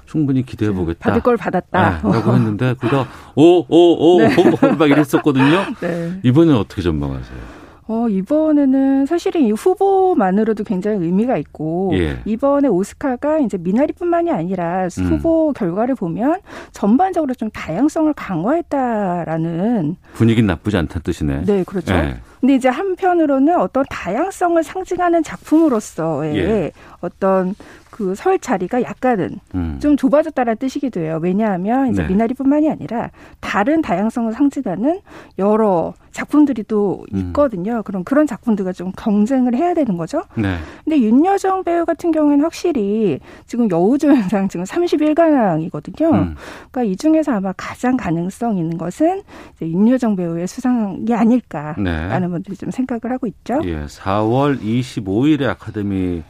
충분히 0.05 0.43
기대해 0.43 0.71
보겠다. 0.71 1.09
받을 1.09 1.21
걸 1.21 1.36
받았다. 1.38 2.01
네, 2.01 2.11
라고 2.11 2.34
했는데 2.34 2.73
그다 2.80 3.05
오오오 3.36 4.19
네. 4.23 4.36
막 4.80 4.89
이랬었거든요. 4.89 5.65
네. 5.82 6.19
이번엔 6.23 6.55
어떻게 6.55 6.82
전망하세요? 6.82 7.56
어, 7.88 8.07
이번에는 8.09 9.05
사실은 9.05 9.41
이 9.41 9.51
후보만으로도 9.51 10.65
굉장히 10.65 11.05
의미가 11.05 11.38
있고 11.38 11.91
예. 11.93 12.19
이번에 12.25 12.67
오스카가 12.67 13.39
이제 13.39 13.57
미나리뿐만이 13.57 14.29
아니라 14.29 14.88
음. 14.99 15.05
후보 15.05 15.53
결과를 15.53 15.95
보면 15.95 16.41
전반적으로 16.71 17.33
좀 17.33 17.49
다양성을 17.49 18.11
강화했다라는 18.13 19.95
분위기는 20.13 20.47
나쁘지 20.47 20.77
않다는 20.77 21.01
뜻이네. 21.01 21.45
네, 21.45 21.63
그렇죠. 21.63 21.93
예. 21.93 22.17
근데 22.41 22.55
이제 22.55 22.69
한편으로는 22.69 23.59
어떤 23.59 23.85
다양성을 23.89 24.61
상징하는 24.61 25.23
작품으로서의 25.23 26.38
예. 26.38 26.71
어떤 26.99 27.55
그 27.97 28.13
설 28.13 28.37
자리가 28.37 28.83
약간은 28.83 29.39
음. 29.55 29.79
좀 29.81 29.97
좁아졌다는 29.97 30.57
뜻이기도 30.57 30.99
해요. 30.99 31.19
왜냐하면 31.19 31.89
이제 31.91 32.03
네. 32.03 32.07
미나리뿐만이 32.09 32.69
아니라 32.69 33.09
다른 33.39 33.81
다양성을 33.81 34.31
상징하는 34.33 34.99
여러 35.39 35.95
작품들이 36.11 36.63
또 36.67 37.05
음. 37.13 37.17
있거든요. 37.17 37.81
그럼 37.81 38.03
그런 38.03 38.27
작품들과 38.27 38.73
좀 38.73 38.91
경쟁을 38.95 39.55
해야 39.55 39.73
되는 39.73 39.97
거죠. 39.97 40.21
네. 40.35 40.57
근데 40.83 40.99
윤여정 40.99 41.63
배우 41.63 41.85
같은 41.85 42.11
경우에는 42.11 42.43
확실히 42.43 43.19
지금 43.47 43.67
여우조연상 43.69 44.47
지금 44.47 44.63
31관왕이거든요. 44.63 46.13
음. 46.13 46.35
그러니까 46.71 46.83
이 46.83 46.95
중에서 46.95 47.31
아마 47.31 47.51
가장 47.57 47.97
가능성 47.97 48.57
있는 48.57 48.77
것은 48.77 49.23
이제 49.55 49.67
윤여정 49.71 50.15
배우의 50.15 50.45
수상이 50.47 51.11
아닐까라는 51.13 52.21
네. 52.21 52.27
분들이 52.27 52.55
좀 52.55 52.69
생각을 52.69 53.11
하고 53.11 53.25
있죠. 53.25 53.59
예, 53.63 53.85
4월 53.85 54.59
25일에 54.61 55.47
아카데미 55.47 56.21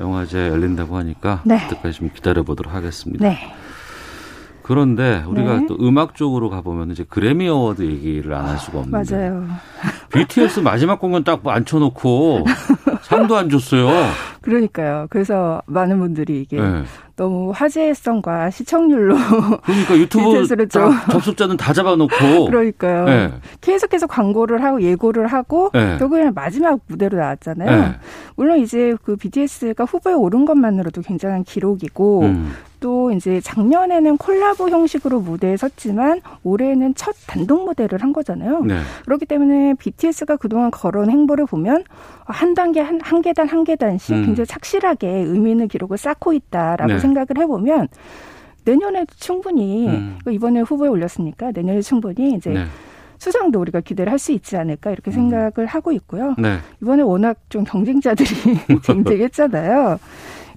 영화제 0.00 0.48
열린다고 0.48 0.96
하니까 0.96 1.42
네. 1.44 1.58
그때까지 1.68 1.98
좀 1.98 2.10
기다려 2.14 2.42
보도록 2.42 2.72
하겠습니다. 2.74 3.28
네. 3.28 3.38
그런데 4.62 5.24
우리가 5.26 5.58
네. 5.60 5.66
또 5.66 5.76
음악 5.80 6.14
쪽으로 6.14 6.48
가보면 6.48 6.92
이제 6.92 7.04
그래미 7.08 7.48
어워드 7.48 7.82
얘기를 7.82 8.32
안 8.34 8.46
할 8.46 8.58
수가 8.58 8.80
없는데 8.80 9.16
맞아요. 9.16 9.46
BTS 10.12 10.60
마지막 10.60 11.00
공연 11.00 11.24
딱 11.24 11.40
앉혀놓고 11.44 12.44
상도 13.02 13.36
안 13.36 13.48
줬어요. 13.50 13.88
그러니까요. 14.42 15.06
그래서 15.10 15.60
많은 15.66 15.98
분들이 15.98 16.40
이게 16.42 16.60
네. 16.60 16.84
너무 17.20 17.52
화제성과 17.54 18.48
시청률로 18.48 19.14
그러니까 19.62 19.98
유튜브 19.98 20.46
접속자는 21.12 21.58
다 21.58 21.74
잡아놓고 21.74 22.46
그러니까요. 22.48 23.04
네. 23.04 23.32
계속해서 23.60 24.06
광고를 24.06 24.64
하고 24.64 24.80
예고를 24.80 25.26
하고 25.26 25.68
네. 25.74 25.98
결국에는 25.98 26.32
마지막 26.32 26.80
무대로 26.86 27.18
나왔잖아요. 27.18 27.70
네. 27.70 27.94
물론 28.36 28.60
이제 28.60 28.94
그 29.04 29.16
BTS가 29.16 29.84
후보에 29.84 30.14
오른 30.14 30.46
것만으로도 30.46 31.02
굉장한 31.02 31.44
기록이고 31.44 32.22
음. 32.22 32.52
또 32.80 33.12
이제 33.12 33.40
작년에는 33.40 34.16
콜라보 34.16 34.70
형식으로 34.70 35.20
무대에 35.20 35.56
섰지만 35.56 36.22
올해는 36.42 36.94
첫 36.94 37.14
단독 37.26 37.64
무대를 37.66 38.02
한 38.02 38.12
거잖아요. 38.12 38.62
네. 38.64 38.78
그렇기 39.04 39.26
때문에 39.26 39.74
BTS가 39.74 40.36
그동안 40.36 40.70
걸어온 40.70 41.10
행보를 41.10 41.46
보면 41.46 41.84
한 42.24 42.54
단계 42.54 42.80
한, 42.80 42.98
한 43.02 43.22
계단 43.22 43.48
한 43.48 43.64
계단씩 43.64 44.16
음. 44.16 44.26
굉장히 44.26 44.46
착실하게 44.46 45.08
의미 45.08 45.50
있는 45.50 45.68
기록을 45.68 45.98
쌓고 45.98 46.32
있다라고 46.32 46.94
네. 46.94 46.98
생각을 47.10 47.38
해보면 47.38 47.88
내년에 48.64 49.04
충분히 49.16 49.88
음. 49.88 50.18
이번에 50.28 50.60
후보에 50.60 50.88
올렸으니까 50.88 51.50
내년에 51.52 51.80
충분히 51.82 52.34
이제 52.34 52.50
네. 52.50 52.64
수상도 53.18 53.60
우리가 53.60 53.80
기대를 53.80 54.10
할 54.10 54.18
수 54.18 54.32
있지 54.32 54.56
않을까 54.56 54.90
이렇게 54.90 55.10
생각을 55.10 55.66
하고 55.66 55.92
있고요. 55.92 56.34
네. 56.38 56.58
이번에 56.82 57.02
워낙 57.02 57.36
좀 57.48 57.64
경쟁자들이 57.64 58.28
쟁쟁했잖아요. 58.84 59.98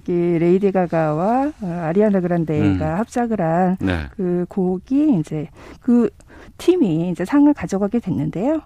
이 0.06 0.12
레이디 0.12 0.70
가가와 0.70 1.52
어, 1.62 1.66
아리아나 1.86 2.20
그란데가 2.20 2.62
음. 2.62 2.98
합작을 2.98 3.40
한 3.40 3.76
네. 3.80 4.00
그 4.16 4.44
곡이 4.50 5.18
이제 5.18 5.48
그 5.80 6.10
팀이 6.58 7.08
이제 7.10 7.24
상을 7.24 7.52
가져가게 7.54 8.00
됐는데요. 8.00 8.60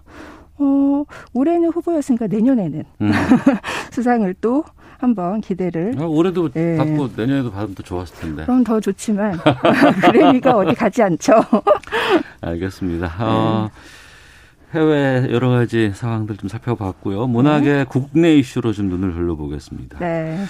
어, 0.59 1.03
올해는 1.33 1.69
후보였으니까 1.69 2.27
내년에는 2.27 2.83
음. 3.01 3.11
수상을 3.91 4.33
또 4.41 4.63
한번 4.97 5.39
기대를. 5.41 5.95
아, 5.97 6.03
올해도 6.03 6.49
예. 6.57 6.75
받고 6.77 7.09
내년에도 7.15 7.51
받으면 7.51 7.75
더 7.75 7.83
좋았을 7.83 8.15
텐데. 8.17 8.43
그럼 8.43 8.63
더 8.63 8.79
좋지만 8.79 9.39
그래미가 10.03 10.57
어디 10.57 10.75
가지 10.75 11.01
않죠. 11.01 11.33
알겠습니다. 12.41 13.07
네. 13.07 13.23
어, 13.23 13.69
해외 14.73 15.27
여러 15.31 15.49
가지 15.49 15.91
상황들 15.93 16.37
좀 16.37 16.49
살펴봤고요. 16.49 17.27
문학의 17.27 17.73
네. 17.73 17.85
국내 17.87 18.35
이슈로 18.35 18.73
좀 18.73 18.89
눈을 18.89 19.15
흘러보겠습니다. 19.15 19.99
네. 19.99 20.43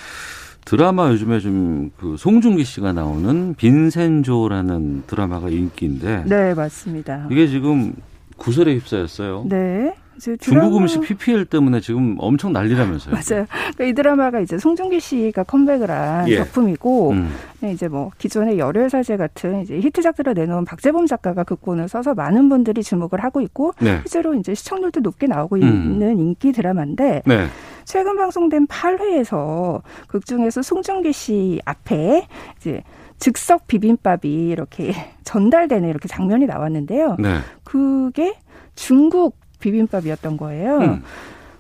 드라마 0.66 1.10
요즘에 1.10 1.39
좀 1.39 1.91
그 1.99 2.16
송중기 2.18 2.64
씨가 2.64 2.93
나오는 2.93 3.53
빈센조라는 3.55 5.03
드라마가 5.07 5.49
인기인데. 5.49 6.24
네, 6.26 6.53
맞습니다. 6.53 7.28
이게 7.30 7.47
지금 7.47 7.93
구설에 8.39 8.73
휩싸였어요. 8.75 9.45
네. 9.47 9.93
중국 10.39 10.75
음식 10.77 10.99
PPL 11.01 11.45
때문에 11.45 11.79
지금 11.79 12.17
엄청 12.19 12.51
난리라면서요. 12.51 13.13
맞아요. 13.13 13.45
그러니까 13.49 13.83
이 13.85 13.93
드라마가 13.93 14.41
이제 14.41 14.57
송중기 14.57 14.99
씨가 14.99 15.43
컴백을 15.43 15.89
한 15.89 16.27
예. 16.27 16.37
작품이고 16.37 17.11
음. 17.11 17.33
네, 17.61 17.71
이제 17.71 17.87
뭐 17.87 18.11
기존의 18.17 18.59
열혈 18.59 18.89
사제 18.89 19.15
같은 19.15 19.61
이제 19.61 19.79
히트작들을 19.79 20.33
내놓은 20.33 20.65
박재범 20.65 21.05
작가가 21.05 21.43
극본을 21.43 21.87
써서 21.87 22.13
많은 22.13 22.49
분들이 22.49 22.83
주목을 22.83 23.23
하고 23.23 23.39
있고 23.41 23.73
네. 23.79 23.99
실제로 23.99 24.33
이제 24.33 24.53
시청률도 24.53 24.99
높게 24.99 25.27
나오고 25.27 25.55
음. 25.55 25.61
있는 25.61 26.19
인기 26.19 26.51
드라마인데 26.51 27.23
네. 27.25 27.47
최근 27.85 28.17
방송된 28.17 28.67
8회에서 28.67 29.81
극 30.07 30.25
중에서 30.25 30.61
송중기 30.61 31.13
씨 31.13 31.61
앞에 31.65 32.27
이제 32.57 32.83
즉석 33.20 33.67
비빔밥이 33.67 34.49
이렇게 34.49 34.93
전달되는 35.24 35.88
이렇게 35.89 36.07
장면이 36.07 36.45
나왔는데요. 36.45 37.17
네. 37.20 37.38
그게 37.63 38.36
중국 38.76 39.38
비빔밥이었던 39.59 40.38
거예요. 40.38 40.78
음. 40.78 41.03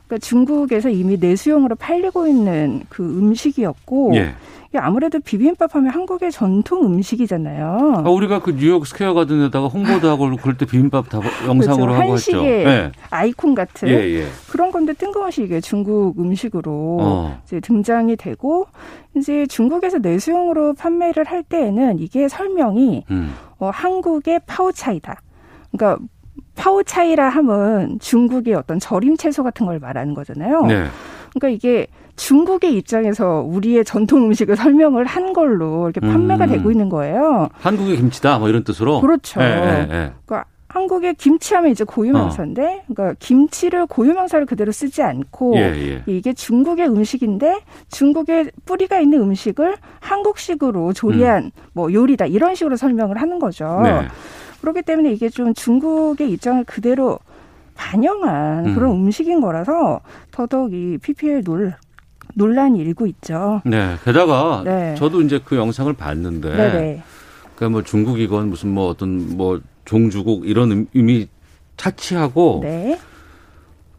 그러니까 0.07 0.25
중국에서 0.25 0.89
이미 0.89 1.17
내수용으로 1.17 1.75
팔리고 1.75 2.25
있는 2.27 2.81
그 2.89 3.03
음식이었고 3.03 4.15
예. 4.15 4.33
아무래도 4.77 5.19
비빔밥 5.19 5.75
하면 5.75 5.91
한국의 5.91 6.31
전통 6.31 6.85
음식이잖아요. 6.85 8.03
아, 8.05 8.09
우리가 8.09 8.39
그 8.39 8.55
뉴욕 8.55 8.85
스퀘어 8.85 9.25
데다가 9.25 9.67
홍보도 9.67 10.09
하고 10.09 10.29
그럴 10.35 10.57
때 10.57 10.65
비빔밥 10.65 11.09
다 11.09 11.19
영상으로 11.47 11.85
그렇죠. 11.85 12.01
하고 12.01 12.11
한식의 12.11 12.57
했죠. 12.57 12.69
네. 12.69 12.91
아이콘 13.09 13.55
같은 13.55 13.89
예, 13.89 13.93
예. 13.93 14.25
그런 14.51 14.71
건데 14.71 14.93
뜬금없이 14.93 15.43
이게 15.43 15.59
중국 15.59 16.19
음식으로 16.19 16.97
어. 17.01 17.41
이제 17.45 17.59
등장이 17.59 18.15
되고 18.15 18.67
이제 19.15 19.47
중국에서 19.47 19.97
내수용으로 19.97 20.73
판매를 20.73 21.23
할 21.23 21.41
때에는 21.41 21.97
이게 21.97 22.27
설명이 22.27 23.05
음. 23.09 23.33
어, 23.57 23.71
한국의 23.73 24.41
파오차이다. 24.45 25.19
그러니까 25.71 26.03
파오차이라 26.55 27.27
함은 27.27 27.97
중국의 27.99 28.53
어떤 28.53 28.79
절임 28.79 29.17
채소 29.17 29.43
같은 29.43 29.65
걸 29.65 29.79
말하는 29.79 30.13
거잖아요. 30.13 30.65
네. 30.67 30.85
그러니까 31.33 31.49
이게 31.49 31.87
중국의 32.19 32.75
입장에서 32.75 33.45
우리의 33.47 33.85
전통 33.85 34.25
음식을 34.25 34.57
설명을 34.57 35.05
한 35.05 35.31
걸로 35.31 35.89
이렇게 35.89 36.01
판매가 36.01 36.45
음. 36.45 36.49
되고 36.49 36.69
있는 36.69 36.89
거예요. 36.89 37.47
한국의 37.53 37.95
김치다 37.95 38.39
뭐 38.39 38.49
이런 38.49 38.63
뜻으로. 38.65 38.99
그렇죠. 38.99 39.39
네, 39.39 39.55
네, 39.55 39.85
네. 39.85 40.11
그러니까 40.25 40.45
한국의 40.67 41.15
김치하면 41.15 41.71
이제 41.71 41.83
고유명사인데, 41.83 42.61
어. 42.61 42.93
그러니까 42.93 43.15
김치를 43.19 43.87
고유명사를 43.87 44.45
그대로 44.45 44.71
쓰지 44.71 45.01
않고 45.01 45.55
예, 45.55 45.61
예. 45.61 46.03
이게 46.05 46.33
중국의 46.33 46.89
음식인데 46.89 47.61
중국의 47.89 48.51
뿌리가 48.65 48.99
있는 48.99 49.21
음식을 49.21 49.77
한국식으로 50.01 50.93
조리한 50.93 51.45
음. 51.45 51.51
뭐 51.73 51.91
요리다 51.91 52.25
이런 52.25 52.53
식으로 52.53 52.75
설명을 52.75 53.19
하는 53.19 53.39
거죠. 53.39 53.79
네. 53.81 54.07
그렇기 54.61 54.81
때문에 54.81 55.13
이게 55.13 55.29
좀 55.29 55.53
중국의 55.53 56.29
입장을 56.31 56.65
그대로 56.65 57.17
반영한 57.75 58.65
음. 58.67 58.75
그런 58.75 58.91
음식인 58.91 59.39
거라서 59.39 60.01
더더욱 60.31 60.73
이 60.73 60.97
PPL 61.01 61.43
논, 61.45 61.73
논란이 62.35 62.79
일고 62.79 63.07
있죠. 63.07 63.61
네. 63.65 63.95
게다가 64.05 64.61
네. 64.65 64.95
저도 64.97 65.21
이제 65.21 65.39
그 65.43 65.55
영상을 65.55 65.91
봤는데 65.93 66.49
네네. 66.55 67.03
그러니까 67.55 67.69
뭐 67.69 67.83
중국이건 67.83 68.49
무슨 68.49 68.69
뭐 68.73 68.87
어떤 68.89 69.35
뭐 69.37 69.59
종주국 69.85 70.47
이런 70.47 70.87
의미 70.93 71.27
차치하고 71.77 72.61
네. 72.63 72.99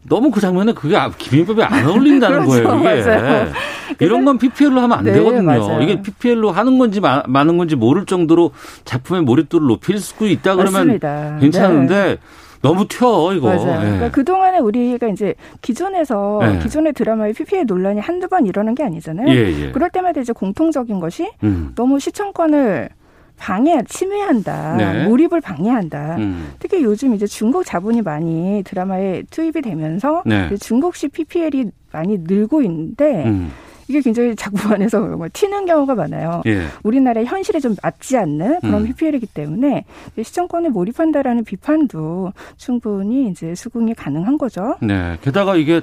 너무 0.07 0.31
그 0.31 0.39
장면에 0.41 0.73
그게 0.73 0.97
기빈법에 1.17 1.63
안 1.63 1.85
어울린다는 1.87 2.45
그렇죠, 2.47 2.63
거예요. 2.67 2.79
이게 2.79 3.05
맞아요. 3.09 3.51
이런 3.99 4.25
건 4.25 4.37
PPL로 4.39 4.79
하면 4.81 4.97
안 4.97 5.03
네, 5.03 5.13
되거든요. 5.13 5.43
맞아요. 5.43 5.81
이게 5.81 6.01
PPL로 6.01 6.51
하는 6.51 6.79
건지 6.79 6.99
마, 6.99 7.21
많은 7.27 7.57
건지 7.57 7.75
모를 7.75 8.05
정도로 8.05 8.51
작품의 8.85 9.23
몰입도를 9.23 9.67
높일 9.67 9.99
수 9.99 10.25
있다 10.27 10.55
그러면 10.55 10.73
맞습니다. 10.73 11.37
괜찮은데 11.39 11.95
네. 11.95 12.17
너무 12.61 12.87
튀어 12.87 13.33
이거. 13.33 13.47
맞아요. 13.47 13.79
네. 13.79 13.85
그러니까 13.85 14.11
그 14.11 14.23
동안에 14.23 14.59
우리가 14.59 15.07
이제 15.07 15.33
기존에서 15.61 16.39
네. 16.41 16.59
기존의 16.59 16.93
드라마의 16.93 17.33
PPL 17.33 17.65
논란이 17.65 17.99
한두 17.99 18.27
번 18.27 18.45
일어난 18.45 18.75
게 18.75 18.83
아니잖아요. 18.83 19.27
예, 19.29 19.67
예. 19.67 19.71
그럴 19.71 19.89
때마다 19.89 20.21
이제 20.21 20.33
공통적인 20.33 20.99
것이 20.99 21.31
음. 21.43 21.73
너무 21.75 21.99
시청권을 21.99 22.89
방해, 23.37 23.81
침해한다. 23.87 24.75
네. 24.77 25.07
몰입을 25.07 25.41
방해한다. 25.41 26.17
음. 26.17 26.53
특히 26.59 26.83
요즘 26.83 27.15
이제 27.15 27.25
중국 27.25 27.65
자본이 27.65 28.03
많이 28.03 28.61
드라마에 28.63 29.23
투입이 29.31 29.63
되면서 29.63 30.21
네. 30.27 30.55
중국식 30.57 31.11
PPL이 31.11 31.71
많이 31.91 32.19
늘고 32.19 32.61
있는데 32.61 33.25
음. 33.25 33.51
이게 33.91 33.99
굉장히 33.99 34.35
작품 34.37 34.71
안에서 34.71 34.99
뭐 35.17 35.27
튀는 35.31 35.65
경우가 35.65 35.95
많아요. 35.95 36.41
예. 36.45 36.63
우리나라의 36.83 37.25
현실에 37.25 37.59
좀 37.59 37.75
맞지 37.83 38.17
않는 38.17 38.61
그런 38.61 38.81
음. 38.81 38.85
PPL이기 38.87 39.27
때문에 39.27 39.83
시청권에 40.21 40.69
몰입한다라는 40.69 41.43
비판도 41.43 42.31
충분히 42.55 43.27
이제 43.29 43.53
수긍이 43.53 43.93
가능한 43.95 44.37
거죠. 44.37 44.77
네. 44.81 45.17
게다가 45.21 45.57
이게 45.57 45.81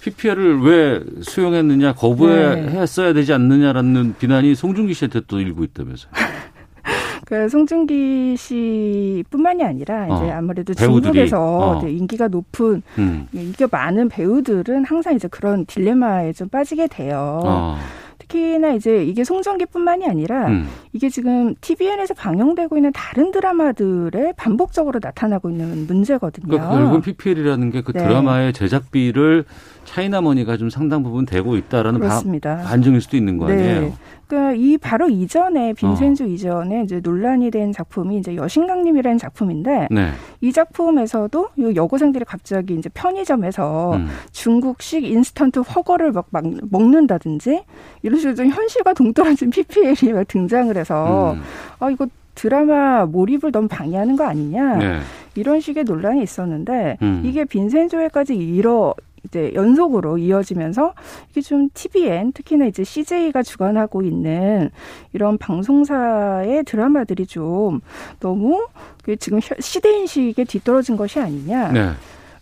PPL을 0.00 0.60
왜 0.62 1.00
수용했느냐, 1.22 1.94
거부했어야 1.94 3.08
네. 3.08 3.12
되지 3.12 3.32
않느냐라는 3.32 4.16
비난이 4.18 4.54
송중기 4.54 4.94
씨한테 4.94 5.20
또 5.28 5.40
일고 5.40 5.64
있다면서요. 5.64 6.10
그 7.28 7.46
송중기 7.46 8.36
씨뿐만이 8.38 9.62
아니라 9.62 10.06
이제 10.06 10.30
어, 10.30 10.36
아무래도 10.38 10.72
중국에서 10.72 11.78
어. 11.82 11.86
인기가 11.86 12.26
높은 12.26 12.82
음. 12.96 13.28
인기가 13.34 13.68
많은 13.70 14.08
배우들은 14.08 14.86
항상 14.86 15.14
이제 15.14 15.28
그런 15.28 15.66
딜레마에 15.66 16.32
좀 16.32 16.48
빠지게 16.48 16.86
돼요. 16.86 17.42
어. 17.44 17.76
특히나 18.18 18.72
이제 18.72 19.04
이게 19.04 19.24
송중기뿐만이 19.24 20.06
아니라 20.06 20.46
음. 20.46 20.68
이게 20.94 21.10
지금 21.10 21.54
TVN에서 21.60 22.14
방영되고 22.14 22.78
있는 22.78 22.92
다른 22.94 23.30
드라마들에 23.30 24.32
반복적으로 24.38 24.98
나타나고 25.02 25.50
있는 25.50 25.86
문제거든요. 25.86 26.46
그러니까 26.48 26.70
결국은 26.70 27.02
PPL이라는 27.02 27.70
게그 27.70 27.92
네. 27.92 28.04
드라마의 28.04 28.54
제작비를 28.54 29.44
차이나머니가 29.88 30.56
좀 30.58 30.68
상당 30.70 31.02
부분 31.02 31.24
되고 31.24 31.56
있다라는 31.56 32.00
그렇습니다. 32.00 32.58
반증일 32.58 33.00
수도 33.00 33.16
있는 33.16 33.38
거 33.38 33.48
네. 33.48 33.54
아니에요? 33.54 33.80
네. 33.80 33.92
그러니까 34.26 34.52
이 34.52 34.76
바로 34.76 35.08
이전에 35.08 35.72
빈센주 35.72 36.24
어. 36.24 36.26
이전에 36.26 36.82
이제 36.82 37.00
논란이 37.02 37.50
된 37.50 37.72
작품이 37.72 38.18
이제 38.18 38.36
여신강림이라는 38.36 39.16
작품인데 39.16 39.88
네. 39.90 40.10
이 40.42 40.52
작품에서도 40.52 41.48
이 41.56 41.72
여고생들이 41.74 42.26
갑자기 42.26 42.74
이제 42.74 42.90
편의점에서 42.92 43.96
음. 43.96 44.08
중국식 44.32 45.04
인스턴트 45.04 45.60
허거를 45.60 46.12
막, 46.12 46.26
막 46.30 46.44
먹는다든지 46.70 47.64
이런 48.02 48.18
식으로 48.18 48.34
좀 48.34 48.48
현실과 48.48 48.92
동떨어진 48.92 49.48
PPL이 49.48 50.12
막 50.12 50.28
등장을 50.28 50.76
해서 50.76 51.32
음. 51.32 51.42
아 51.80 51.90
이거 51.90 52.06
드라마 52.34 53.06
몰입을 53.06 53.50
너무 53.50 53.66
방해하는 53.66 54.16
거 54.16 54.24
아니냐 54.24 54.76
네. 54.76 55.00
이런 55.34 55.60
식의 55.60 55.84
논란이 55.84 56.22
있었는데 56.22 56.98
음. 57.00 57.22
이게 57.24 57.44
빈센조에까지 57.46 58.34
이뤄 58.34 58.94
이제 59.24 59.52
연속으로 59.54 60.18
이어지면서 60.18 60.94
이게 61.30 61.40
좀 61.40 61.68
TVN 61.74 62.32
특히나 62.32 62.66
이제 62.66 62.84
CJ가 62.84 63.42
주관하고 63.42 64.02
있는 64.02 64.70
이런 65.12 65.38
방송사의 65.38 66.64
드라마들이 66.64 67.26
좀 67.26 67.80
너무 68.20 68.66
지금 69.18 69.40
시대 69.60 69.90
인식에 69.98 70.44
뒤떨어진 70.44 70.96
것이 70.96 71.20
아니냐. 71.20 71.72
네. 71.72 71.90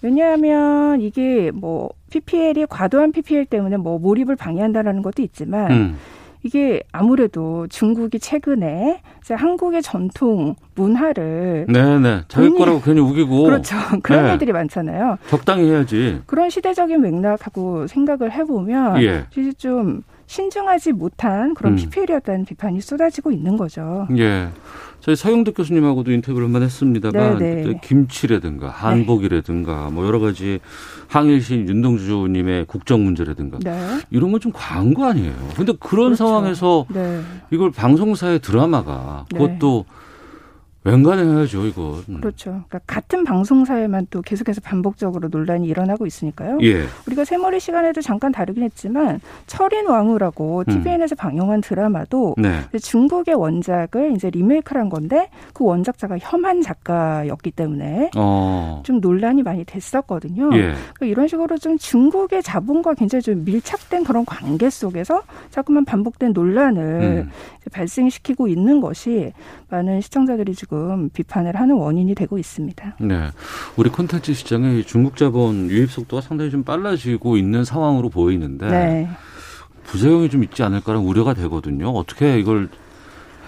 왜냐하면 0.03 1.01
이게 1.01 1.51
뭐 1.53 1.91
PPL이 2.11 2.67
과도한 2.67 3.13
PPL 3.13 3.47
때문에 3.47 3.77
뭐 3.77 3.99
몰입을 3.99 4.37
방해한다라는 4.37 5.03
것도 5.03 5.23
있지만 5.23 5.71
음. 5.71 5.97
이게 6.43 6.83
아무래도 6.93 7.67
중국이 7.69 8.19
최근에 8.19 9.01
한국의 9.29 9.83
전통 9.83 10.55
문화를 10.75 11.67
네네 11.69 12.23
자기 12.29 12.49
괜히, 12.49 12.59
거라고 12.59 12.81
괜히 12.81 13.01
우기고 13.01 13.45
그렇죠 13.45 13.77
그런 14.03 14.27
네. 14.27 14.33
애들이 14.33 14.53
많잖아요. 14.53 15.19
적당히 15.29 15.71
해야지. 15.71 16.23
그런 16.27 16.51
시대적인 16.51 17.01
맥락하고 17.01 17.87
생각을 17.87 18.33
해보면 18.33 19.03
예. 19.03 19.27
이제 19.37 19.53
좀 19.55 20.03
신중하지 20.27 20.93
못한 20.93 21.55
그런 21.55 21.75
음. 21.75 21.77
PPL이었다는 21.77 22.45
비판이 22.45 22.81
쏟아지고 22.81 23.31
있는 23.31 23.57
거죠. 23.57 24.07
예. 24.17 24.49
저희 25.01 25.15
서영덕 25.15 25.55
교수님하고도 25.55 26.11
인터뷰를 26.11 26.47
한번 26.47 26.63
했습니다만 26.63 27.39
네네. 27.39 27.63
네. 27.63 27.81
김치라든가 27.83 28.69
한복이라든가 28.71 29.87
네. 29.89 29.95
뭐 29.95 30.05
여러 30.05 30.19
가지 30.19 30.59
항일신 31.09 31.69
윤동주 31.69 32.27
님의 32.31 32.65
국정 32.67 33.05
문제라든가 33.05 33.59
네. 33.63 34.01
이런 34.11 34.33
건 34.33 34.41
좀 34.41 34.53
과한 34.55 34.93
거 34.95 35.09
아니에요. 35.09 35.33
근데 35.57 35.73
그런 35.81 36.09
그렇죠. 36.09 36.17
상황에서 36.17 36.87
네. 36.89 37.23
이걸 37.51 37.71
방송사의 37.71 38.41
드라마가 38.41 39.25
네. 39.33 39.39
그것도 39.39 39.85
웬간해야죠, 40.87 41.67
이거. 41.67 42.01
그렇죠. 42.07 42.51
그러니까 42.69 42.79
같은 42.87 43.25
방송사에만 43.25 44.07
또 44.11 44.23
계속해서 44.23 44.61
반복적으로 44.61 45.29
논란이 45.29 45.67
일어나고 45.67 46.07
있으니까요. 46.07 46.59
예. 46.63 46.85
우리가 47.07 47.25
새머리 47.25 47.59
시간에도 47.59 48.01
잠깐 48.01 48.31
다루긴 48.31 48.63
했지만 48.63 49.21
철인 49.47 49.89
왕후라고 49.89 50.65
TVN에서 50.65 51.15
음. 51.15 51.17
방영한 51.17 51.61
드라마도 51.61 52.37
네. 52.39 52.61
중국의 52.79 53.35
원작을 53.35 54.13
이제 54.13 54.31
리메이크한 54.31 54.89
건데 54.89 55.29
그 55.53 55.65
원작자가 55.65 56.19
혐한 56.21 56.63
작가였기 56.63 57.51
때문에 57.51 58.11
어. 58.17 58.83
좀 58.85 59.01
논란이 59.01 59.43
많이 59.43 59.65
됐었거든요. 59.65 60.51
예. 60.55 60.75
그러니까 60.95 61.07
이런 61.07 61.27
식으로 61.27 61.59
좀 61.59 61.77
중국의 61.79 62.45
자본과 62.45 62.95
굉장히 62.95 63.23
좀 63.23 63.45
밀착된 63.45 64.05
그런 64.05 64.25
관계 64.25 64.71
속에서 64.71 65.23
자꾸만 65.51 65.85
반복된 65.85 66.33
논란을 66.33 66.83
음. 67.27 67.31
발생시키고 67.73 68.47
있는 68.47 68.81
것이 68.81 69.33
많은 69.69 70.01
시청자들이 70.01 70.55
지금 70.55 71.09
비판을 71.11 71.57
하는 71.57 71.75
원인이 71.77 72.15
되고 72.15 72.39
있습니다. 72.39 72.97
네. 73.01 73.29
우리 73.77 73.91
콘텐츠 73.91 74.33
시장의 74.33 74.85
중국 74.85 75.17
자본 75.17 75.71
유입 75.71 75.91
속도가 75.91 76.21
상당히 76.23 76.51
좀 76.51 76.63
빨라지고 76.63 77.37
있는 77.37 77.65
상황으로 77.65 78.09
보이는데 78.09 78.69
네. 78.69 79.09
부작용이 79.85 80.31
좀 80.31 80.45
있지 80.45 80.63
않을까라는 80.63 81.07
우려가 81.07 81.35
되거든요. 81.35 81.91
어떻게 81.91 82.39
이걸 82.39 82.69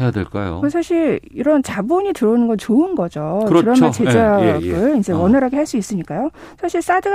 해야 0.01 0.11
될까요? 0.11 0.63
사실 0.71 1.21
이런 1.33 1.63
자본이 1.63 2.13
들어오는 2.13 2.47
건 2.47 2.57
좋은 2.57 2.95
거죠. 2.95 3.45
그렇죠. 3.49 3.75
드라마 3.75 3.91
제작을 3.91 4.63
예, 4.63 4.67
예, 4.67 4.93
예. 4.93 4.99
이제 4.99 5.13
어. 5.13 5.19
원활하게 5.19 5.57
할수 5.57 5.77
있으니까요. 5.77 6.31
사실 6.61 6.81
사드 6.81 7.09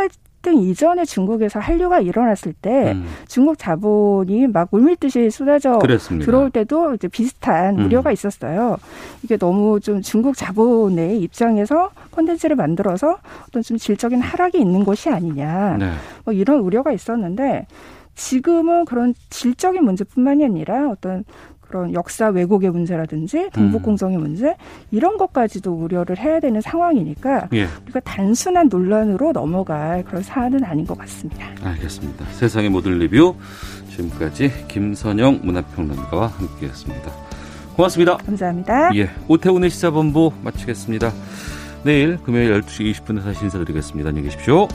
갈등 0.43 0.59
이전에 0.59 1.05
중국에서 1.05 1.59
한류가 1.59 2.01
일어났을 2.01 2.53
때 2.53 2.91
음. 2.91 3.05
중국 3.27 3.57
자본이 3.57 4.47
막 4.47 4.67
물밀듯이 4.71 5.31
쏟아져 5.31 5.79
그랬습니다. 5.79 6.25
들어올 6.25 6.51
때도 6.51 6.93
이제 6.93 7.07
비슷한 7.07 7.79
음. 7.79 7.85
우려가 7.85 8.11
있었어요. 8.11 8.77
이게 9.23 9.37
너무 9.37 9.79
좀 9.79 10.01
중국 10.01 10.35
자본의 10.35 11.21
입장에서 11.21 11.89
콘텐츠를 12.11 12.57
만들어서 12.57 13.17
어떤 13.47 13.63
좀 13.63 13.77
질적인 13.77 14.19
하락이 14.19 14.59
있는 14.59 14.83
것이 14.83 15.09
아니냐. 15.09 15.77
네. 15.77 15.91
뭐 16.25 16.33
이런 16.33 16.59
우려가 16.59 16.91
있었는데 16.91 17.65
지금은 18.15 18.85
그런 18.85 19.15
질적인 19.29 19.83
문제뿐만이 19.83 20.45
아니라 20.45 20.89
어떤 20.89 21.23
그런 21.73 21.91
역사 21.95 22.27
왜곡의 22.27 22.69
문제라든지 22.69 23.49
동북 23.51 23.81
음. 23.81 23.81
공정의 23.81 24.19
문제 24.19 24.55
이런 24.91 25.17
것까지도 25.17 25.73
우려를 25.73 26.19
해야 26.19 26.39
되는 26.39 26.61
상황이니까 26.61 27.47
예. 27.53 27.67
우리가 27.85 27.99
단순한 28.01 28.69
논란으로 28.69 29.31
넘어갈 29.31 30.03
그런 30.03 30.21
사안은 30.21 30.63
아닌 30.63 30.85
것 30.85 30.95
같습니다. 30.99 31.47
알겠습니다. 31.63 32.25
세상의 32.33 32.69
모든 32.69 32.99
리뷰 32.99 33.33
지금까지 33.89 34.51
김선영 34.67 35.39
문화평론가와 35.41 36.27
함께했습니다. 36.27 37.11
고맙습니다. 37.75 38.17
감사합니다. 38.17 38.95
예, 38.95 39.09
오태훈의 39.27 39.71
시사본부 39.71 40.31
마치겠습니다. 40.43 41.11
내일 41.83 42.17
금요일 42.17 42.61
12시 42.61 42.93
20분에 42.93 43.23
다시 43.23 43.45
인사드리겠습니다. 43.45 44.09
안녕히 44.09 44.27
계십시오. 44.29 44.67